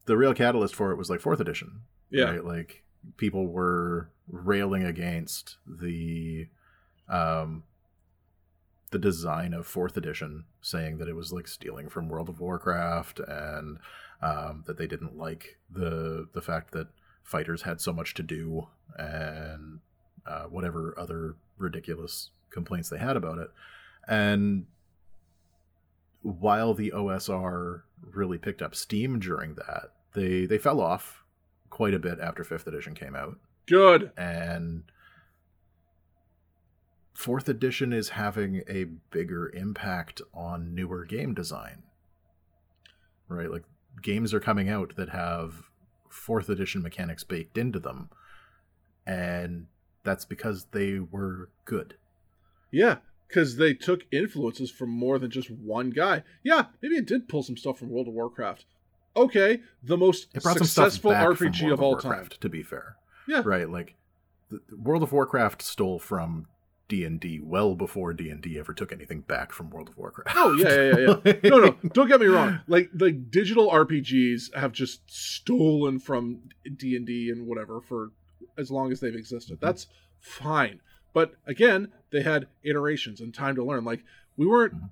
the 0.06 0.16
real 0.16 0.32
catalyst 0.32 0.76
for 0.76 0.92
it 0.92 0.96
was 0.96 1.10
like 1.10 1.20
fourth 1.20 1.40
edition. 1.40 1.80
Yeah. 2.10 2.26
Right? 2.26 2.44
Like 2.44 2.84
people 3.16 3.48
were 3.48 4.10
railing 4.28 4.84
against 4.84 5.56
the 5.66 6.46
um 7.08 7.64
the 8.94 8.98
design 9.00 9.52
of 9.52 9.66
fourth 9.66 9.96
edition, 9.96 10.44
saying 10.60 10.98
that 10.98 11.08
it 11.08 11.16
was 11.16 11.32
like 11.32 11.48
stealing 11.48 11.88
from 11.88 12.08
World 12.08 12.28
of 12.28 12.38
Warcraft 12.38 13.18
and 13.26 13.78
um, 14.22 14.62
that 14.68 14.78
they 14.78 14.86
didn't 14.86 15.18
like 15.18 15.58
the 15.68 16.28
the 16.32 16.40
fact 16.40 16.70
that 16.74 16.86
fighters 17.24 17.62
had 17.62 17.80
so 17.80 17.92
much 17.92 18.14
to 18.14 18.22
do 18.22 18.68
and 18.96 19.80
uh, 20.28 20.44
whatever 20.44 20.94
other 20.96 21.34
ridiculous 21.58 22.30
complaints 22.50 22.88
they 22.88 22.98
had 22.98 23.16
about 23.16 23.38
it. 23.38 23.50
And 24.06 24.66
while 26.22 26.72
the 26.72 26.92
OSR 26.94 27.82
really 28.00 28.38
picked 28.38 28.62
up 28.62 28.76
steam 28.76 29.18
during 29.18 29.56
that, 29.56 29.90
they 30.14 30.46
they 30.46 30.58
fell 30.58 30.80
off 30.80 31.24
quite 31.68 31.94
a 31.94 31.98
bit 31.98 32.20
after 32.20 32.44
fifth 32.44 32.68
edition 32.68 32.94
came 32.94 33.16
out, 33.16 33.38
Good. 33.66 34.12
and 34.16 34.84
fourth 37.14 37.48
edition 37.48 37.92
is 37.92 38.10
having 38.10 38.62
a 38.68 38.84
bigger 39.10 39.50
impact 39.54 40.20
on 40.34 40.74
newer 40.74 41.04
game 41.04 41.32
design. 41.34 41.84
Right, 43.28 43.50
like 43.50 43.64
games 44.02 44.34
are 44.34 44.40
coming 44.40 44.68
out 44.68 44.96
that 44.96 45.08
have 45.08 45.62
fourth 46.10 46.48
edition 46.48 46.82
mechanics 46.82 47.24
baked 47.24 47.56
into 47.56 47.80
them, 47.80 48.10
and 49.06 49.66
that's 50.02 50.24
because 50.26 50.66
they 50.72 50.98
were 50.98 51.48
good. 51.64 51.94
Yeah, 52.70 52.96
because 53.28 53.56
they 53.56 53.72
took 53.72 54.02
influences 54.12 54.70
from 54.70 54.90
more 54.90 55.18
than 55.18 55.30
just 55.30 55.50
one 55.50 55.90
guy. 55.90 56.22
Yeah, 56.42 56.66
maybe 56.82 56.96
it 56.96 57.06
did 57.06 57.28
pull 57.28 57.42
some 57.42 57.56
stuff 57.56 57.78
from 57.78 57.88
World 57.90 58.08
of 58.08 58.14
Warcraft. 58.14 58.66
Okay, 59.16 59.60
the 59.82 59.96
most 59.96 60.28
It 60.34 60.42
brought 60.42 60.58
some 60.58 60.66
stuff 60.66 60.92
successful 60.92 61.12
RPG 61.12 61.62
World 61.62 61.72
of 61.72 61.80
all 61.80 61.90
Warcraft, 61.92 62.32
time. 62.32 62.38
To 62.40 62.48
be 62.48 62.62
fair, 62.62 62.96
Yeah. 63.26 63.42
right? 63.44 63.70
Like 63.70 63.94
World 64.76 65.02
of 65.02 65.12
Warcraft 65.12 65.62
stole 65.62 65.98
from 65.98 66.46
D 66.88 67.04
and 67.04 67.18
D 67.18 67.40
well 67.42 67.74
before 67.74 68.12
D 68.12 68.28
and 68.30 68.42
D 68.42 68.58
ever 68.58 68.74
took 68.74 68.92
anything 68.92 69.20
back 69.22 69.52
from 69.52 69.70
World 69.70 69.88
of 69.88 69.96
Warcraft. 69.96 70.36
Oh 70.38 70.52
yeah, 70.54 70.68
yeah, 70.68 71.16
yeah, 71.24 71.32
yeah. 71.42 71.50
No, 71.50 71.58
no, 71.58 71.76
don't 71.92 72.08
get 72.08 72.20
me 72.20 72.26
wrong. 72.26 72.60
Like 72.66 72.90
the 72.92 73.10
digital 73.10 73.70
RPGs 73.70 74.54
have 74.54 74.72
just 74.72 75.00
stolen 75.10 75.98
from 75.98 76.40
D 76.76 76.94
and 76.96 77.06
D 77.06 77.30
and 77.30 77.46
whatever 77.46 77.80
for 77.80 78.10
as 78.58 78.70
long 78.70 78.92
as 78.92 79.00
they've 79.00 79.14
existed. 79.14 79.58
That's 79.60 79.86
fine. 80.20 80.80
But 81.14 81.34
again, 81.46 81.92
they 82.10 82.22
had 82.22 82.48
iterations 82.62 83.20
and 83.20 83.32
time 83.32 83.54
to 83.56 83.64
learn. 83.64 83.84
Like 83.84 84.04
we 84.36 84.46
weren't 84.46 84.74
Mhm. 84.74 84.90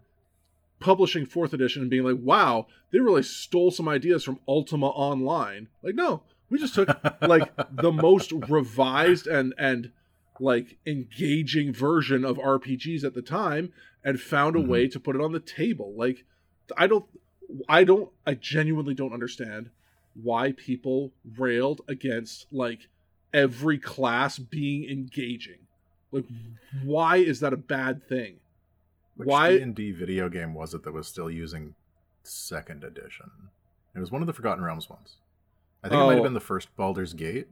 publishing 0.81 1.27
fourth 1.27 1.53
edition 1.53 1.83
and 1.83 1.91
being 1.91 2.05
like, 2.05 2.19
"Wow, 2.21 2.67
they 2.91 3.01
really 3.01 3.23
stole 3.23 3.71
some 3.71 3.89
ideas 3.89 4.25
from 4.25 4.39
Ultima 4.49 4.87
Online." 4.89 5.69
Like, 5.83 5.95
no, 5.95 6.23
we 6.49 6.59
just 6.59 6.75
took 6.75 6.89
like 7.21 7.53
the 7.71 7.93
most 7.93 8.33
revised 8.49 9.27
and 9.27 9.53
and 9.59 9.91
like 10.43 10.77
engaging 10.87 11.73
version 11.73 12.25
of 12.25 12.37
RPGs 12.37 13.05
at 13.05 13.15
the 13.15 13.23
time 13.23 13.73
and 14.05 14.21
found 14.21 14.57
a 14.57 14.59
Mhm. 14.59 14.67
way 14.67 14.89
to 14.89 14.99
put 14.99 15.15
it 15.15 15.23
on 15.23 15.31
the 15.33 15.39
table. 15.41 15.95
Like 15.97 16.25
I 16.77 16.87
don't 16.89 17.07
I 17.69 17.85
don't 17.85 18.11
I 18.27 18.35
genuinely 18.35 18.95
don't 18.95 19.13
understand 19.13 19.71
why 20.15 20.53
people 20.53 21.13
railed 21.39 21.81
against 21.87 22.53
like 22.53 22.89
every 23.33 23.79
class 23.79 24.39
being 24.39 24.85
engaging. 24.91 25.61
Like 26.11 26.27
why 26.83 27.19
is 27.19 27.39
that 27.41 27.53
a 27.53 27.57
bad 27.57 28.03
thing? 28.09 28.41
Which 29.15 29.29
Why- 29.29 29.57
D 29.59 29.63
and 29.63 29.75
D 29.77 29.93
video 29.93 30.29
game 30.29 30.55
was 30.55 30.75
it 30.75 30.83
that 30.83 30.93
was 30.93 31.07
still 31.07 31.31
using 31.31 31.75
second 32.25 32.83
edition? 32.83 33.31
It 33.95 34.01
was 34.01 34.11
one 34.11 34.23
of 34.23 34.27
the 34.27 34.33
Forgotten 34.33 34.65
Realms 34.65 34.89
ones. 34.91 35.19
I 35.85 35.89
think 35.89 36.01
it 36.01 36.05
might 36.05 36.13
Oh. 36.13 36.17
have 36.17 36.23
been 36.25 36.35
the 36.35 36.41
first 36.41 36.75
Baldur's 36.77 37.13
Gate, 37.15 37.47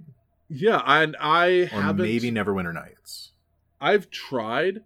Yeah, 0.50 0.82
and 0.84 1.16
I 1.20 1.62
or 1.62 1.66
haven't 1.66 2.04
maybe 2.06 2.30
Neverwinter 2.32 2.74
Nights. 2.74 3.30
I've 3.80 4.10
tried 4.10 4.82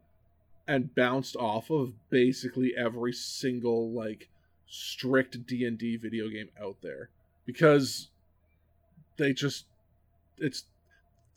and 0.68 0.94
bounced 0.94 1.36
off 1.36 1.70
of 1.70 1.92
basically 2.10 2.74
every 2.76 3.12
single 3.12 3.90
like 3.90 4.28
strict 4.66 5.46
D&D 5.46 5.96
video 5.96 6.28
game 6.28 6.48
out 6.60 6.76
there 6.82 7.08
because 7.46 8.08
they 9.16 9.32
just 9.32 9.64
it's 10.38 10.64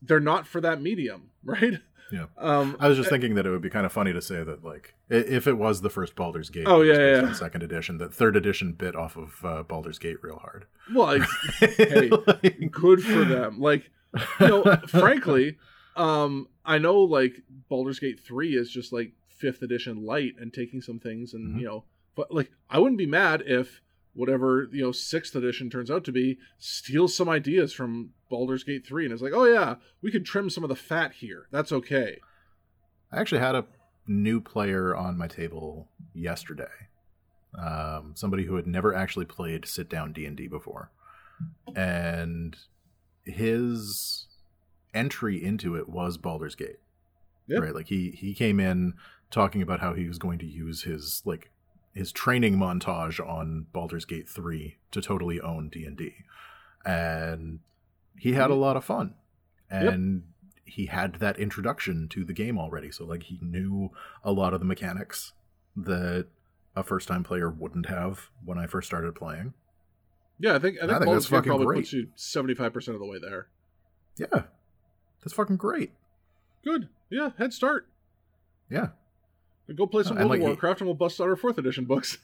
they're 0.02 0.20
not 0.20 0.46
for 0.48 0.62
that 0.62 0.82
medium, 0.82 1.30
right? 1.44 1.80
Yeah. 2.12 2.26
Um 2.38 2.78
I 2.80 2.88
was 2.88 2.98
just 2.98 3.10
thinking 3.10 3.36
that 3.36 3.46
it 3.46 3.50
would 3.52 3.62
be 3.62 3.70
kind 3.70 3.86
of 3.86 3.92
funny 3.92 4.14
to 4.14 4.22
say 4.22 4.44
that, 4.44 4.64
like, 4.64 4.94
if 5.10 5.46
it 5.48 5.58
was 5.58 5.82
the 5.82 5.90
first 5.90 6.16
Baldur's 6.16 6.50
Gate, 6.50 6.64
Oh, 6.68 6.82
yeah, 6.82 7.22
yeah. 7.22 7.34
second 7.34 7.64
edition, 7.64 7.98
that 7.98 8.14
third 8.14 8.36
edition 8.38 8.72
bit 8.74 8.96
off 8.96 9.18
of 9.18 9.44
uh, 9.44 9.64
Baldur's 9.64 10.00
Gate 10.00 10.18
real 10.24 10.38
hard. 10.38 10.66
well, 10.94 11.22
it's 11.62 11.76
Hey. 11.78 12.10
good 12.72 13.04
for 13.04 13.26
them. 13.26 13.60
Like, 13.60 13.90
you 14.40 14.48
know, 14.48 14.64
frankly, 14.88 15.58
um 15.96 16.48
I 16.66 16.78
know 16.78 17.00
like 17.02 17.44
Baldur's 17.70 18.00
Gate 18.00 18.20
3 18.20 18.56
is 18.56 18.70
just 18.70 18.92
like 18.94 19.14
5th 19.42 19.62
edition 19.62 20.06
light 20.06 20.34
and 20.40 20.52
taking 20.54 20.82
some 20.82 21.00
things 21.00 21.34
and, 21.34 21.56
Mhm. 21.56 21.60
you 21.62 21.66
know, 21.68 21.84
but 22.16 22.32
like 22.34 22.52
I 22.70 22.80
wouldn't 22.80 22.98
be 22.98 23.06
mad 23.06 23.44
if 23.46 23.82
whatever, 24.14 24.68
you 24.72 24.82
know, 24.84 24.92
6th 24.92 25.36
edition 25.36 25.70
turns 25.70 25.92
out 25.92 26.04
to 26.06 26.12
be 26.12 26.40
steals 26.58 27.16
some 27.16 27.30
ideas 27.30 27.72
from 27.72 28.10
Baldur's 28.30 28.64
Gate 28.64 28.86
3 28.86 29.06
and 29.06 29.14
it's 29.14 29.22
like, 29.22 29.34
"Oh 29.34 29.46
yeah, 29.46 29.76
we 30.02 30.12
could 30.12 30.26
trim 30.26 30.50
some 30.50 30.64
of 30.64 30.70
the 30.70 30.76
fat 30.76 31.14
here. 31.14 31.48
That's 31.52 31.72
okay." 31.72 32.20
I 33.12 33.20
actually 33.20 33.40
had 33.42 33.56
a 33.56 33.66
new 34.08 34.42
player 34.42 34.96
on 34.96 35.18
my 35.18 35.28
table 35.28 35.88
yesterday. 36.14 36.66
Um, 37.58 38.14
somebody 38.16 38.44
who 38.46 38.56
had 38.56 38.68
never 38.68 38.94
actually 38.94 39.26
played 39.26 39.66
sit 39.66 39.88
down 39.90 40.12
D 40.14 40.26
and 40.26 40.36
D 40.36 40.48
before, 40.48 40.92
and 41.76 42.58
his 43.28 44.26
entry 44.94 45.44
into 45.44 45.76
it 45.76 45.88
was 45.90 46.18
Baldur's 46.18 46.56
Gate. 46.56 46.78
Yeah. 47.48 47.60
Right, 47.60 47.74
like 47.76 47.88
he 47.88 48.12
he 48.12 48.34
came 48.34 48.60
in 48.60 48.94
talking 49.32 49.62
about 49.62 49.80
how 49.80 49.94
he 49.94 50.08
was 50.08 50.18
going 50.18 50.40
to 50.40 50.46
use 50.46 50.84
his 50.84 51.22
like 51.26 51.52
his 51.94 52.12
training 52.12 52.58
montage 52.58 53.26
on 53.26 53.68
Baldur's 53.72 54.06
Gate 54.06 54.28
three 54.28 54.78
to 54.92 55.02
totally 55.02 55.40
own 55.40 55.70
D 55.70 55.88
and 56.86 57.60
he 58.18 58.34
had 58.34 58.50
a 58.50 58.56
lot 58.56 58.76
of 58.78 58.84
fun, 58.84 59.14
Yep. 59.72 59.94
and 59.94 60.24
he 60.66 60.88
had 60.88 61.16
that 61.16 61.38
introduction 61.40 62.08
to 62.10 62.24
the 62.26 62.34
game 62.34 62.58
already. 62.58 62.92
So 62.92 63.06
like 63.06 63.24
he 63.24 63.40
knew 63.42 63.92
a 64.24 64.32
lot 64.32 64.54
of 64.54 64.60
the 64.60 64.66
mechanics 64.66 65.34
that 65.76 66.28
a 66.76 66.84
first 66.84 67.08
time 67.08 67.24
player 67.24 67.50
wouldn't 67.50 67.86
have 67.88 68.30
when 68.44 68.58
I 68.58 68.68
first 68.68 68.88
started 68.88 69.16
playing. 69.16 69.54
Yeah, 70.40 70.56
I 70.56 70.60
think 70.60 70.78
I 70.78 70.82
think, 70.82 70.92
I 70.92 70.94
think 70.96 71.06
Baldur's 71.06 71.30
Gate 71.30 71.44
probably 71.44 71.66
great. 71.66 71.78
puts 71.80 71.94
you 71.94 72.08
75% 72.18 72.88
of 72.90 73.00
the 73.00 73.06
way 73.06 73.18
there. 73.20 73.48
Yeah, 74.18 74.44
that's 75.24 75.34
fucking 75.34 75.58
great. 75.58 75.92
Good. 76.64 76.90
Yeah, 77.10 77.32
head 77.38 77.54
start. 77.54 77.88
Yeah. 78.70 78.90
Go 79.76 79.86
play 79.88 80.04
some 80.04 80.18
And, 80.18 80.30
World 80.30 80.32
like, 80.32 80.40
of 80.40 80.46
Warcraft 80.48 80.82
and 80.82 80.88
we'll 80.88 80.96
bust 80.96 81.20
out 81.20 81.28
our 81.28 81.36
4th 81.36 81.58
edition 81.58 81.86
books. 81.86 82.18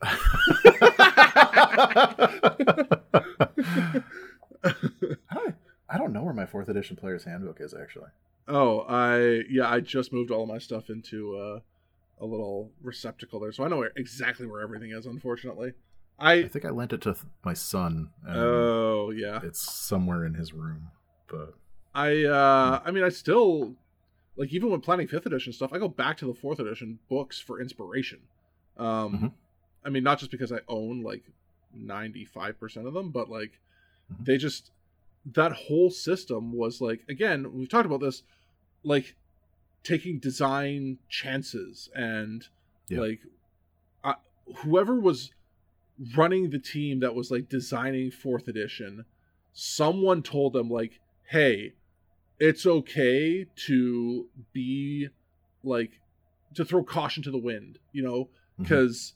I 0.02 1.26
don't, 5.34 5.54
I 5.88 5.98
don't 5.98 6.12
know 6.12 6.22
where 6.22 6.34
my 6.34 6.46
fourth 6.46 6.68
edition 6.68 6.96
player's 6.96 7.24
handbook 7.24 7.60
is 7.60 7.74
actually. 7.74 8.10
Oh, 8.48 8.80
I 8.88 9.42
yeah, 9.50 9.68
I 9.70 9.80
just 9.80 10.12
moved 10.12 10.30
all 10.30 10.42
of 10.42 10.48
my 10.48 10.58
stuff 10.58 10.88
into 10.90 11.36
uh, 11.36 11.60
a 12.20 12.26
little 12.26 12.70
receptacle 12.82 13.40
there, 13.40 13.52
so 13.52 13.64
I 13.64 13.68
know 13.68 13.78
where, 13.78 13.92
exactly 13.96 14.46
where 14.46 14.60
everything 14.60 14.90
is. 14.92 15.06
Unfortunately, 15.06 15.72
I 16.18 16.32
I 16.34 16.48
think 16.48 16.64
I 16.64 16.70
lent 16.70 16.92
it 16.92 17.02
to 17.02 17.12
th- 17.12 17.24
my 17.44 17.54
son. 17.54 18.10
Oh 18.26 19.10
yeah, 19.10 19.40
it's 19.42 19.60
somewhere 19.60 20.24
in 20.24 20.34
his 20.34 20.52
room. 20.52 20.88
But 21.28 21.54
I 21.94 22.24
uh, 22.24 22.80
I 22.84 22.90
mean, 22.90 23.04
I 23.04 23.08
still 23.10 23.74
like 24.36 24.52
even 24.52 24.70
when 24.70 24.80
planning 24.80 25.08
fifth 25.08 25.26
edition 25.26 25.52
stuff, 25.52 25.72
I 25.72 25.78
go 25.78 25.88
back 25.88 26.16
to 26.18 26.26
the 26.26 26.34
fourth 26.34 26.58
edition 26.58 26.98
books 27.08 27.38
for 27.40 27.60
inspiration. 27.60 28.20
Um, 28.76 29.18
Mhm. 29.18 29.32
I 29.84 29.90
mean, 29.90 30.02
not 30.04 30.18
just 30.18 30.30
because 30.30 30.52
I 30.52 30.60
own 30.68 31.02
like 31.02 31.24
ninety 31.72 32.24
five 32.24 32.58
percent 32.58 32.86
of 32.86 32.94
them, 32.94 33.10
but 33.10 33.28
like 33.30 33.60
Mhm. 34.12 34.24
they 34.24 34.36
just 34.38 34.70
that 35.34 35.52
whole 35.52 35.90
system 35.90 36.52
was 36.52 36.80
like 36.80 37.02
again 37.08 37.52
we've 37.52 37.68
talked 37.68 37.84
about 37.86 38.00
this 38.00 38.22
like 38.84 39.16
taking 39.82 40.18
design 40.18 40.98
chances 41.08 41.88
and 41.94 42.46
Yeah. 42.88 43.00
like 43.00 43.20
I, 44.04 44.14
whoever 44.58 45.00
was 45.00 45.32
running 46.16 46.50
the 46.50 46.58
team 46.58 47.00
that 47.00 47.14
was 47.14 47.30
like 47.30 47.48
designing 47.48 48.10
fourth 48.10 48.48
edition 48.48 49.04
someone 49.52 50.22
told 50.22 50.52
them 50.52 50.68
like 50.68 51.00
hey 51.30 51.72
it's 52.38 52.66
okay 52.66 53.46
to 53.56 54.28
be 54.52 55.08
like 55.64 56.00
to 56.54 56.64
throw 56.64 56.82
caution 56.84 57.22
to 57.22 57.30
the 57.30 57.38
wind 57.38 57.78
you 57.92 58.02
know 58.02 58.24
mm-hmm. 58.24 58.62
because 58.62 59.14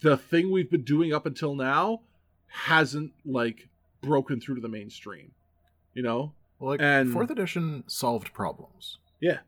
the 0.00 0.16
thing 0.16 0.50
we've 0.50 0.70
been 0.70 0.82
doing 0.82 1.12
up 1.12 1.26
until 1.26 1.54
now 1.54 2.00
hasn't 2.46 3.12
like 3.24 3.68
broken 4.02 4.40
through 4.40 4.56
to 4.56 4.60
the 4.60 4.68
mainstream 4.68 5.32
you 5.94 6.02
know 6.02 6.32
well, 6.62 6.70
like 6.70 6.80
And- 6.80 7.12
fourth 7.12 7.30
edition 7.30 7.82
solved 7.88 8.32
problems. 8.32 8.98
Yeah. 9.20 9.40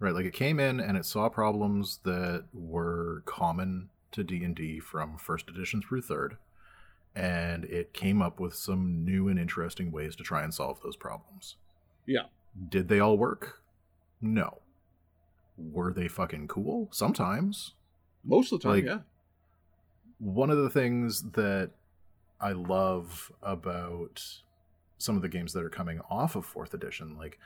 Right, 0.00 0.12
like 0.12 0.26
it 0.26 0.34
came 0.34 0.60
in 0.60 0.80
and 0.80 0.98
it 0.98 1.06
saw 1.06 1.28
problems 1.28 2.00
that 2.04 2.44
were 2.52 3.22
common 3.24 3.88
to 4.16 4.24
D 4.24 4.42
and 4.44 4.54
D 4.54 4.80
from 4.80 5.16
first 5.16 5.48
edition 5.48 5.80
through 5.80 6.02
third, 6.02 6.36
and 7.14 7.64
it 7.64 7.92
came 7.92 8.20
up 8.20 8.40
with 8.40 8.54
some 8.54 9.04
new 9.04 9.28
and 9.28 9.38
interesting 9.38 9.90
ways 9.92 10.16
to 10.16 10.22
try 10.24 10.42
and 10.42 10.52
solve 10.52 10.80
those 10.82 10.96
problems. 10.96 11.56
Yeah. 12.06 12.26
Did 12.68 12.88
they 12.88 12.98
all 13.00 13.16
work? 13.16 13.62
No. 14.20 14.58
Were 15.56 15.92
they 15.92 16.08
fucking 16.08 16.48
cool? 16.48 16.88
Sometimes. 16.92 17.74
Most 18.24 18.52
of 18.52 18.60
the 18.60 18.64
time, 18.64 18.72
Like- 18.72 18.84
yeah. 18.84 18.98
One 20.18 20.50
of 20.50 20.56
the 20.58 20.70
things 20.70 21.32
that 21.32 21.72
I 22.40 22.52
love 22.52 23.30
about 23.42 24.22
some 24.98 25.14
of 25.16 25.20
the 25.22 25.28
games 25.28 25.52
that 25.52 25.62
are 25.62 25.68
coming 25.70 26.00
off 26.10 26.36
of 26.36 26.46
fourth 26.46 26.72
edition, 26.72 27.16
like 27.18 27.38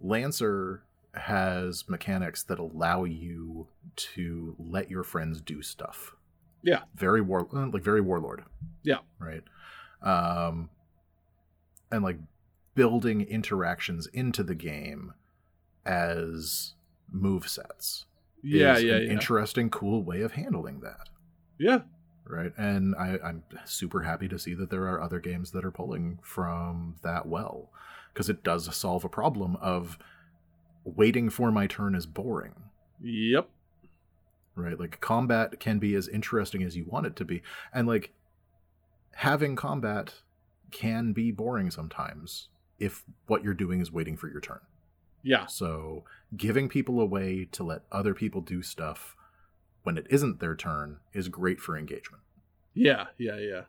Lancer 0.00 0.84
has 1.14 1.88
mechanics 1.88 2.42
that 2.44 2.58
allow 2.58 3.04
you 3.04 3.68
to 3.96 4.56
let 4.58 4.90
your 4.90 5.04
friends 5.04 5.40
do 5.40 5.62
stuff. 5.62 6.14
Yeah. 6.62 6.82
Very 6.94 7.20
war 7.20 7.48
uh, 7.52 7.66
like 7.68 7.82
very 7.82 8.00
warlord. 8.00 8.44
Yeah. 8.82 8.98
Right. 9.18 9.42
Um 10.02 10.70
and 11.90 12.02
like 12.02 12.18
building 12.74 13.20
interactions 13.22 14.06
into 14.06 14.42
the 14.42 14.54
game 14.54 15.12
as 15.84 16.72
move 17.10 17.46
sets. 17.46 18.06
Yeah, 18.42 18.78
yeah, 18.78 18.96
an 18.96 19.02
yeah. 19.02 19.12
interesting, 19.12 19.70
cool 19.70 20.02
way 20.02 20.22
of 20.22 20.32
handling 20.32 20.80
that 20.80 21.08
yeah. 21.62 21.78
right? 22.26 22.52
And 22.56 22.94
I, 22.96 23.18
I'm 23.24 23.44
super 23.64 24.02
happy 24.02 24.28
to 24.28 24.38
see 24.38 24.54
that 24.54 24.70
there 24.70 24.88
are 24.88 25.00
other 25.00 25.20
games 25.20 25.52
that 25.52 25.64
are 25.64 25.70
pulling 25.70 26.18
from 26.22 26.96
that 27.02 27.26
well, 27.26 27.70
because 28.12 28.28
it 28.28 28.42
does 28.42 28.74
solve 28.74 29.04
a 29.04 29.08
problem 29.08 29.56
of 29.56 29.98
waiting 30.84 31.30
for 31.30 31.50
my 31.52 31.66
turn 31.66 31.94
is 31.94 32.06
boring, 32.06 32.54
Yep. 33.00 33.48
right? 34.54 34.78
Like 34.78 35.00
combat 35.00 35.58
can 35.60 35.78
be 35.78 35.94
as 35.94 36.08
interesting 36.08 36.62
as 36.62 36.76
you 36.76 36.84
want 36.84 37.06
it 37.06 37.16
to 37.16 37.24
be, 37.24 37.42
and 37.72 37.86
like 37.86 38.12
having 39.16 39.56
combat 39.56 40.14
can 40.70 41.12
be 41.12 41.30
boring 41.30 41.70
sometimes 41.70 42.48
if 42.78 43.04
what 43.26 43.44
you're 43.44 43.54
doing 43.54 43.80
is 43.80 43.92
waiting 43.92 44.16
for 44.16 44.28
your 44.28 44.40
turn. 44.40 44.60
Yeah. 45.22 45.46
So 45.46 46.04
giving 46.36 46.68
people 46.68 47.00
a 47.00 47.04
way 47.06 47.44
to 47.52 47.62
let 47.62 47.82
other 47.92 48.14
people 48.14 48.40
do 48.40 48.62
stuff 48.62 49.14
when 49.84 49.96
it 49.98 50.06
isn't 50.10 50.40
their 50.40 50.56
turn 50.56 50.98
is 51.12 51.28
great 51.28 51.60
for 51.60 51.76
engagement. 51.76 52.22
Yeah. 52.74 53.06
Yeah. 53.18 53.36
Yeah. 53.36 53.62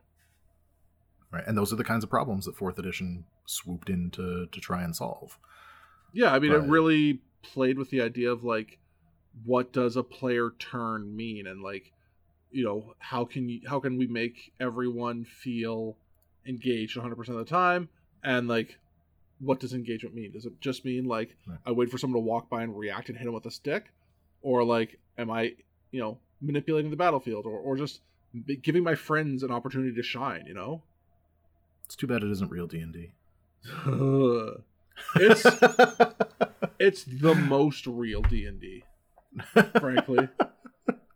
right 1.31 1.43
and 1.45 1.57
those 1.57 1.73
are 1.73 1.75
the 1.75 1.83
kinds 1.83 2.03
of 2.03 2.09
problems 2.09 2.45
that 2.45 2.55
fourth 2.55 2.79
edition 2.79 3.25
swooped 3.45 3.89
in 3.89 4.09
to, 4.11 4.47
to 4.51 4.59
try 4.61 4.81
and 4.83 4.95
solve 4.95 5.37
Yeah. 6.13 6.33
I 6.33 6.39
mean, 6.39 6.51
Right. 6.51 6.63
it 6.63 6.69
really 6.69 7.19
played 7.41 7.77
with 7.77 7.89
the 7.89 8.01
idea 8.01 8.31
of 8.31 8.43
like, 8.43 8.77
what 9.43 9.73
does 9.73 9.97
a 9.97 10.03
player 10.03 10.51
turn 10.59 11.15
mean, 11.15 11.47
and 11.47 11.61
like, 11.61 11.91
you 12.51 12.63
know, 12.63 12.93
how 12.99 13.25
can 13.25 13.49
you 13.49 13.61
how 13.67 13.79
can 13.79 13.97
we 13.97 14.05
make 14.07 14.53
everyone 14.59 15.25
feel 15.25 15.97
engaged 16.45 16.95
100 16.95 17.15
percent 17.15 17.37
of 17.39 17.45
the 17.45 17.49
time, 17.49 17.89
and 18.23 18.47
like, 18.47 18.77
what 19.39 19.59
does 19.59 19.73
engagement 19.73 20.13
mean? 20.15 20.31
Does 20.31 20.45
it 20.45 20.61
just 20.61 20.85
mean 20.85 21.05
like 21.05 21.35
Right. 21.47 21.57
I 21.65 21.71
wait 21.71 21.89
for 21.89 21.97
someone 21.97 22.21
to 22.21 22.27
walk 22.27 22.47
by 22.49 22.61
and 22.63 22.77
react 22.77 23.09
and 23.09 23.17
hit 23.17 23.27
him 23.27 23.33
with 23.33 23.45
a 23.47 23.51
stick, 23.51 23.91
or 24.43 24.63
like, 24.63 24.99
am 25.17 25.31
I, 25.31 25.55
you 25.91 25.99
know, 25.99 26.19
manipulating 26.41 26.91
the 26.91 26.97
battlefield, 26.97 27.45
or 27.47 27.57
or 27.57 27.75
just 27.75 28.01
giving 28.61 28.83
my 28.83 28.93
friends 28.95 29.41
an 29.41 29.49
opportunity 29.51 29.95
to 29.95 30.03
shine? 30.03 30.45
You 30.45 30.53
know. 30.53 30.83
it's 31.85 31.95
too 31.95 32.05
bad 32.07 32.21
it 32.23 32.29
isn't 32.31 32.51
real 32.51 32.67
d&d 32.67 33.11
it's 35.15 35.45
it's 36.79 37.03
the 37.03 37.35
most 37.35 37.87
real 37.87 38.21
D 38.21 38.45
and 38.45 38.59
D, 38.59 38.83
frankly. 39.79 40.29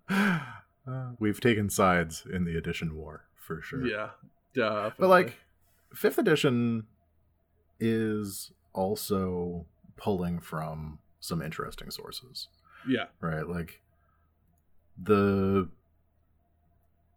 We've 1.20 1.42
taken 1.42 1.70
sides 1.70 2.24
in 2.32 2.46
the 2.46 2.58
edition 2.58 2.96
war 2.96 3.26
for 3.36 3.62
sure. 3.62 3.86
Yeah, 3.86 4.10
definitely. 4.54 4.96
but 5.00 5.08
like 5.10 5.34
fifth 5.94 6.18
edition 6.18 6.86
is 7.80 8.52
also 8.74 9.66
pulling 9.98 10.40
from 10.40 11.00
some 11.20 11.42
interesting 11.42 11.92
sources. 11.92 12.48
Yeah, 12.88 13.06
right? 13.20 13.48
Like 13.48 13.82
the 15.02 15.70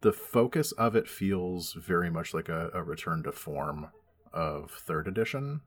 the 0.00 0.12
focus 0.12 0.72
of 0.72 0.96
it 0.96 1.08
feels 1.08 1.74
very 1.74 2.10
much 2.10 2.32
like 2.32 2.48
a, 2.48 2.70
a 2.72 2.82
return 2.82 3.22
to 3.22 3.32
form 3.32 3.88
of 4.32 4.70
third 4.70 5.06
edition 5.06 5.60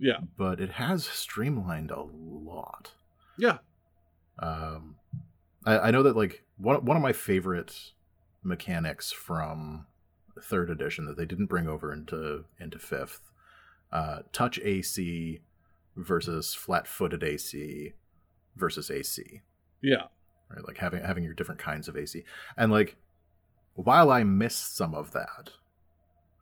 yeah, 0.00 0.18
but 0.36 0.60
it 0.60 0.72
has 0.72 1.04
streamlined 1.04 1.90
a 1.90 2.02
lot. 2.02 2.92
Yeah, 3.38 3.58
um 4.38 4.96
i, 5.64 5.78
I 5.78 5.90
know 5.90 6.02
that 6.02 6.16
like 6.16 6.44
one, 6.56 6.84
one 6.84 6.96
of 6.96 7.02
my 7.02 7.12
favorite 7.12 7.92
mechanics 8.42 9.12
from 9.12 9.86
third 10.42 10.70
edition 10.70 11.04
that 11.04 11.16
they 11.16 11.26
didn't 11.26 11.46
bring 11.46 11.68
over 11.68 11.92
into 11.92 12.44
into 12.58 12.78
fifth 12.78 13.30
uh 13.92 14.20
touch 14.32 14.58
ac 14.60 15.40
versus 15.96 16.54
flat-footed 16.54 17.22
ac 17.22 17.92
versus 18.56 18.90
ac 18.90 19.42
yeah, 19.82 20.04
right? 20.48 20.66
Like 20.66 20.78
having 20.78 21.02
having 21.02 21.24
your 21.24 21.34
different 21.34 21.60
kinds 21.60 21.88
of 21.88 21.96
AC. 21.96 22.24
And 22.56 22.70
like 22.70 22.96
while 23.74 24.10
I 24.10 24.24
miss 24.24 24.54
some 24.54 24.94
of 24.94 25.12
that 25.12 25.50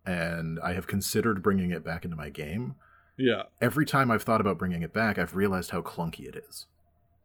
and 0.04 0.58
I 0.60 0.72
have 0.72 0.86
considered 0.86 1.42
bringing 1.42 1.70
it 1.70 1.84
back 1.84 2.04
into 2.04 2.16
my 2.16 2.30
game, 2.30 2.76
yeah, 3.18 3.42
every 3.60 3.84
time 3.84 4.10
I've 4.10 4.22
thought 4.22 4.40
about 4.40 4.58
bringing 4.58 4.82
it 4.82 4.92
back, 4.92 5.18
I've 5.18 5.34
realized 5.36 5.70
how 5.70 5.82
clunky 5.82 6.28
it 6.28 6.36
is. 6.48 6.66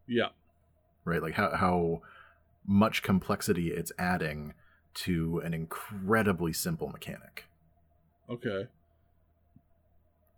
yeah, 0.06 0.28
Right? 1.04 1.22
Like 1.22 1.34
how 1.34 1.54
how 1.56 2.02
much 2.66 3.02
complexity 3.02 3.68
it's 3.70 3.92
adding 3.98 4.54
to 4.94 5.40
an 5.44 5.52
incredibly 5.54 6.52
simple 6.52 6.88
mechanic. 6.88 7.44
okay, 8.28 8.68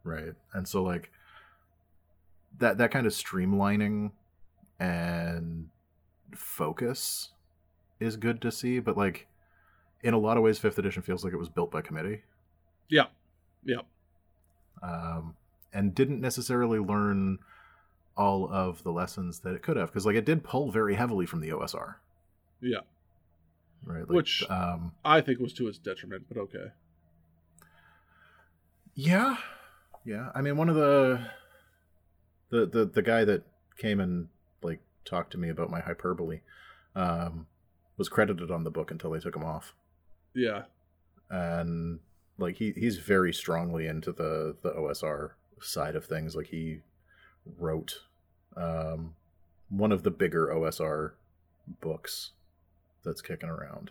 right? 0.05 0.35
And 0.53 0.67
so 0.67 0.83
like 0.83 1.11
that 2.59 2.79
that 2.79 2.91
kind 2.91 3.07
of 3.07 3.13
streamlining 3.13 4.13
and 4.81 5.69
focus 6.35 7.31
is 8.01 8.17
good 8.17 8.43
to 8.43 8.51
see 8.53 8.79
but 8.79 8.97
like 8.97 9.27
in 10.03 10.13
a 10.15 10.19
lot 10.19 10.37
of 10.37 10.43
ways 10.43 10.59
fifth 10.59 10.79
edition 10.79 11.03
feels 11.03 11.25
like 11.25 11.33
it 11.33 11.39
was 11.39 11.49
built 11.49 11.71
by 11.71 11.81
committee. 11.81 12.23
Yeah, 12.89 13.07
yeah, 13.65 13.81
um, 14.83 15.35
and 15.77 15.95
didn't 15.95 16.21
necessarily 16.21 16.79
learn 16.79 17.39
all 18.17 18.49
of 18.51 18.83
the 18.83 18.91
lessons 18.91 19.41
that 19.41 19.55
it 19.55 19.63
could 19.63 19.77
have 19.77 19.89
because 19.89 20.07
like 20.07 20.17
it 20.17 20.25
did 20.25 20.43
pull 20.43 20.71
very 20.71 20.95
heavily 20.95 21.27
from 21.27 21.41
the 21.41 21.51
osr 21.51 21.97
yeah. 22.61 22.79
right 23.85 24.09
like, 24.09 24.17
Which- 24.17 24.43
um 24.49 24.93
I 25.05 25.21
think 25.21 25.39
was 25.39 25.53
to 25.55 25.69
its 25.69 25.79
detriment, 25.79 26.25
but 26.29 26.39
okay. 26.39 26.73
Yeah, 28.95 29.37
yeah. 30.05 30.31
I 30.35 30.41
mean, 30.41 30.57
one 30.57 30.69
of 30.71 30.75
the 30.75 31.21
the 32.49 32.67
the 32.67 32.85
the 32.87 33.03
guy 33.03 33.25
that 33.25 33.43
came 33.77 34.01
and 34.01 34.29
like 34.63 34.81
talked 35.05 35.33
to 35.33 35.39
me 35.39 35.51
about 35.51 35.71
my 35.71 35.81
hyperbole 35.81 36.41
um, 36.95 37.47
was 37.99 38.09
credited 38.09 38.51
on 38.51 38.65
the 38.65 38.71
book 38.71 38.91
until 38.91 39.11
they 39.11 39.21
took 39.21 39.37
him 39.37 39.45
off, 39.45 39.75
Yeah, 40.35 40.63
and 41.29 42.01
like 42.39 42.57
he 42.57 42.73
he's 42.73 42.97
very 42.97 43.35
strongly 43.35 43.87
into 43.87 44.13
the 44.13 44.57
the 44.63 44.71
OSR 44.71 45.33
side 45.61 45.97
of 45.97 46.05
things. 46.05 46.35
Like 46.35 46.47
he 46.47 46.81
wrote 47.59 48.01
um, 48.57 49.15
one 49.69 49.93
of 49.93 50.03
the 50.03 50.11
bigger 50.11 50.49
OSR 50.49 51.13
books 51.81 52.33
that's 53.05 53.21
kicking 53.21 53.49
around, 53.49 53.91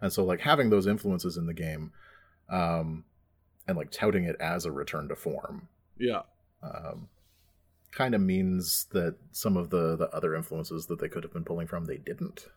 and 0.00 0.12
so 0.12 0.24
like 0.24 0.40
having 0.40 0.70
those 0.70 0.86
influences 0.86 1.36
in 1.36 1.46
the 1.46 1.54
game. 1.54 1.92
Um, 2.48 3.04
and 3.68 3.76
like 3.76 3.92
touting 3.92 4.24
it 4.24 4.34
as 4.40 4.64
a 4.64 4.72
return 4.72 5.06
to 5.06 5.14
form 5.14 5.68
yeah, 5.96 6.22
um, 6.60 7.08
kind 7.92 8.16
of 8.16 8.20
means 8.20 8.86
that 8.90 9.14
some 9.30 9.56
of 9.56 9.70
the 9.70 9.94
the 9.94 10.08
other 10.08 10.34
influences 10.34 10.86
that 10.86 10.98
they 10.98 11.08
could 11.08 11.22
have 11.22 11.32
been 11.32 11.44
pulling 11.44 11.68
from 11.68 11.84
they 11.84 11.98
didn't 11.98 12.48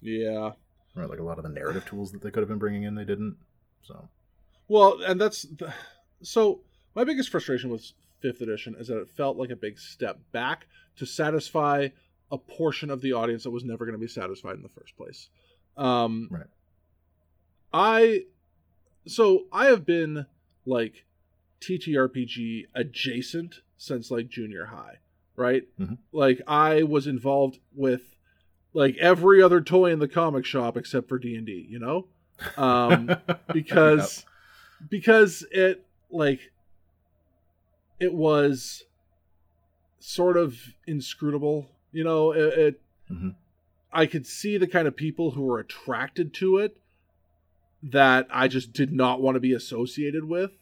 yeah. 0.00 0.52
right 0.94 1.10
like 1.10 1.18
a 1.18 1.22
lot 1.22 1.36
of 1.36 1.42
the 1.42 1.50
narrative 1.50 1.84
tools 1.84 2.12
that 2.12 2.22
they 2.22 2.30
could 2.30 2.40
have 2.40 2.48
been 2.48 2.58
bringing 2.58 2.84
in 2.84 2.94
they 2.94 3.04
didn't 3.04 3.36
so 3.82 4.08
Well, 4.68 5.02
and 5.02 5.20
that's 5.20 5.42
the, 5.42 5.74
so. 6.22 6.60
My 6.94 7.04
biggest 7.04 7.28
frustration 7.30 7.70
with 7.70 7.92
fifth 8.20 8.40
edition 8.40 8.74
is 8.78 8.88
that 8.88 8.98
it 9.00 9.08
felt 9.08 9.36
like 9.36 9.50
a 9.50 9.56
big 9.56 9.78
step 9.78 10.18
back 10.32 10.66
to 10.96 11.06
satisfy 11.06 11.88
a 12.30 12.38
portion 12.38 12.90
of 12.90 13.00
the 13.00 13.12
audience 13.12 13.44
that 13.44 13.50
was 13.50 13.64
never 13.64 13.84
going 13.84 13.94
to 13.94 14.00
be 14.00 14.08
satisfied 14.08 14.56
in 14.56 14.62
the 14.62 14.68
first 14.68 14.96
place. 14.96 15.28
Um, 15.76 16.28
Right. 16.30 16.46
I 17.72 18.24
so 19.06 19.44
I 19.52 19.66
have 19.66 19.86
been 19.86 20.26
like 20.66 21.04
TTRPG 21.60 22.66
adjacent 22.74 23.60
since 23.76 24.10
like 24.10 24.28
junior 24.28 24.66
high, 24.66 24.98
right? 25.36 25.64
Mhm. 25.78 25.98
Like 26.12 26.40
I 26.46 26.82
was 26.82 27.06
involved 27.06 27.58
with 27.74 28.16
like 28.72 28.96
every 28.98 29.42
other 29.42 29.60
toy 29.60 29.92
in 29.92 29.98
the 30.00 30.08
comic 30.08 30.44
shop 30.44 30.76
except 30.76 31.08
for 31.08 31.18
D 31.18 31.36
and 31.36 31.46
D, 31.46 31.66
you 31.68 31.78
know, 31.78 32.08
um, 32.56 33.10
because 33.52 34.24
because 34.88 35.44
it 35.52 35.86
like 36.10 36.40
it 38.00 38.14
was 38.14 38.84
sort 40.00 40.36
of 40.36 40.56
inscrutable, 40.86 41.70
you 41.92 42.02
know. 42.02 42.32
It, 42.32 42.58
it 42.58 42.80
Mhm. 43.10 43.34
I 43.92 44.06
could 44.06 44.24
see 44.26 44.56
the 44.56 44.68
kind 44.68 44.86
of 44.86 44.94
people 44.96 45.32
who 45.32 45.42
were 45.42 45.58
attracted 45.58 46.32
to 46.34 46.58
it 46.58 46.76
that 47.82 48.28
I 48.30 48.46
just 48.46 48.72
did 48.72 48.92
not 48.92 49.20
want 49.20 49.34
to 49.34 49.40
be 49.40 49.52
associated 49.52 50.24
with, 50.24 50.52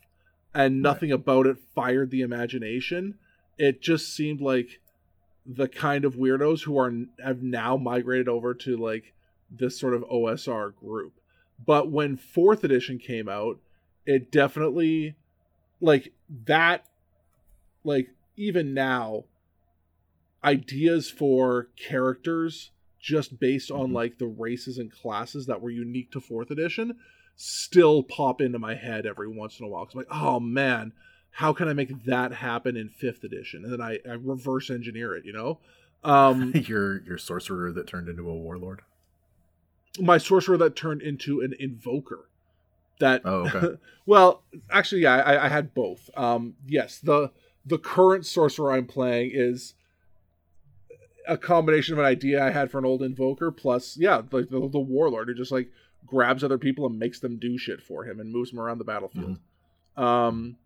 and 0.55 0.81
nothing 0.81 1.13
about 1.13 1.47
it 1.47 1.59
fired 1.59 2.11
the 2.11 2.23
imagination. 2.23 3.19
It 3.59 3.83
just 3.83 4.15
seemed 4.15 4.41
like 4.41 4.81
the 5.45 5.69
kind 5.69 6.05
of 6.05 6.15
weirdos 6.15 6.63
who 6.63 6.79
are 6.79 6.93
have 7.23 7.43
now 7.43 7.77
migrated 7.77 8.29
over 8.29 8.55
to 8.55 8.77
like 8.77 9.13
this 9.51 9.79
sort 9.79 9.95
of 9.95 10.05
OSR 10.05 10.71
group. 10.75 11.13
But 11.65 11.91
when 11.91 12.17
fourth 12.17 12.65
edition 12.65 12.99
came 12.99 13.29
out, 13.29 13.59
it 14.07 14.31
definitely 14.31 15.17
like 15.81 16.13
that 16.47 16.87
like 17.89 18.09
even 18.37 18.73
now 18.75 19.25
ideas 20.45 21.11
for 21.11 21.69
characters 21.77 22.71
just 23.01 23.41
based 23.41 23.71
on 23.71 23.91
Mhm. 23.91 23.95
like 23.95 24.19
the 24.19 24.27
races 24.27 24.79
and 24.79 24.91
classes 24.93 25.47
that 25.47 25.61
were 25.61 25.71
unique 25.71 26.11
to 26.13 26.21
fourth 26.21 26.51
edition 26.51 26.97
still 27.37 28.03
pop 28.03 28.41
into 28.41 28.59
my 28.59 28.75
head 28.75 29.07
every 29.07 29.29
once 29.29 29.59
in 29.61 29.65
a 29.67 29.69
while 29.69 29.85
because 29.85 29.95
i'm 29.95 29.99
like 30.01 30.23
oh 30.23 30.41
man 30.41 30.93
how 31.31 31.53
can 31.53 31.69
i 31.69 31.73
make 31.73 32.05
that 32.05 32.33
happen 32.33 32.77
in 32.77 32.89
fifth 32.89 33.23
edition 33.25 33.65
and 33.65 33.73
then 33.73 33.81
i, 33.81 33.99
I 34.09 34.15
reverse 34.15 34.71
engineer 34.71 35.15
it 35.15 35.25
you 35.25 35.33
know 35.33 35.61
um 36.05 36.53
your 36.67 37.03
your 37.05 37.19
sorcerer 37.19 37.71
that 37.73 37.87
turned 37.87 38.09
into 38.09 38.29
a 38.29 38.35
warlord. 38.35 38.81
my 40.01 40.19
sorcerer 40.19 40.57
that 40.59 40.75
turned 40.77 41.03
into 41.03 41.41
an 41.41 41.55
invoker 41.59 42.29
that 43.01 43.23
Oh, 43.25 43.47
okay. 43.47 43.77
well 44.07 44.43
actually 44.71 45.03
yeah 45.03 45.17
I, 45.17 45.47
I 45.47 45.49
had 45.49 45.75
both 45.75 46.11
um 46.17 46.55
yes 46.67 46.99
the 46.99 47.31
the 47.69 47.79
current 47.79 48.25
sorcerer 48.25 48.73
i'm 48.73 48.87
playing 48.87 49.31
is 49.33 49.75
a 51.27 51.37
combination 51.37 51.93
of 51.93 51.99
an 51.99 52.05
idea 52.05 52.43
i 52.45 52.51
had 52.51 52.71
for 52.71 52.79
an 52.79 52.85
old 52.85 53.03
invoker 53.03 53.51
plus 53.51 53.97
yeah 53.97 54.17
like 54.33 54.49
the, 54.49 54.69
the 54.69 54.79
warlord 54.79 55.29
who 55.29 55.35
just 55.35 55.53
like 55.53 55.69
grabs 56.07 56.43
other 56.43 56.59
people 56.59 56.87
and 56.87 56.99
makes 56.99 57.21
them 57.21 57.37
do 57.37 57.59
shit 57.59 57.83
for 57.83 58.05
him 58.05 58.19
and 58.19 58.33
moves 58.33 58.51
them 58.51 58.61
around 58.61 58.79
the 58.79 58.85
battlefield. 58.85 59.39
Um 59.97 60.57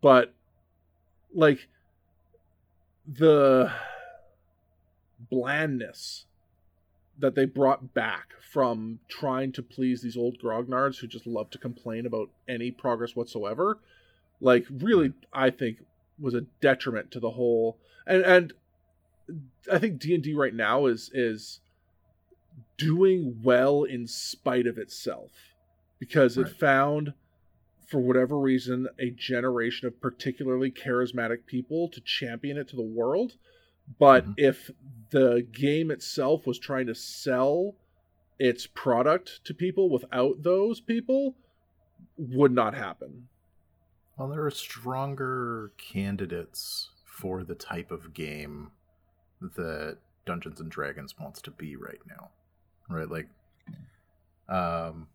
but 0.00 0.34
like 1.34 1.68
the 3.06 3.70
blandness 5.30 6.24
that 7.18 7.34
they 7.34 7.46
brought 7.46 7.94
back 7.94 8.34
from 8.40 9.00
trying 9.08 9.52
to 9.52 9.62
please 9.62 10.02
these 10.02 10.16
old 10.16 10.38
grognards 10.38 10.98
who 10.98 11.06
just 11.06 11.26
love 11.26 11.50
to 11.50 11.58
complain 11.58 12.06
about 12.06 12.30
any 12.48 12.70
progress 12.70 13.16
whatsoever 13.16 13.78
like 14.40 14.66
really 14.70 15.12
i 15.32 15.50
think 15.50 15.78
was 16.18 16.34
a 16.34 16.42
detriment 16.60 17.10
to 17.10 17.20
the 17.20 17.30
whole 17.30 17.78
and 18.06 18.22
and 18.22 18.52
i 19.72 19.78
think 19.78 19.98
d&d 20.00 20.32
right 20.34 20.54
now 20.54 20.86
is 20.86 21.10
is 21.12 21.60
doing 22.78 23.40
well 23.42 23.84
in 23.84 24.06
spite 24.06 24.66
of 24.66 24.78
itself 24.78 25.30
because 25.98 26.36
Right. 26.36 26.46
it 26.46 26.52
found 26.56 27.14
for 27.86 28.00
whatever 28.00 28.38
reason 28.38 28.88
a 28.98 29.10
generation 29.10 29.86
of 29.86 30.00
particularly 30.00 30.70
charismatic 30.70 31.46
people 31.46 31.88
to 31.90 32.00
champion 32.00 32.56
it 32.56 32.68
to 32.68 32.76
the 32.76 32.82
world 32.82 33.36
but 33.98 34.24
Mhm. 34.26 34.34
if 34.36 34.70
the 35.10 35.46
game 35.52 35.90
itself 35.90 36.46
was 36.46 36.58
trying 36.58 36.86
to 36.86 36.94
sell 36.94 37.76
its 38.38 38.66
product 38.66 39.44
to 39.44 39.54
people 39.54 39.88
without 39.88 40.42
those 40.42 40.80
people 40.80 41.36
would 42.18 42.52
not 42.52 42.74
happen 42.74 43.28
Well, 44.16 44.28
there 44.28 44.44
are 44.44 44.50
stronger 44.50 45.72
candidates 45.76 46.90
for 47.04 47.44
the 47.44 47.54
type 47.54 47.90
of 47.90 48.14
game 48.14 48.70
that 49.40 49.98
Dungeons 50.24 50.60
and 50.60 50.70
Dragons 50.70 51.18
wants 51.18 51.40
to 51.42 51.50
be 51.50 51.76
right 51.76 52.00
now. 52.08 52.30
Right? 52.88 53.08
Like 53.10 53.28
um 54.48 55.08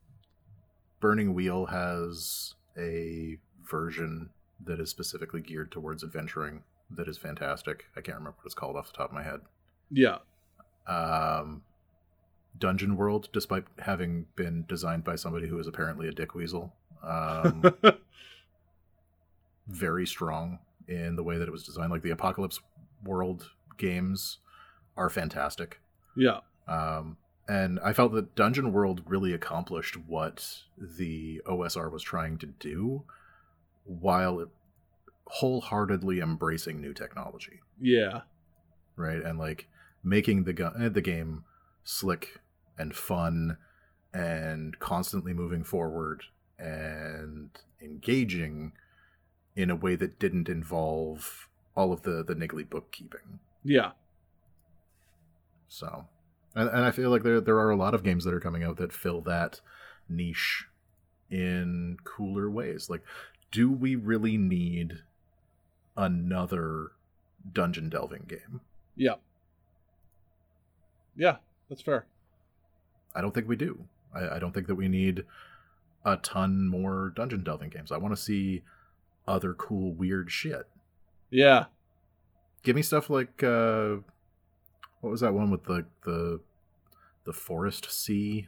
Burning 0.99 1.33
Wheel 1.33 1.65
has 1.67 2.53
a 2.77 3.37
version 3.69 4.29
that 4.63 4.79
is 4.79 4.89
specifically 4.89 5.41
geared 5.41 5.71
towards 5.71 6.03
adventuring 6.03 6.61
that 6.91 7.07
is 7.07 7.17
fantastic. 7.17 7.85
I 7.95 8.01
can't 8.01 8.17
remember 8.17 8.35
what 8.37 8.45
it's 8.45 8.53
called 8.53 8.75
off 8.75 8.91
the 8.91 8.97
top 8.97 9.09
of 9.09 9.15
my 9.15 9.23
head. 9.23 9.41
yeah 9.89 10.17
Um 10.87 11.63
Dungeon 12.57 12.97
World, 12.97 13.29
despite 13.31 13.63
having 13.79 14.25
been 14.35 14.65
designed 14.67 15.03
by 15.03 15.15
somebody 15.15 15.47
who 15.47 15.57
is 15.57 15.67
apparently 15.67 16.07
a 16.07 16.11
dick 16.11 16.35
weasel, 16.35 16.73
um, 17.01 17.63
very 19.67 20.05
strong 20.05 20.59
in 20.87 21.15
the 21.15 21.23
way 21.23 21.37
that 21.37 21.47
it 21.47 21.51
was 21.51 21.63
designed. 21.63 21.91
Like 21.91 22.01
the 22.01 22.11
Apocalypse 22.11 22.59
World 23.03 23.51
games 23.77 24.37
are 24.97 25.09
fantastic. 25.09 25.79
yeah 26.15 26.39
Um, 26.67 27.17
and 27.47 27.79
I 27.83 27.93
felt 27.93 28.13
that 28.13 28.35
Dungeon 28.35 28.71
World 28.71 29.01
really 29.05 29.33
accomplished 29.33 29.97
what 29.97 30.63
the 30.77 31.41
OSR 31.45 31.91
was 31.91 32.03
trying 32.03 32.37
to 32.39 32.45
do 32.45 33.03
while 33.83 34.39
it 34.39 34.49
wholeheartedly 35.25 36.19
embracing 36.19 36.81
new 36.81 36.93
technology, 36.93 37.61
yeah 37.79 38.21
right? 38.95 39.21
And 39.21 39.39
like 39.39 39.67
making 40.03 40.43
the 40.43 40.53
gu- 40.53 40.71
eh, 40.79 40.89
the 40.89 41.01
game 41.01 41.45
slick 41.83 42.39
and 42.77 42.95
fun 42.95 43.57
and 44.13 44.77
constantly 44.79 45.33
moving 45.33 45.63
forward 45.63 46.23
and 46.59 47.49
engaging 47.81 48.73
in 49.55 49.69
a 49.69 49.75
way 49.75 49.95
that 49.95 50.19
didn't 50.19 50.49
involve 50.49 51.47
all 51.75 51.91
of 51.93 52.03
the 52.03 52.23
the 52.23 52.35
niggly 52.35 52.67
bookkeeping. 52.69 53.39
yeah 53.63 53.91
So, 55.67 56.05
and, 56.55 56.69
and 56.69 56.85
I 56.85 56.91
feel 56.91 57.09
like 57.09 57.23
there 57.23 57.41
there 57.41 57.59
are 57.59 57.69
a 57.71 57.75
lot 57.75 57.93
of 57.93 58.03
games 58.03 58.23
that 58.25 58.33
are 58.33 58.39
coming 58.39 58.63
out 58.63 58.77
that 58.77 58.93
fill 58.93 59.21
that 59.21 59.61
niche 60.09 60.65
in 61.29 61.97
cooler 62.03 62.49
ways. 62.49 62.89
Like, 62.89 63.03
do 63.51 63.71
we 63.71 63.95
really 63.95 64.37
need 64.37 64.99
another 65.95 66.91
dungeon 67.51 67.89
delving 67.89 68.25
game? 68.27 68.61
yeah 68.95 69.15
yeah 71.15 71.37
that's 71.69 71.81
fair 71.81 72.05
I 73.15 73.21
don't 73.21 73.33
think 73.33 73.47
we 73.47 73.55
do. 73.55 73.85
I, 74.13 74.35
I 74.35 74.39
don't 74.39 74.53
think 74.53 74.67
that 74.67 74.75
we 74.75 74.87
need 74.87 75.25
a 76.05 76.17
ton 76.17 76.67
more 76.67 77.11
dungeon 77.15 77.43
delving 77.43 77.69
games. 77.69 77.91
I 77.91 77.97
want 77.97 78.15
to 78.15 78.21
see 78.21 78.63
other 79.27 79.53
cool 79.53 79.93
weird 79.93 80.31
shit. 80.31 80.67
yeah 81.29 81.65
Give 82.63 82.75
me 82.75 82.81
stuff 82.81 83.09
like 83.09 83.41
uh 83.43 83.97
what 84.99 85.09
was 85.09 85.21
that 85.21 85.33
one 85.33 85.49
with 85.49 85.63
the 85.63 85.85
the 86.03 86.41
the 87.23 87.33
forest 87.33 87.91
sea? 87.91 88.47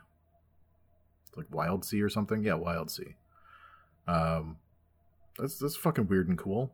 Like 1.36 1.50
Wildsea 1.50 2.04
or 2.04 2.10
something? 2.10 2.44
Yeah, 2.44 2.54
Wildsea. 2.54 3.16
Um 4.08 4.58
that's 5.38 5.58
that's 5.58 5.76
fucking 5.76 6.08
weird 6.08 6.28
and 6.30 6.38
cool. 6.38 6.72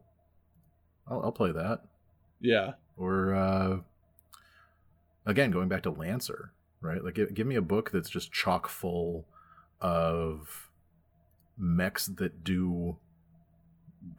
I'll 1.07 1.21
I'll 1.23 1.31
play 1.31 1.51
that. 1.51 1.81
yeah 2.41 2.73
Or 2.97 3.33
uh 3.33 3.77
again, 5.25 5.51
going 5.51 5.69
back 5.69 5.83
to 5.83 5.91
Lancer, 5.91 6.51
right? 6.81 7.03
Like 7.03 7.13
give, 7.15 7.33
give 7.33 7.47
me 7.47 7.55
a 7.55 7.61
book 7.61 7.91
that's 7.91 8.09
just 8.09 8.31
chock 8.33 8.67
full 8.67 9.25
of 9.79 10.69
mechs 11.57 12.07
that 12.07 12.43
do 12.43 12.97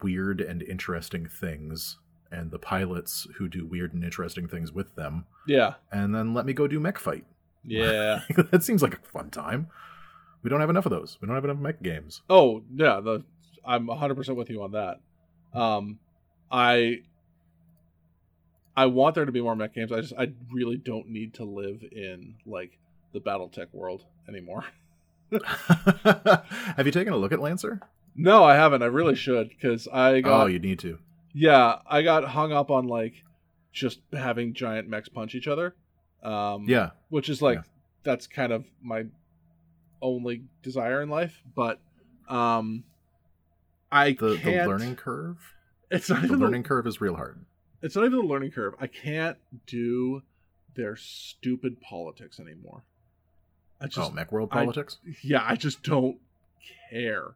weird 0.03 0.41
and 0.41 0.63
interesting 0.63 1.27
things 1.27 1.99
and 2.31 2.51
the 2.51 2.59
pilots 2.59 3.27
who 3.37 3.49
do 3.49 3.67
weird 3.67 3.93
and 3.93 4.05
interesting 4.05 4.47
things 4.47 4.73
with 4.73 4.95
them. 4.95 5.27
Yeah. 5.47 5.75
And 5.91 6.15
then 6.15 6.33
let 6.35 6.47
me 6.47 6.53
go 6.53 6.67
do 6.67 6.79
mech 6.79 6.99
fight. 6.99 7.25
Yeah. 7.65 8.21
That 8.51 8.63
seems 8.63 8.83
like 8.83 8.95
a 8.95 8.99
fun 8.99 9.31
time. 9.31 9.69
We 10.43 10.49
don't 10.51 10.61
have 10.61 10.71
enough 10.71 10.87
of 10.87 10.91
those. 10.91 11.19
We 11.21 11.27
don't 11.27 11.35
have 11.35 11.45
enough 11.45 11.59
mech 11.59 11.83
games. 11.83 12.23
Oh 12.31 12.63
yeah, 12.75 13.01
the 13.01 13.25
I'm 13.65 13.87
100 13.87 14.15
percent 14.15 14.39
with 14.39 14.49
you 14.49 14.63
on 14.63 14.73
that. 14.73 15.01
Um, 15.53 15.99
I 16.51 17.01
I 18.77 18.87
want 18.87 19.15
there 19.15 19.27
to 19.27 19.33
be 19.33 19.43
more 19.43 19.55
mech 19.55 19.75
games. 19.75 19.93
I 19.93 20.01
just 20.01 20.15
I 20.19 20.33
really 20.51 20.77
don't 20.79 21.09
need 21.09 21.35
to 21.35 21.45
live 21.45 21.83
in 21.93 22.37
like 22.47 22.79
the 23.13 23.21
BattleTech 23.21 23.75
world 23.75 24.05
anymore. 24.29 24.65
have 25.45 26.87
you 26.87 26.91
taken 26.91 27.13
a 27.13 27.17
look 27.17 27.33
at 27.33 27.41
lancer 27.41 27.81
No, 28.15 28.45
I 28.45 28.55
haven't. 28.55 28.83
I 28.83 28.87
really 28.87 29.15
should 29.15 29.49
because 29.49 29.89
I 29.89 30.21
got 30.21 30.43
oh 30.43 30.47
you 30.47 30.59
need 30.59 30.79
to 30.81 30.99
yeah 31.33 31.77
I 31.87 32.03
got 32.03 32.25
hung 32.25 32.53
up 32.53 32.71
on 32.71 32.87
like 32.87 33.15
just 33.73 34.01
having 34.13 34.53
giant 34.53 34.89
mechs 34.89 35.09
punch 35.09 35.35
each 35.35 35.47
other. 35.49 35.75
Um, 36.23 36.65
yeah 36.69 36.91
which 37.09 37.29
is 37.29 37.41
like 37.41 37.57
Yeah. 37.59 37.63
that's 38.03 38.27
kind 38.27 38.53
of 38.53 38.65
my 38.83 39.05
only 40.03 40.43
desire 40.63 41.03
in 41.03 41.09
life, 41.09 41.43
but 41.55 41.81
um, 42.29 42.85
I 43.91 44.13
the, 44.13 44.39
the 44.43 44.65
learning 44.67 44.97
curve 44.97 45.39
It's 45.91 46.09
not 46.11 46.23
the 46.23 46.37
learning 46.37 46.63
curve 46.63 46.87
is 46.87 47.01
real 47.01 47.17
hard 47.17 47.45
it's 47.83 47.97
not 47.97 48.05
even 48.05 48.19
the 48.19 48.27
learning 48.27 48.51
curve. 48.51 48.75
I 48.79 48.87
can't 48.87 49.39
do 49.67 50.23
their 50.75 50.97
stupid 50.97 51.81
politics 51.81 52.39
anymore. 52.39 52.85
I 53.81 53.87
just 53.87 54.11
oh 54.11 54.13
mech 54.13 54.31
world 54.31 54.51
I- 54.53 54.65
politics 54.65 54.99
yeah, 55.23 55.43
I 55.47 55.57
just 55.57 55.83
don't 55.83 56.19
care 56.91 57.35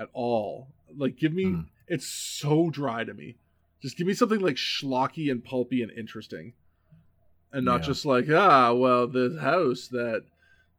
at 0.00 0.08
all. 0.12 0.68
Like 0.96 1.16
give 1.16 1.32
me 1.32 1.44
Hmm. 1.44 1.60
it's 1.86 2.06
so 2.06 2.70
dry 2.70 3.04
to 3.04 3.14
me. 3.14 3.36
Just 3.82 3.96
give 3.96 4.06
me 4.06 4.14
something 4.14 4.40
like 4.40 4.56
schlocky 4.56 5.30
and 5.30 5.44
pulpy 5.44 5.82
and 5.82 5.92
interesting. 5.92 6.54
And 7.52 7.64
not 7.64 7.80
Yeah. 7.82 7.86
just 7.86 8.04
like, 8.04 8.28
ah, 8.30 8.72
well, 8.72 9.06
the 9.06 9.38
house 9.40 9.88
that 9.88 10.24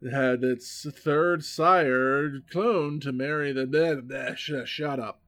had 0.09 0.43
its 0.43 0.85
third 0.89 1.43
sire 1.43 2.39
cloned 2.51 3.01
to 3.01 3.11
marry 3.11 3.51
the. 3.51 3.65
Blah, 3.67 3.95
blah, 4.01 4.35
sh- 4.35 4.51
shut 4.65 4.99
up. 4.99 5.21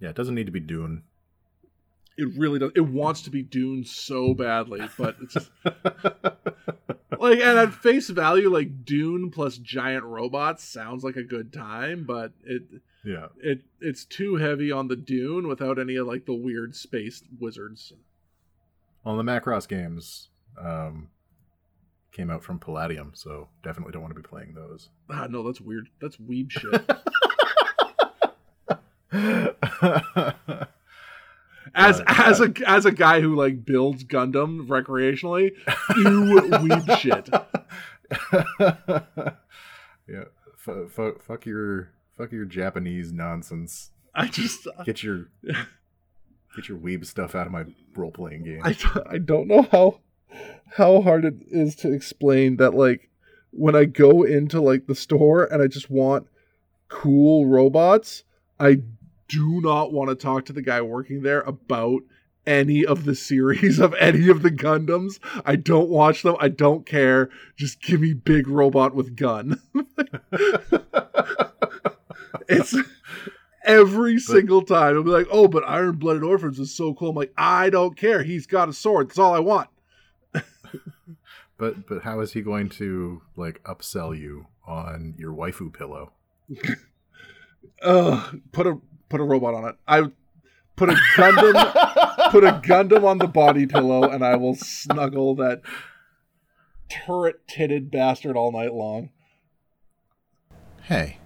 Yeah, 0.00 0.10
it 0.10 0.16
doesn't 0.16 0.34
need 0.34 0.46
to 0.46 0.52
be 0.52 0.60
Dune. 0.60 1.02
It 2.16 2.28
really 2.36 2.58
does. 2.58 2.70
It 2.76 2.86
wants 2.86 3.22
to 3.22 3.30
be 3.30 3.42
Dune 3.42 3.84
so 3.84 4.34
badly, 4.34 4.82
but 4.96 5.16
it's 5.20 5.34
just, 5.34 5.50
like, 5.64 7.40
and 7.40 7.58
at 7.58 7.74
face 7.74 8.08
value, 8.08 8.48
like 8.48 8.84
Dune 8.84 9.30
plus 9.30 9.58
giant 9.58 10.04
robots 10.04 10.62
sounds 10.62 11.02
like 11.02 11.16
a 11.16 11.24
good 11.24 11.52
time, 11.52 12.04
but 12.04 12.32
it 12.44 12.62
yeah. 13.04 13.26
it 13.42 13.62
it's 13.80 14.04
too 14.04 14.36
heavy 14.36 14.70
on 14.70 14.88
the 14.88 14.96
Dune 14.96 15.48
without 15.48 15.78
any 15.78 15.96
of 15.96 16.06
like 16.06 16.26
the 16.26 16.34
weird 16.34 16.76
space 16.76 17.22
wizards. 17.40 17.92
Well, 19.04 19.16
the 19.16 19.22
Macross 19.22 19.68
games 19.68 20.28
um, 20.58 21.08
came 22.12 22.30
out 22.30 22.42
from 22.42 22.58
Palladium, 22.58 23.12
so 23.14 23.48
definitely 23.62 23.92
don't 23.92 24.02
want 24.02 24.14
to 24.14 24.20
be 24.20 24.26
playing 24.26 24.54
those. 24.54 24.88
Ah, 25.10 25.26
no, 25.28 25.42
that's 25.42 25.60
weird. 25.60 25.88
That's 26.00 26.16
weeb 26.16 26.50
shit. 26.50 26.90
as 31.74 32.00
Uh, 32.00 32.04
as 32.06 32.40
a 32.40 32.52
as 32.66 32.86
a 32.86 32.92
guy 32.92 33.20
who 33.20 33.34
like 33.34 33.64
builds 33.64 34.04
Gundam 34.04 34.66
recreationally, 34.66 35.52
you 35.96 36.40
weeb 36.50 36.98
shit. 36.98 37.28
yeah, 40.08 40.24
f- 40.66 40.98
f- 40.98 41.22
fuck 41.22 41.46
your 41.46 41.90
fuck 42.16 42.32
your 42.32 42.44
Japanese 42.44 43.12
nonsense. 43.12 43.90
I 44.14 44.28
just 44.28 44.68
Get 44.84 45.02
your 45.02 45.28
get 45.42 46.68
your 46.68 46.78
weeb 46.78 47.04
stuff 47.06 47.34
out 47.34 47.46
of 47.46 47.52
my 47.52 47.64
role 47.96 48.12
playing 48.12 48.44
game. 48.44 48.60
I 48.62 48.76
I 49.08 49.18
don't 49.18 49.48
know 49.48 49.62
how 49.70 50.00
how 50.76 51.00
hard 51.02 51.24
it 51.24 51.34
is 51.48 51.74
to 51.76 51.92
explain 51.92 52.56
that 52.56 52.74
like 52.74 53.10
when 53.50 53.76
I 53.76 53.84
go 53.84 54.22
into 54.22 54.60
like 54.60 54.86
the 54.86 54.94
store 54.94 55.44
and 55.44 55.62
I 55.62 55.66
just 55.68 55.90
want 55.90 56.26
cool 56.88 57.46
robots, 57.46 58.24
I 58.58 58.78
do 59.28 59.60
not 59.60 59.92
want 59.92 60.10
to 60.10 60.14
talk 60.14 60.46
to 60.46 60.52
the 60.52 60.62
guy 60.62 60.80
working 60.80 61.22
there 61.22 61.40
about 61.42 62.02
any 62.46 62.84
of 62.84 63.04
the 63.04 63.14
series 63.14 63.78
of 63.78 63.94
any 63.94 64.28
of 64.28 64.42
the 64.42 64.50
Gundams. 64.50 65.18
I 65.44 65.56
don't 65.56 65.88
watch 65.88 66.22
them. 66.22 66.36
I 66.40 66.48
don't 66.48 66.84
care. 66.86 67.30
Just 67.56 67.80
give 67.82 68.00
me 68.00 68.12
big 68.12 68.48
robot 68.48 68.94
with 68.94 69.16
gun. 69.16 69.60
it's 72.48 72.76
every 73.64 74.18
single 74.18 74.62
time. 74.62 75.02
Be 75.02 75.10
like, 75.10 75.28
oh, 75.30 75.48
but 75.48 75.68
Iron 75.68 75.96
Blooded 75.96 76.22
Orphans 76.22 76.58
is 76.58 76.74
so 76.74 76.94
cool. 76.94 77.10
I'm 77.10 77.16
like, 77.16 77.32
I 77.36 77.70
don't 77.70 77.96
care. 77.96 78.22
He's 78.22 78.46
got 78.46 78.68
a 78.68 78.72
sword. 78.72 79.08
That's 79.08 79.18
all 79.18 79.34
I 79.34 79.40
want. 79.40 79.68
but 81.58 81.86
but 81.86 82.02
how 82.02 82.20
is 82.20 82.32
he 82.32 82.42
going 82.42 82.68
to 82.70 83.22
like 83.36 83.62
upsell 83.64 84.16
you 84.18 84.46
on 84.66 85.14
your 85.18 85.32
waifu 85.32 85.72
pillow? 85.72 86.12
Ugh, 87.82 88.40
put 88.52 88.66
a 88.66 88.78
put 89.08 89.20
a 89.20 89.24
robot 89.24 89.54
on 89.54 89.64
it. 89.64 89.76
I 89.86 90.10
put 90.76 90.90
a 90.90 90.94
Gundam 91.16 91.54
put 92.30 92.44
a 92.44 92.52
Gundam 92.52 93.04
on 93.04 93.18
the 93.18 93.28
body 93.28 93.66
pillow 93.66 94.08
and 94.08 94.24
I 94.24 94.36
will 94.36 94.54
snuggle 94.54 95.34
that 95.36 95.62
turret 96.88 97.46
titted 97.46 97.90
bastard 97.90 98.36
all 98.36 98.52
night 98.52 98.72
long. 98.72 99.10
Hey, 100.82 101.18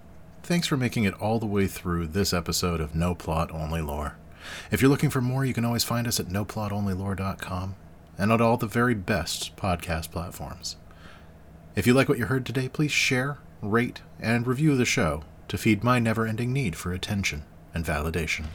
thanks 0.43 0.67
for 0.67 0.77
making 0.77 1.03
it 1.03 1.13
all 1.15 1.39
the 1.39 1.45
way 1.45 1.67
through 1.67 2.07
this 2.07 2.33
episode 2.33 2.79
of 2.79 2.95
No 2.95 3.13
Plot 3.13 3.51
Only 3.51 3.81
Lore. 3.81 4.17
If 4.71 4.81
you're 4.81 4.89
looking 4.89 5.09
for 5.09 5.21
more, 5.21 5.43
you 5.43 5.53
can 5.53 5.65
always 5.65 5.83
find 5.83 6.07
us 6.07 6.19
at 6.19 6.27
noplotonlylore.com 6.27 7.75
and 8.17 8.31
on 8.31 8.41
all 8.41 8.57
the 8.57 8.67
very 8.67 8.95
best 8.95 9.55
podcast 9.57 10.11
platforms. 10.11 10.77
If 11.75 11.85
you 11.85 11.93
like 11.93 12.09
what 12.09 12.17
you 12.17 12.25
heard 12.25 12.45
today, 12.45 12.69
please 12.69 12.91
share, 12.91 13.37
rate, 13.61 14.01
and 14.19 14.47
review 14.47 14.75
the 14.75 14.85
show 14.85 15.23
to 15.49 15.57
feed 15.57 15.83
my 15.83 15.99
never 15.99 16.25
ending 16.25 16.53
need 16.53 16.75
for 16.75 16.93
attention 16.93 17.43
and 17.73 17.85
validation. 17.85 18.45